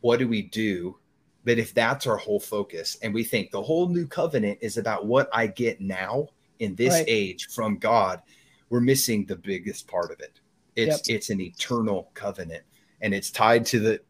[0.00, 0.96] what do we do?
[1.44, 5.06] But if that's our whole focus and we think the whole new covenant is about
[5.06, 6.28] what I get now
[6.58, 7.04] in this right.
[7.08, 8.20] age from God,
[8.68, 10.40] we're missing the biggest part of it
[10.78, 11.16] it's yep.
[11.16, 12.62] it's an eternal covenant,
[13.00, 14.00] and it's tied to the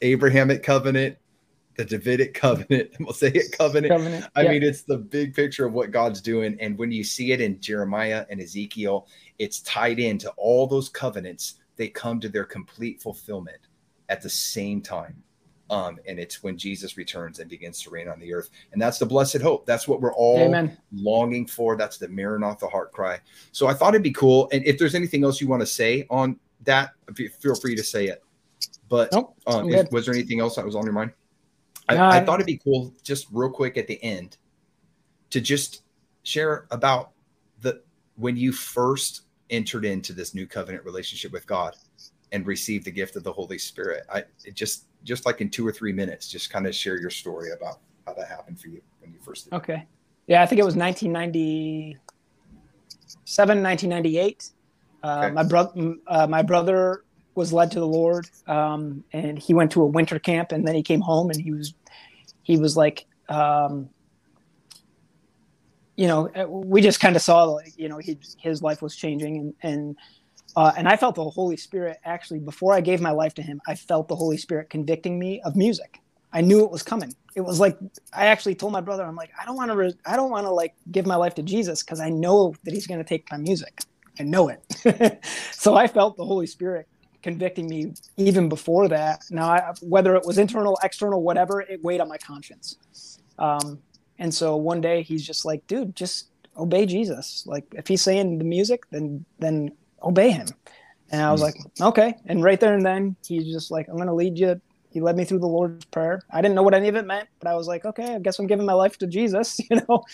[0.00, 1.16] Abrahamic covenant,
[1.76, 3.92] the Davidic covenant, the Mosaic covenant.
[3.92, 4.26] covenant.
[4.36, 4.50] I yep.
[4.52, 7.60] mean, it's the big picture of what God's doing, and when you see it in
[7.60, 9.08] Jeremiah and Ezekiel,
[9.40, 11.54] it's tied into all those covenants.
[11.76, 13.58] They come to their complete fulfillment
[14.08, 15.20] at the same time.
[15.70, 18.50] Um, and it's when Jesus returns and begins to reign on the earth.
[18.72, 19.64] And that's the blessed hope.
[19.64, 20.76] That's what we're all Amen.
[20.92, 21.76] longing for.
[21.76, 23.18] That's the Maranatha heart cry.
[23.52, 24.48] So I thought it'd be cool.
[24.52, 28.06] And if there's anything else you want to say on that, feel free to say
[28.08, 28.22] it.
[28.88, 31.12] But nope, um, if, was there anything else that was on your mind?
[31.88, 34.36] I, no, I thought it'd be cool, just real quick at the end,
[35.30, 35.82] to just
[36.22, 37.10] share about
[37.60, 37.82] the
[38.16, 41.74] when you first entered into this new covenant relationship with God
[42.34, 44.04] and received the gift of the Holy Spirit.
[44.12, 47.10] I it just just like in two or three minutes, just kind of share your
[47.10, 49.54] story about how that happened for you when you first did.
[49.54, 49.86] Okay.
[50.26, 54.50] Yeah, I think it was 1997, 1998.
[55.02, 55.32] Uh, okay.
[55.32, 57.04] My brother, uh, my brother
[57.36, 60.74] was led to the Lord, um, and he went to a winter camp, and then
[60.74, 61.74] he came home, and he was,
[62.42, 63.90] he was like, um,
[65.96, 69.36] you know, we just kind of saw, like, you know, he, his life was changing,
[69.36, 69.96] and and
[70.56, 73.60] uh, and I felt the Holy Spirit actually, before I gave my life to Him,
[73.66, 76.00] I felt the Holy Spirit convicting me of music.
[76.32, 77.14] I knew it was coming.
[77.34, 77.78] It was like
[78.12, 80.46] I actually told my brother, I'm like, I don't want to, re- I don't want
[80.46, 83.30] to like give my life to Jesus because I know that He's going to take
[83.30, 83.80] my music.
[84.18, 85.24] I know it.
[85.52, 86.86] so I felt the Holy Spirit
[87.22, 89.22] convicting me even before that.
[89.30, 92.76] Now, I, whether it was internal, external, whatever, it weighed on my conscience.
[93.38, 93.80] Um,
[94.18, 97.44] and so one day He's just like, dude, just obey Jesus.
[97.46, 99.72] Like if He's saying the music, then then
[100.04, 100.46] obey him.
[101.10, 101.44] And I was mm.
[101.44, 102.14] like, okay.
[102.26, 104.60] And right there and then, he's just like, I'm going to lead you.
[104.90, 106.22] He led me through the Lord's Prayer.
[106.30, 108.38] I didn't know what any of it meant, but I was like, okay, I guess
[108.38, 110.04] I'm giving my life to Jesus, you know?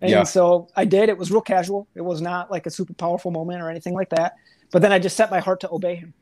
[0.00, 0.22] And yeah.
[0.24, 1.08] so I did.
[1.08, 1.86] It was real casual.
[1.94, 4.34] It was not like a super powerful moment or anything like that.
[4.70, 6.14] But then I just set my heart to obey him.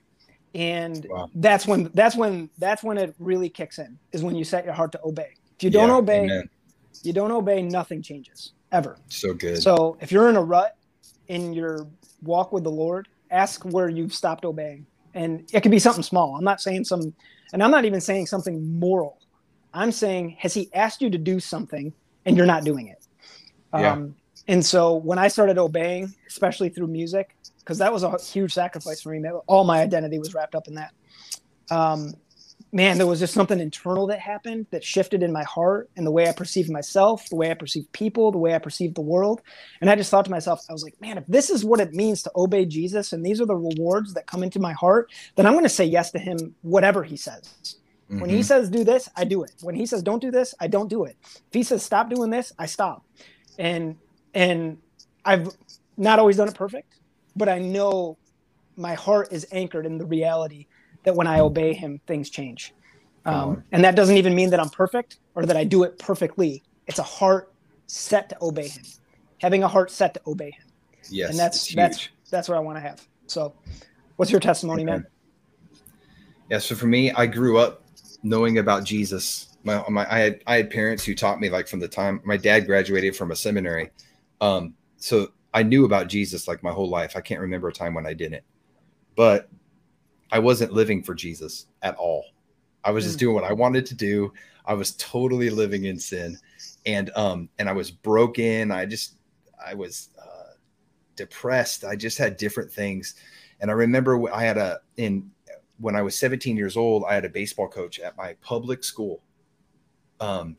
[0.55, 1.31] And wow.
[1.37, 4.75] that's when that's when that's when it really kicks in is when you set your
[4.75, 5.37] heart to obey.
[5.57, 6.51] If you don't yeah, obey, amen.
[7.05, 8.99] you don't obey, nothing changes ever.
[9.09, 9.63] So good.
[9.63, 10.77] So if you're in a rut
[11.29, 11.87] in your
[12.23, 14.87] walk with the Lord, ask where you've stopped obeying.
[15.15, 16.37] And it could be something small.
[16.37, 17.13] I'm not saying some,
[17.53, 19.19] and I'm not even saying something moral.
[19.75, 21.93] I'm saying, has he asked you to do something
[22.25, 23.05] and you're not doing it?
[23.75, 23.93] Yeah.
[23.93, 24.17] Um,
[24.49, 29.01] and so when I started obeying, especially through music, because that was a huge sacrifice
[29.01, 30.93] for me, all my identity was wrapped up in that.
[31.71, 32.15] Um,
[32.73, 36.11] man, there was just something internal that happened that shifted in my heart and the
[36.11, 39.41] way I perceived myself, the way I perceived people, the way I perceived the world.
[39.81, 41.93] And I just thought to myself, I was like, man, if this is what it
[41.93, 45.47] means to obey Jesus and these are the rewards that come into my heart, then
[45.47, 47.43] I'm going to say yes to him, whatever he says.
[48.11, 48.21] Mm-hmm.
[48.21, 48.43] When he mm-hmm.
[48.43, 49.53] says do this, I do it.
[49.63, 51.17] When he says don't do this, I don't do it.
[51.23, 53.05] If he says stop doing this, I stop.
[53.59, 53.97] And
[54.33, 54.79] and
[55.25, 55.49] I've
[55.97, 56.95] not always done it perfect,
[57.35, 58.17] but I know
[58.77, 60.67] my heart is anchored in the reality
[61.05, 62.75] that when I obey him, things change.
[63.27, 66.63] Um, and that doesn't even mean that I'm perfect or that I do it perfectly.
[66.87, 67.53] It's a heart
[67.87, 68.83] set to obey him,
[69.39, 70.67] having a heart set to obey him.
[71.11, 73.07] Yes, and that's that's that's what I want to have.
[73.27, 73.55] So,
[74.17, 75.07] what's your testimony, man?
[76.51, 77.85] Yeah, so for me, I grew up
[78.23, 79.57] knowing about Jesus.
[79.63, 82.37] My, my I had I had parents who taught me like from the time my
[82.37, 83.91] dad graduated from a seminary,
[84.41, 87.17] um, so I knew about Jesus like my whole life.
[87.17, 88.45] I can't remember a time when I didn't,
[89.17, 89.49] but
[90.33, 92.25] I wasn't living for Jesus at all.
[92.85, 93.21] I was just mm.
[93.21, 94.33] doing what I wanted to do.
[94.65, 96.39] I was totally living in sin,
[96.87, 98.71] and um, and I was broken.
[98.71, 99.17] I just
[99.65, 100.55] I was uh,
[101.17, 101.85] depressed.
[101.85, 103.15] I just had different things.
[103.61, 105.31] And I remember I had a, in,
[105.79, 109.23] when I was 17 years old, I had a baseball coach at my public school.
[110.19, 110.57] Um,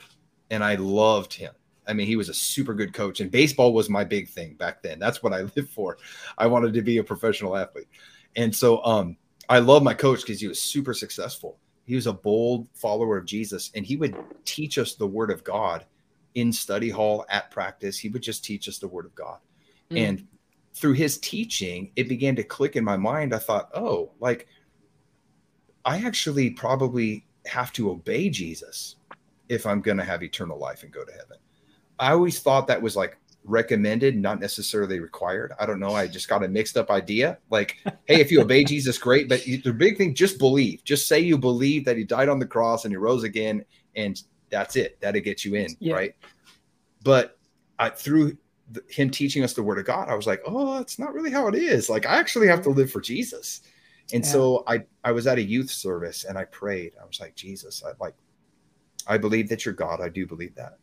[0.49, 1.53] and I loved him.
[1.87, 4.83] I mean, he was a super good coach, and baseball was my big thing back
[4.83, 4.99] then.
[4.99, 5.97] That's what I lived for.
[6.37, 7.87] I wanted to be a professional athlete.
[8.35, 9.17] And so um,
[9.51, 11.59] I love my coach because he was super successful.
[11.85, 14.15] He was a bold follower of Jesus, and he would
[14.45, 15.85] teach us the word of God
[16.35, 17.99] in study hall at practice.
[17.99, 19.39] He would just teach us the word of God.
[19.89, 20.07] Mm.
[20.07, 20.27] And
[20.73, 23.35] through his teaching, it began to click in my mind.
[23.35, 24.47] I thought, oh, like
[25.83, 28.95] I actually probably have to obey Jesus
[29.49, 31.39] if I'm going to have eternal life and go to heaven.
[31.99, 35.53] I always thought that was like recommended, not necessarily required.
[35.59, 35.95] I don't know.
[35.95, 37.37] I just got a mixed up idea.
[37.49, 39.29] Like, hey, if you obey Jesus, great.
[39.29, 40.83] But the big thing, just believe.
[40.83, 43.65] Just say you believe that he died on the cross and he rose again,
[43.95, 44.99] and that's it.
[45.01, 45.93] That'll get you in, yeah.
[45.93, 46.15] right?
[47.03, 47.37] But
[47.79, 48.37] I, through
[48.71, 51.31] the, him teaching us the word of God, I was like, oh, that's not really
[51.31, 51.89] how it is.
[51.89, 53.61] Like, I actually have to live for Jesus.
[54.13, 54.31] And yeah.
[54.31, 56.93] so I, I was at a youth service and I prayed.
[57.01, 58.15] I was like, Jesus, I like,
[59.07, 60.01] I believe that you're God.
[60.01, 60.77] I do believe that.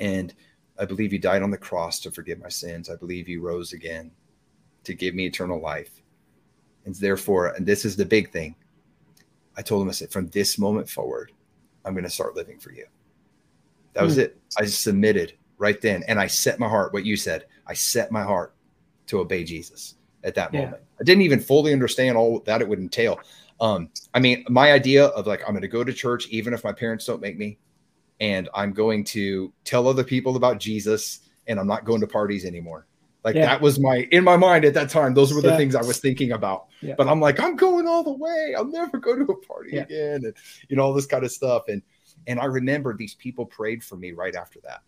[0.00, 0.34] And
[0.78, 2.88] I believe you died on the cross to forgive my sins.
[2.88, 4.10] I believe you rose again
[4.84, 5.90] to give me eternal life.
[6.84, 8.54] And therefore, and this is the big thing,
[9.56, 11.32] I told him, I said, from this moment forward,
[11.84, 12.86] I'm going to start living for you.
[13.94, 14.22] That was mm.
[14.22, 14.40] it.
[14.56, 16.04] I submitted right then.
[16.06, 18.54] And I set my heart, what you said, I set my heart
[19.06, 20.64] to obey Jesus at that yeah.
[20.64, 20.82] moment.
[21.00, 23.20] I didn't even fully understand all that it would entail.
[23.60, 26.62] Um, I mean, my idea of like, I'm going to go to church, even if
[26.62, 27.58] my parents don't make me,
[28.20, 32.44] and I'm going to tell other people about Jesus and I'm not going to parties
[32.44, 32.86] anymore.
[33.24, 33.46] Like yeah.
[33.46, 35.12] that was my in my mind at that time.
[35.12, 35.56] Those were the yeah.
[35.56, 36.66] things I was thinking about.
[36.80, 36.94] Yeah.
[36.96, 38.54] But I'm like, I'm going all the way.
[38.56, 40.34] I'll never go to a party again, and
[40.68, 41.64] you know all this kind of stuff.
[41.68, 41.82] And
[42.26, 44.82] and I remember these people prayed for me right after that,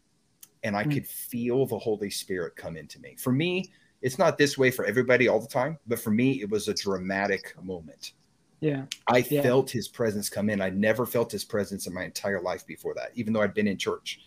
[0.63, 0.95] and I mm.
[0.95, 3.17] could feel the Holy Spirit come into me.
[3.19, 6.49] For me, it's not this way for everybody all the time, but for me, it
[6.49, 8.13] was a dramatic moment.
[8.61, 8.85] Yeah.
[9.07, 9.43] I yeah.
[9.43, 10.61] felt his presence come in.
[10.61, 13.69] I never felt his presence in my entire life before that, even though I'd been
[13.69, 14.21] in church.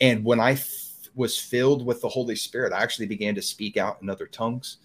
[0.00, 3.76] And when I f- was filled with the Holy Spirit, I actually began to speak
[3.76, 4.78] out in other tongues.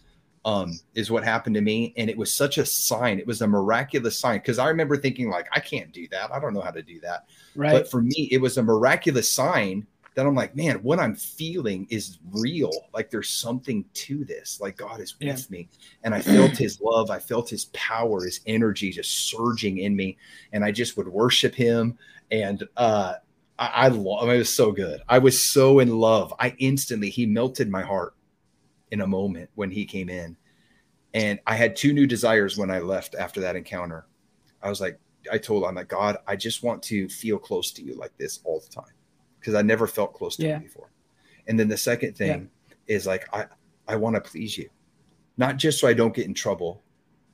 [0.46, 1.94] Um, is what happened to me.
[1.96, 3.18] And it was such a sign.
[3.18, 4.42] It was a miraculous sign.
[4.42, 6.34] Cause I remember thinking, like, I can't do that.
[6.34, 7.28] I don't know how to do that.
[7.56, 7.72] Right.
[7.72, 11.88] But for me, it was a miraculous sign then I'm like, man, what I'm feeling
[11.90, 12.72] is real.
[12.94, 14.60] Like there's something to this.
[14.62, 15.46] Like God is with yeah.
[15.50, 15.70] me.
[16.04, 17.10] And I felt his love.
[17.10, 20.18] I felt his power, his energy just surging in me.
[20.52, 21.98] And I just would worship him.
[22.32, 23.16] And uh
[23.58, 25.02] I, I love it was so good.
[25.08, 26.34] I was so in love.
[26.40, 28.16] I instantly he melted my heart
[28.92, 30.38] in a moment when he came in.
[31.16, 34.06] And I had two new desires when I left after that encounter.
[34.62, 35.00] I was like,
[35.32, 38.40] I told him, like, God, I just want to feel close to you like this
[38.44, 38.94] all the time
[39.44, 40.56] because I never felt close to yeah.
[40.56, 40.90] him before.
[41.48, 42.50] And then the second thing
[42.88, 42.96] yeah.
[42.96, 43.46] is like I
[43.88, 44.70] I want to please you,
[45.38, 46.82] not just so I don't get in trouble,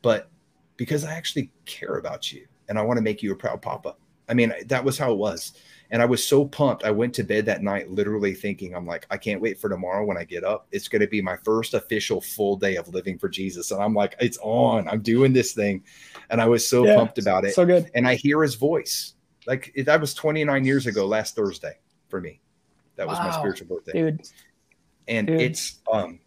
[0.02, 0.31] but
[0.76, 3.95] because I actually care about you and I want to make you a proud papa.
[4.27, 5.53] I mean, that was how it was.
[5.91, 6.84] And I was so pumped.
[6.84, 10.06] I went to bed that night literally thinking, I'm like, I can't wait for tomorrow
[10.06, 10.68] when I get up.
[10.72, 13.72] It's going to be my first official full day of living for Jesus.
[13.72, 14.88] And I'm like, it's on.
[14.88, 15.84] I'm doing this thing.
[16.30, 17.56] And I was so yeah, pumped about it.
[17.56, 17.90] So good.
[17.95, 19.15] And I hear his voice.
[19.48, 21.80] Like that was 29 years ago last Thursday
[22.10, 22.41] for me.
[22.95, 23.14] That wow.
[23.14, 23.94] was my spiritual birthday.
[23.94, 24.22] Dude.
[25.07, 25.41] And Dude.
[25.41, 26.19] it's um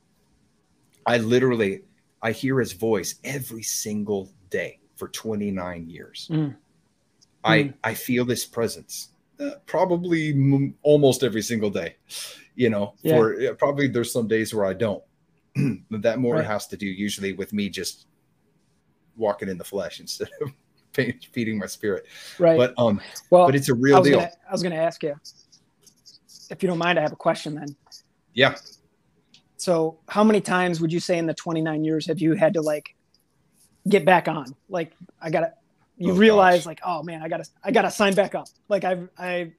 [1.04, 1.82] I literally
[2.22, 6.28] I hear his voice every single day for 29 years.
[6.30, 6.56] Mm.
[7.44, 7.74] I mm.
[7.84, 9.08] I feel this presence
[9.40, 11.96] uh, probably m- almost every single day.
[12.54, 13.16] You know, yeah.
[13.16, 15.02] for probably there's some days where I don't.
[15.90, 16.44] that more right.
[16.44, 18.06] has to do usually with me just
[19.16, 20.52] walking in the flesh instead of
[21.32, 22.06] feeding my spirit.
[22.38, 22.56] Right.
[22.56, 23.00] But um
[23.30, 24.18] well, but it's a real I deal.
[24.18, 25.14] Gonna, I was going to ask you
[26.52, 27.74] if you don't mind, I have a question then.
[28.34, 28.54] Yeah.
[29.56, 32.60] So, how many times would you say in the 29 years have you had to
[32.62, 32.94] like
[33.88, 34.54] get back on?
[34.68, 35.54] Like, I gotta,
[35.96, 36.66] you oh, realize gosh.
[36.66, 38.48] like, oh man, I gotta, I gotta sign back up.
[38.68, 39.52] Like, I've, I,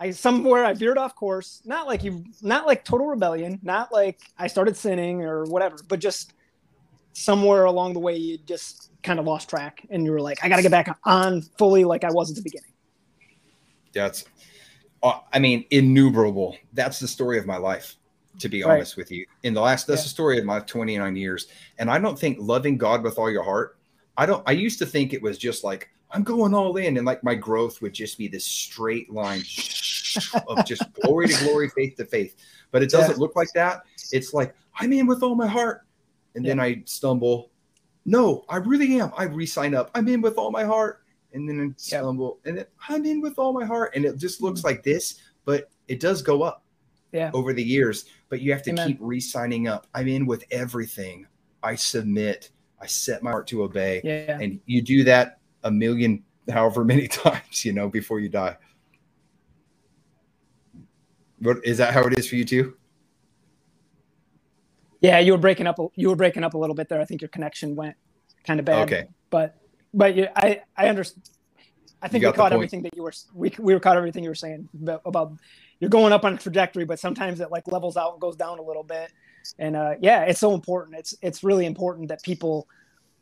[0.00, 1.60] I somewhere I veered off course.
[1.64, 3.58] Not like you, not like total rebellion.
[3.62, 6.34] Not like I started sinning or whatever, but just
[7.14, 10.48] somewhere along the way you just kind of lost track and you were like, I
[10.48, 12.72] gotta get back on fully like I was at the beginning.
[13.92, 14.24] That's
[15.02, 16.56] uh, I mean, innumerable.
[16.72, 17.96] That's the story of my life,
[18.40, 18.76] to be right.
[18.76, 19.26] honest with you.
[19.42, 20.04] In the last, that's yeah.
[20.04, 21.48] the story of my 29 years.
[21.78, 23.78] And I don't think loving God with all your heart,
[24.16, 26.96] I don't, I used to think it was just like, I'm going all in.
[26.96, 29.42] And like my growth would just be this straight line
[30.48, 32.36] of just glory to glory, faith to faith.
[32.70, 33.20] But it doesn't yeah.
[33.20, 33.82] look like that.
[34.10, 35.82] It's like, I'm in with all my heart.
[36.34, 36.50] And yeah.
[36.50, 37.50] then I stumble.
[38.04, 39.12] No, I really am.
[39.16, 39.90] I re sign up.
[39.94, 40.97] I'm in with all my heart
[41.32, 44.64] and then stumble, and then I'm in with all my heart, and it just looks
[44.64, 46.64] like this, but it does go up.
[47.12, 47.30] yeah.
[47.32, 48.88] over the years, but you have to Amen.
[48.88, 49.86] keep re-signing up.
[49.94, 51.26] I'm in with everything.
[51.62, 52.50] I submit.
[52.80, 54.00] I set my heart to obey.
[54.04, 54.38] Yeah.
[54.40, 58.56] And you do that a million, however many times, you know, before you die.
[61.40, 62.76] What is that how it is for you too?
[65.00, 65.78] Yeah, you were breaking up.
[65.94, 67.00] You were breaking up a little bit there.
[67.00, 67.96] I think your connection went
[68.44, 68.82] kind of bad.
[68.92, 69.08] Okay.
[69.30, 69.56] But
[69.98, 71.28] but yeah, I I understand.
[72.00, 73.12] I think we caught everything that you were.
[73.34, 75.32] We we were caught everything you were saying about, about
[75.80, 78.60] you're going up on a trajectory, but sometimes it like levels out and goes down
[78.60, 79.12] a little bit.
[79.58, 80.96] And uh, yeah, it's so important.
[80.96, 82.68] It's it's really important that people.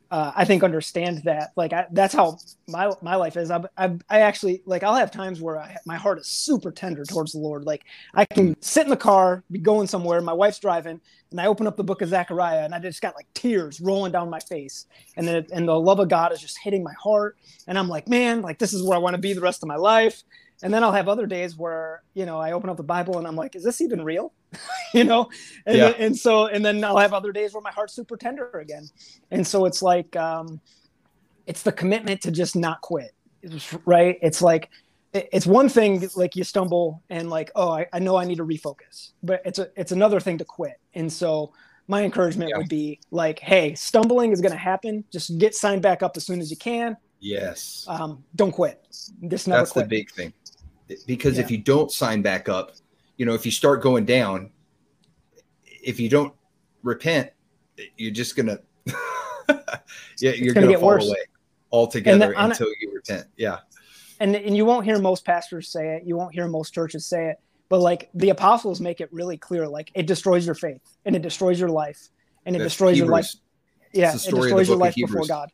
[0.08, 2.38] Uh, I think understand that like I, that's how
[2.68, 3.50] my my life is.
[3.50, 7.04] I, I I actually like I'll have times where I, my heart is super tender
[7.04, 7.64] towards the Lord.
[7.64, 7.82] Like
[8.14, 11.00] I can sit in the car, be going somewhere, my wife's driving,
[11.32, 14.12] and I open up the book of Zechariah and I just got like tears rolling
[14.12, 14.86] down my face.
[15.16, 17.36] And then and the love of God is just hitting my heart.
[17.66, 19.68] And I'm like, man, like this is where I want to be the rest of
[19.68, 20.22] my life.
[20.62, 23.26] And then I'll have other days where, you know, I open up the Bible and
[23.26, 24.32] I'm like, is this even real?
[24.94, 25.28] you know?
[25.66, 25.88] And, Yeah.
[25.98, 28.88] and so, and then I'll have other days where my heart's super tender again.
[29.30, 30.60] And so it's like, um,
[31.46, 33.12] it's the commitment to just not quit.
[33.84, 34.18] Right.
[34.22, 34.70] It's like,
[35.12, 38.44] it's one thing like you stumble and like oh I, I know i need to
[38.44, 41.54] refocus but it's a it's another thing to quit and so
[41.88, 42.58] my encouragement Yeah.
[42.58, 46.26] would be like hey stumbling is going to happen just get signed back up as
[46.26, 47.86] soon as you can Yes.
[47.88, 48.86] um, don't quit
[49.28, 50.34] just never That's the big thing.
[51.06, 52.72] Because if you don't sign back up,
[53.16, 54.50] you know, if you start going down,
[55.64, 56.32] if you don't
[56.82, 57.30] repent,
[57.96, 61.06] you're just gonna yeah, you're gonna gonna, get fall worse.
[61.08, 61.16] away
[61.72, 63.26] altogether the- until you repent.
[63.36, 63.58] Yeah.
[64.20, 67.30] and and you won't hear most pastors say it you won't hear most churches say
[67.30, 67.36] it
[67.68, 71.22] but like the apostles make it really clear like it destroys your faith and it
[71.22, 72.08] destroys your life
[72.46, 73.28] and it That's destroys your life
[73.92, 75.50] yeah it story of the destroys your life before god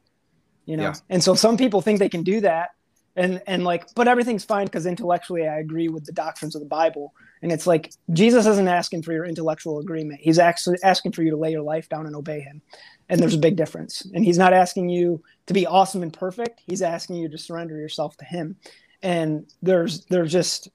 [0.67, 0.95] you know Yeah.
[1.09, 2.71] and so some people think they can do that
[3.17, 6.69] and and like but everything's fine because intellectually i agree with the doctrines of the
[6.69, 7.15] bible.
[7.43, 10.21] And it's like jesus isn't asking for your intellectual agreement.
[10.23, 12.63] He's actually asking for you to lay your life down and obey him.
[13.09, 14.07] And there's a big difference.
[14.15, 16.63] And he's not asking you to be awesome and perfect.
[16.65, 18.57] He's asking you to surrender yourself to him.
[19.03, 20.69] And there's there's just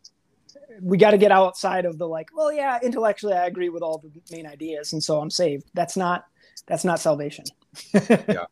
[0.82, 3.98] we got to get outside of the like well yeah intellectually i agree with all
[3.98, 5.66] the main ideas and so i'm saved.
[5.74, 6.26] That's not
[6.68, 7.46] that's not salvation.
[7.94, 8.46] Yeah,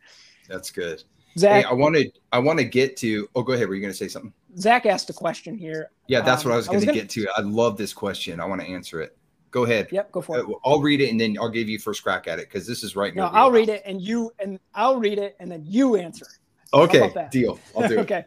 [0.48, 1.04] That's good.
[1.38, 3.68] Zach Hey, I wanted I want to get to oh go ahead.
[3.68, 4.34] Were you gonna say something?
[4.58, 7.10] zach asked a question here Yeah, that's Um, what I was I gonna gonna- get
[7.12, 7.28] to.
[7.36, 8.40] I love this question.
[8.40, 9.18] I want to answer it.
[9.52, 9.88] Go ahead.
[9.92, 12.28] yep go for it Uh, I'll read it and then I'll give you first crack
[12.28, 13.16] at it because this is right.
[13.16, 13.28] now.
[13.30, 16.26] no i'll read it and you and i'll read it and then you answer
[16.74, 17.58] How Okay, deal.
[17.78, 18.02] I'll do it.
[18.02, 18.26] okay.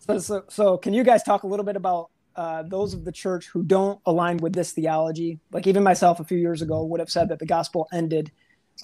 [0.00, 3.12] So, so, so can you guys talk a little bit about uh, those of the
[3.12, 5.38] church who don't align with this theology?
[5.52, 8.30] Like even myself a few years ago would have said that the gospel ended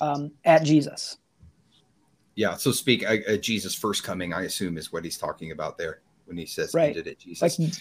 [0.00, 1.16] um, at Jesus.
[2.36, 2.56] Yeah.
[2.56, 4.32] So speak uh, uh, Jesus' first coming.
[4.32, 6.88] I assume is what he's talking about there when he says Right.
[6.88, 7.60] ended at Jesus.
[7.60, 7.72] Like,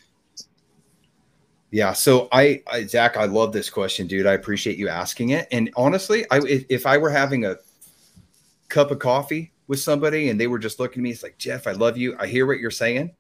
[1.71, 1.93] Yeah.
[1.93, 4.27] So I, I, Zach, I love this question, dude.
[4.27, 5.47] I appreciate you asking it.
[5.51, 7.57] And honestly, I, if, if I were having a
[8.69, 11.65] cup of coffee with somebody and they were just looking at me, it's like, Jeff,
[11.67, 12.15] I love you.
[12.19, 13.15] I hear what you're saying,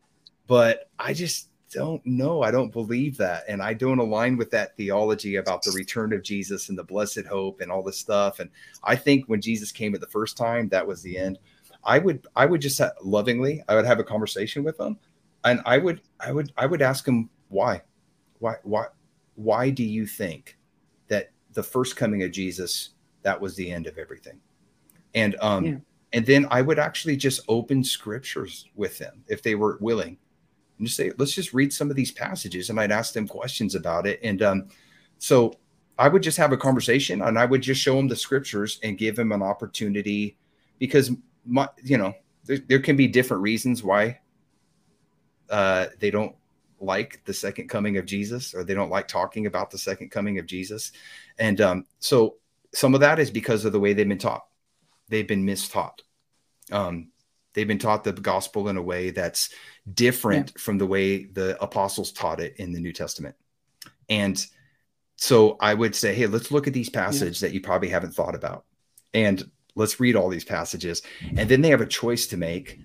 [0.47, 2.41] but I just don't know.
[2.41, 3.43] I don't believe that.
[3.47, 7.25] And I don't align with that theology about the return of Jesus and the blessed
[7.25, 8.39] hope and all this stuff.
[8.39, 8.49] And
[8.83, 11.39] I think when Jesus came at the first time, that was the end.
[11.83, 14.97] I would, I would just ha- lovingly, I would have a conversation with them
[15.43, 17.81] and I would, I would, I would ask them why
[18.43, 18.85] why why
[19.35, 20.57] why do you think
[21.07, 22.89] that the first coming of Jesus
[23.21, 24.39] that was the end of everything?
[25.15, 25.77] And um Yeah.
[26.11, 30.17] and then I would actually just open scriptures with them if they were willing
[30.77, 33.75] and just say, let's just read some of these passages and I'd ask them questions
[33.75, 34.19] about it.
[34.23, 34.67] And um
[35.17, 35.53] so
[35.97, 38.97] I would just have a conversation and I would just show them the scriptures and
[38.97, 40.37] give them an opportunity
[40.79, 41.11] because
[41.45, 42.13] my you know
[42.45, 44.19] there, there can be different reasons why
[45.49, 46.35] uh they don't
[46.83, 50.37] like the second coming of Jesus or they don't like talking about the second coming
[50.37, 50.91] of Jesus.
[51.39, 52.35] And um, so
[52.73, 54.45] some of that is because of the way they've been taught.
[55.09, 55.99] They've been mistaught.
[56.71, 57.09] Um,
[57.53, 59.49] they've been taught the gospel in a way that's
[59.93, 63.35] different from the way the apostles taught it in the New Testament.
[64.09, 64.43] And
[65.15, 68.35] so I would say, hey, let's look at these passages that you probably haven't thought
[68.35, 68.65] about.
[69.13, 71.01] And let's read all these passages.
[71.37, 72.79] And then they have a choice to make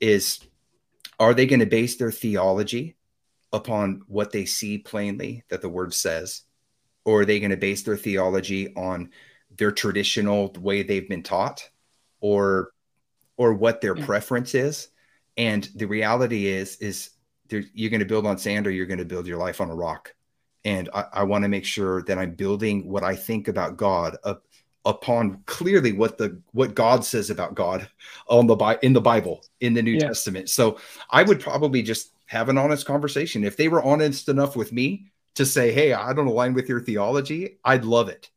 [0.00, 0.40] is
[1.18, 2.96] are they going to base their theology
[3.52, 6.42] upon what they see plainly that the word says
[7.04, 9.10] or are they going to base their theology on
[9.56, 11.68] their traditional way they've been taught
[12.20, 12.70] or
[13.38, 14.06] or what their Yeah.
[14.06, 14.88] preference is
[15.38, 17.10] and the reality is is
[17.48, 19.70] there, you're going to build on sand or you're going to build your life on
[19.70, 20.14] a rock
[20.64, 24.16] and i, I want to make sure that i'm building what i think about god
[24.24, 24.44] up
[24.84, 27.88] upon clearly what the what god says about god
[28.28, 30.08] on the Bi- in the bible in the new Yeah.
[30.08, 30.78] testament so
[31.10, 35.06] i would probably just have an honest conversation if they were honest enough with me
[35.34, 38.28] to say, Hey, I don't align with your theology, I'd love it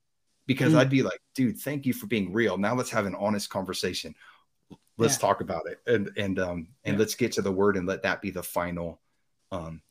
[0.45, 0.77] because mm.
[0.77, 2.57] I'd be like, dude, thank you for being real.
[2.57, 4.13] Now let's have an honest conversation.
[5.01, 5.27] Let's yeah.
[5.27, 5.79] talk about it.
[5.87, 6.99] And, and, um, and yeah.
[6.99, 9.01] let's get to the word and let that be the final,
[9.51, 9.81] um,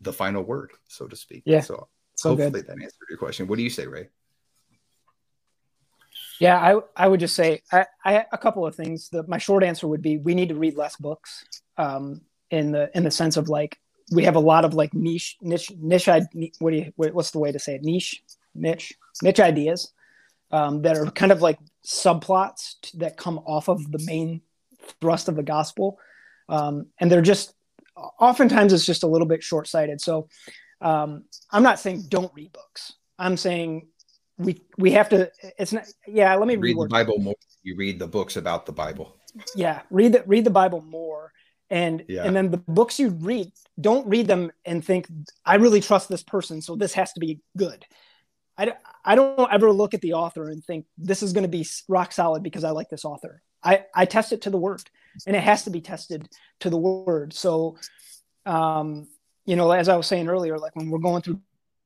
[0.00, 1.42] the final word, so to speak.
[1.44, 1.60] Yeah.
[1.60, 2.66] So, so hopefully good.
[2.66, 3.46] that answered your question.
[3.46, 4.08] What do you say, Ray?
[6.40, 9.08] Yeah, I, I would just say I, I a couple of things.
[9.08, 11.44] The, my short answer would be we need to read less books.
[11.76, 12.20] Um,
[12.50, 13.78] in the in the sense of like
[14.10, 16.08] we have a lot of like niche niche niche
[16.58, 18.22] what do you what's the way to say it niche
[18.54, 19.92] niche niche ideas
[20.50, 21.58] um, that are kind of like
[21.88, 24.42] subplots that come off of the main
[25.00, 25.98] thrust of the gospel.
[26.48, 27.54] Um, and they're just
[27.96, 30.00] oftentimes it's just a little bit short-sighted.
[30.00, 30.28] So
[30.80, 32.92] um, i'm not saying don't read books.
[33.18, 33.88] I'm saying
[34.36, 37.34] we we have to it's not yeah let me read the bible more
[37.64, 39.16] you read the books about the bible.
[39.56, 41.32] Yeah read the read the bible more.
[41.70, 42.24] And yeah.
[42.24, 43.50] and then the books you read
[43.80, 45.06] don't read them and think
[45.44, 47.84] i really trust this person so this has to be good
[48.58, 48.72] i,
[49.04, 52.12] I don't ever look at the author and think this is going to be rock
[52.12, 53.42] solid because i like this author.
[53.62, 54.82] I i test it to the word
[55.26, 56.28] and it has to be tested
[56.60, 57.32] to the word.
[57.32, 57.76] So
[58.46, 59.08] um
[59.48, 61.40] you know as i was saying earlier like when we're going through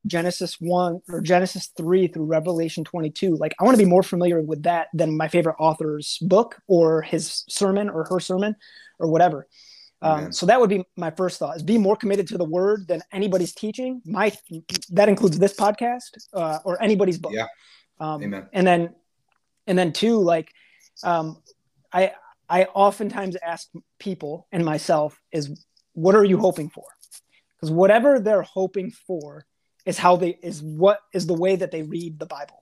[0.06, 4.40] genesis 1 or genesis 3 through revelation 22 like i want to be more familiar
[4.40, 8.56] with that than my favorite author's book or his sermon or her sermon
[8.98, 9.46] or whatever
[10.02, 12.86] um, so that would be my first thought: is be more committed to the word
[12.88, 14.02] than anybody's teaching.
[14.04, 14.32] My
[14.90, 17.32] that includes this podcast uh, or anybody's book.
[17.32, 17.46] Yeah.
[18.00, 18.48] Um, Amen.
[18.52, 18.94] And then,
[19.66, 20.52] and then two, like,
[21.04, 21.38] um,
[21.92, 22.12] I
[22.48, 23.68] I oftentimes ask
[23.98, 26.84] people and myself is, what are you hoping for?
[27.56, 29.46] Because whatever they're hoping for
[29.86, 32.60] is how they is what is the way that they read the Bible.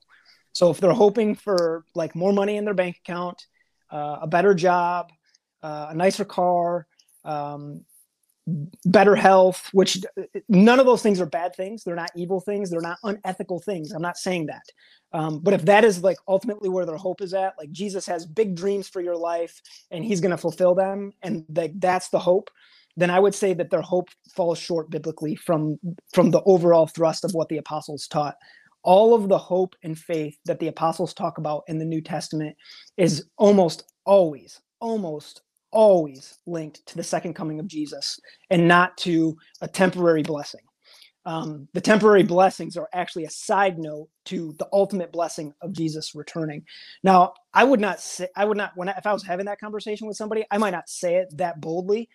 [0.52, 3.46] So if they're hoping for like more money in their bank account,
[3.90, 5.10] uh, a better job,
[5.62, 6.86] uh, a nicer car,
[7.24, 7.84] um,
[8.84, 9.98] better health, which
[10.48, 11.84] none of those things are bad things.
[11.84, 12.70] They're not evil things.
[12.70, 13.92] They're not unethical things.
[13.92, 14.64] I'm not saying that.
[15.12, 18.26] Um, but if that is like ultimately where their hope is at, like Jesus has
[18.26, 19.60] big dreams for your life
[19.90, 22.50] and he's going to fulfill them, and like that's the hope,
[22.96, 25.78] then I would say that their hope falls short biblically from
[26.12, 28.36] from the overall thrust of what the apostles taught.
[28.82, 32.56] All of the hope and faith that the apostles talk about in the New Testament
[32.96, 35.42] is almost always, almost
[35.72, 38.18] always linked to the second coming of Jesus
[38.50, 40.60] and not to a temporary blessing.
[41.26, 46.14] Um, the temporary blessings are actually a side note to the ultimate blessing of Jesus
[46.14, 46.64] returning.
[47.02, 49.60] Now, I would not say, I would not, when I, if I was having that
[49.60, 52.08] conversation with somebody, I might not say it that boldly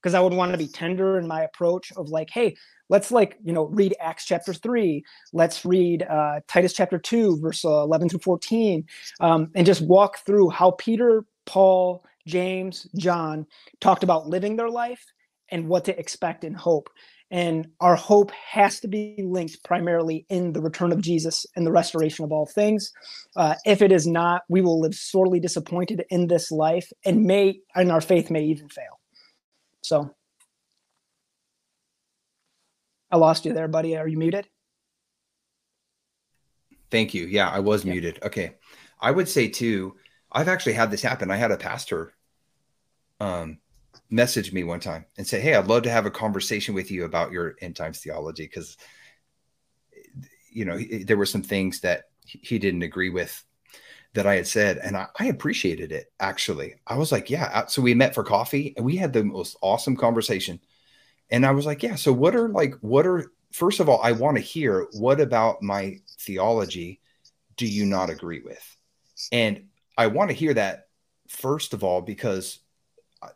[0.00, 2.56] because I would want to be tender in my approach of like, hey,
[2.88, 7.64] let's like, you know, read Acts chapter three, let's read uh, Titus chapter two, verse
[7.64, 8.84] uh, 11 to 14,
[9.20, 13.46] um, and just walk through how Peter, Paul, James, John
[13.80, 15.04] talked about living their life
[15.50, 16.88] and what to expect and hope.
[17.30, 21.72] And our hope has to be linked primarily in the return of Jesus and the
[21.72, 22.92] restoration of all things.
[23.34, 27.60] Uh, if it is not, we will live sorely disappointed in this life and may,
[27.74, 29.00] and our faith may even fail.
[29.82, 30.14] So
[33.10, 33.96] I lost you there, buddy.
[33.96, 34.46] Are you muted?
[36.90, 37.24] Thank you.
[37.26, 37.92] Yeah, I was yeah.
[37.92, 38.18] muted.
[38.22, 38.56] Okay.
[39.00, 39.96] I would say too,
[40.32, 41.30] I've actually had this happen.
[41.30, 42.14] I had a pastor
[43.20, 43.58] um,
[44.10, 47.04] message me one time and say, Hey, I'd love to have a conversation with you
[47.04, 48.46] about your end times theology.
[48.48, 48.76] Cause,
[50.50, 53.44] you know, there were some things that he didn't agree with
[54.14, 54.78] that I had said.
[54.78, 56.74] And I, I appreciated it actually.
[56.86, 57.66] I was like, Yeah.
[57.66, 60.60] So we met for coffee and we had the most awesome conversation.
[61.30, 61.94] And I was like, Yeah.
[61.94, 65.62] So what are like, what are, first of all, I want to hear what about
[65.62, 67.00] my theology
[67.56, 68.76] do you not agree with?
[69.30, 70.88] And I want to hear that
[71.28, 72.58] first of all because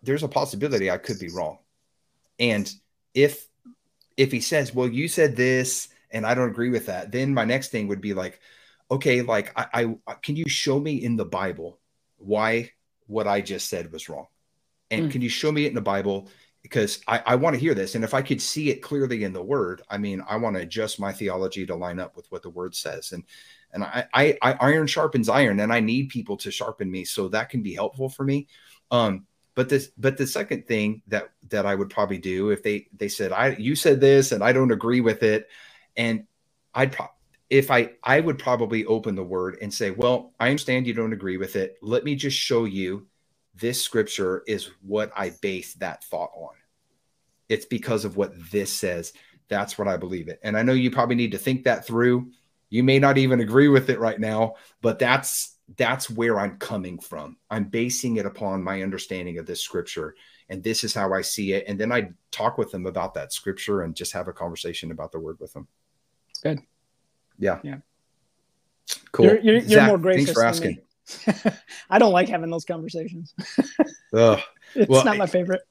[0.02, 1.58] there's a possibility I could be wrong.
[2.38, 2.70] And
[3.14, 3.46] if
[4.16, 7.44] if he says, "Well, you said this and I don't agree with that," then my
[7.44, 8.40] next thing would be like,
[8.90, 11.78] "Okay, like I, I can you show me in the Bible
[12.18, 12.72] why
[13.06, 14.26] what I just said was wrong?
[14.90, 15.12] And mm.
[15.12, 16.28] can you show me it in the Bible?"
[16.62, 17.94] Because I, I want to hear this.
[17.94, 20.62] And if I could see it clearly in the word, I mean, I want to
[20.62, 23.12] adjust my theology to line up with what the word says.
[23.12, 23.22] And
[23.76, 27.28] and I, I, I iron sharpens iron and i need people to sharpen me so
[27.28, 28.48] that can be helpful for me.
[28.90, 32.88] Um but this but the second thing that that i would probably do if they
[32.96, 35.48] they said i you said this and i don't agree with it
[35.96, 36.24] and
[36.74, 37.08] i'd pro-
[37.50, 41.12] if i i would probably open the word and say well i understand you don't
[41.12, 41.76] agree with it.
[41.82, 43.06] Let me just show you
[43.54, 46.54] this scripture is what i base that thought on.
[47.48, 49.12] It's because of what this says.
[49.48, 50.38] That's what i believe it.
[50.42, 52.30] And i know you probably need to think that through
[52.76, 56.98] you may not even agree with it right now, but that's that's where I'm coming
[56.98, 57.38] from.
[57.50, 60.14] I'm basing it upon my understanding of this scripture
[60.50, 63.32] and this is how I see it and then I talk with them about that
[63.32, 65.66] scripture and just have a conversation about the word with them.
[66.42, 66.60] Good.
[67.38, 67.60] Yeah.
[67.64, 67.78] Yeah.
[69.10, 69.24] Cool.
[69.24, 70.26] You're, you're, you're more gracious.
[70.26, 70.78] Thanks for asking.
[71.90, 73.34] I don't like having those conversations.
[74.12, 74.38] Ugh.
[74.74, 75.62] It's Well, not my favorite.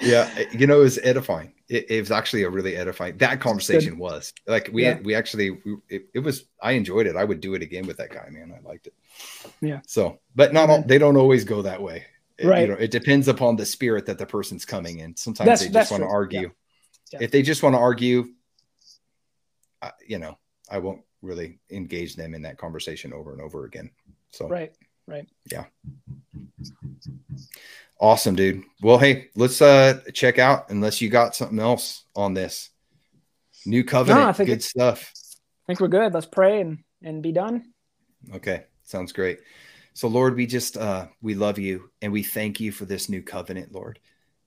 [0.00, 3.98] yeah you know it was edifying it, it was actually a really edifying that conversation
[3.98, 4.98] was like we Yeah.
[5.02, 7.96] we actually we, it, it was i enjoyed it i would do it again with
[7.96, 8.94] that guy man i liked it
[9.60, 9.80] Yeah.
[9.86, 12.04] so but not all they don't always go that way
[12.38, 12.62] It- Right.
[12.62, 15.70] you know it depends upon the spirit that the person's coming in sometimes That's- they
[15.72, 16.40] just want to argue
[17.12, 17.18] Yeah.
[17.18, 17.18] Yeah.
[17.22, 18.26] if they just want to argue
[19.82, 20.38] uh, you know
[20.70, 23.90] i won't really engage them in that conversation over and over again
[24.30, 24.72] so Right.
[25.08, 25.26] Right.
[27.98, 28.64] Awesome dude.
[28.82, 32.70] Well hey let's uh check out unless you got something else on this.
[33.64, 35.12] New covenant I think good stuff.
[35.16, 36.14] I think we're good.
[36.14, 37.72] Let's pray and, and be done.
[38.34, 39.40] okay sounds great.
[39.94, 43.22] So lord we just uh we love you and we thank you for this new
[43.22, 43.98] covenant lord.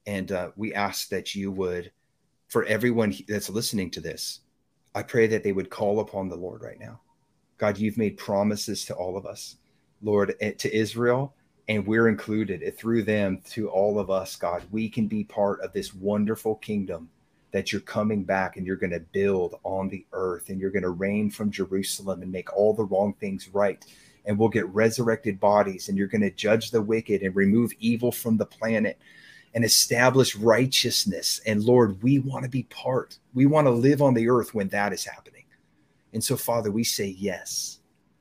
[0.05, 1.91] And uh we ask that you would
[2.47, 4.39] for everyone that's listening to this
[4.95, 6.99] i pray that they would call upon the lord right now.
[7.57, 9.57] God you've made promises to all of us
[10.01, 11.35] lord eh, to israel
[11.69, 14.63] and we're included through them to all of us god.
[14.71, 17.09] We can be part of this wonderful kingdom
[17.51, 20.83] that you're coming back and you're going to build on the earth and you're going
[20.83, 23.85] to reign from jerusalem and make all the wrong things right.
[24.25, 28.11] And we'll get resurrected bodies and you're going to judge the wicked and remove evil
[28.11, 28.99] from the planet
[29.53, 31.39] and establish righteousness.
[31.45, 33.19] And lord we want to be part.
[33.35, 35.45] We want to live on the earth when that is happening.
[36.13, 37.78] And so father we say yes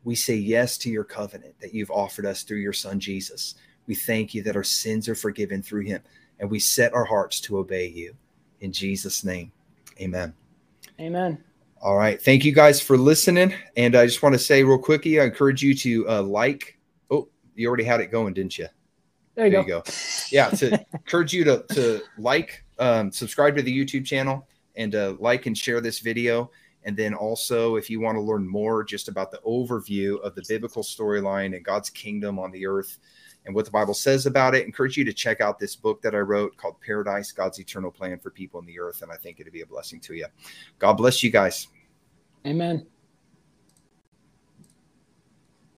[0.08, 3.56] we say yes to your covenant that you've offered us through your son Jesus.
[3.86, 6.00] We thank you that our sins are forgiven through him,
[6.40, 8.14] and we set our hearts to obey you.
[8.62, 9.52] In Jesus' name,
[10.00, 10.32] amen.
[10.98, 11.44] Amen.
[11.82, 12.20] All right.
[12.20, 13.54] Thank you guys for listening.
[13.76, 16.78] And I just want to say real quickly, I encourage you to uh, like.
[17.10, 18.68] Oh, you already had it going, didn't you?
[19.34, 19.76] There you there go.
[19.76, 19.92] you go.
[20.30, 25.16] Yeah, to encourage you to to like, um, subscribe to the YouTube channel, and uh,
[25.20, 26.50] like and share this video.
[26.84, 30.44] And then also, if you want to learn more just about the overview of the
[30.48, 32.98] biblical storyline and God's kingdom on the earth
[33.46, 36.14] and what the Bible says about it, encourage you to check out this book that
[36.14, 39.02] I wrote called Paradise God's Eternal Plan for People in the Earth.
[39.02, 40.26] And I think it'll be a blessing to you.
[40.78, 41.68] God bless you guys.
[42.46, 42.86] Amen.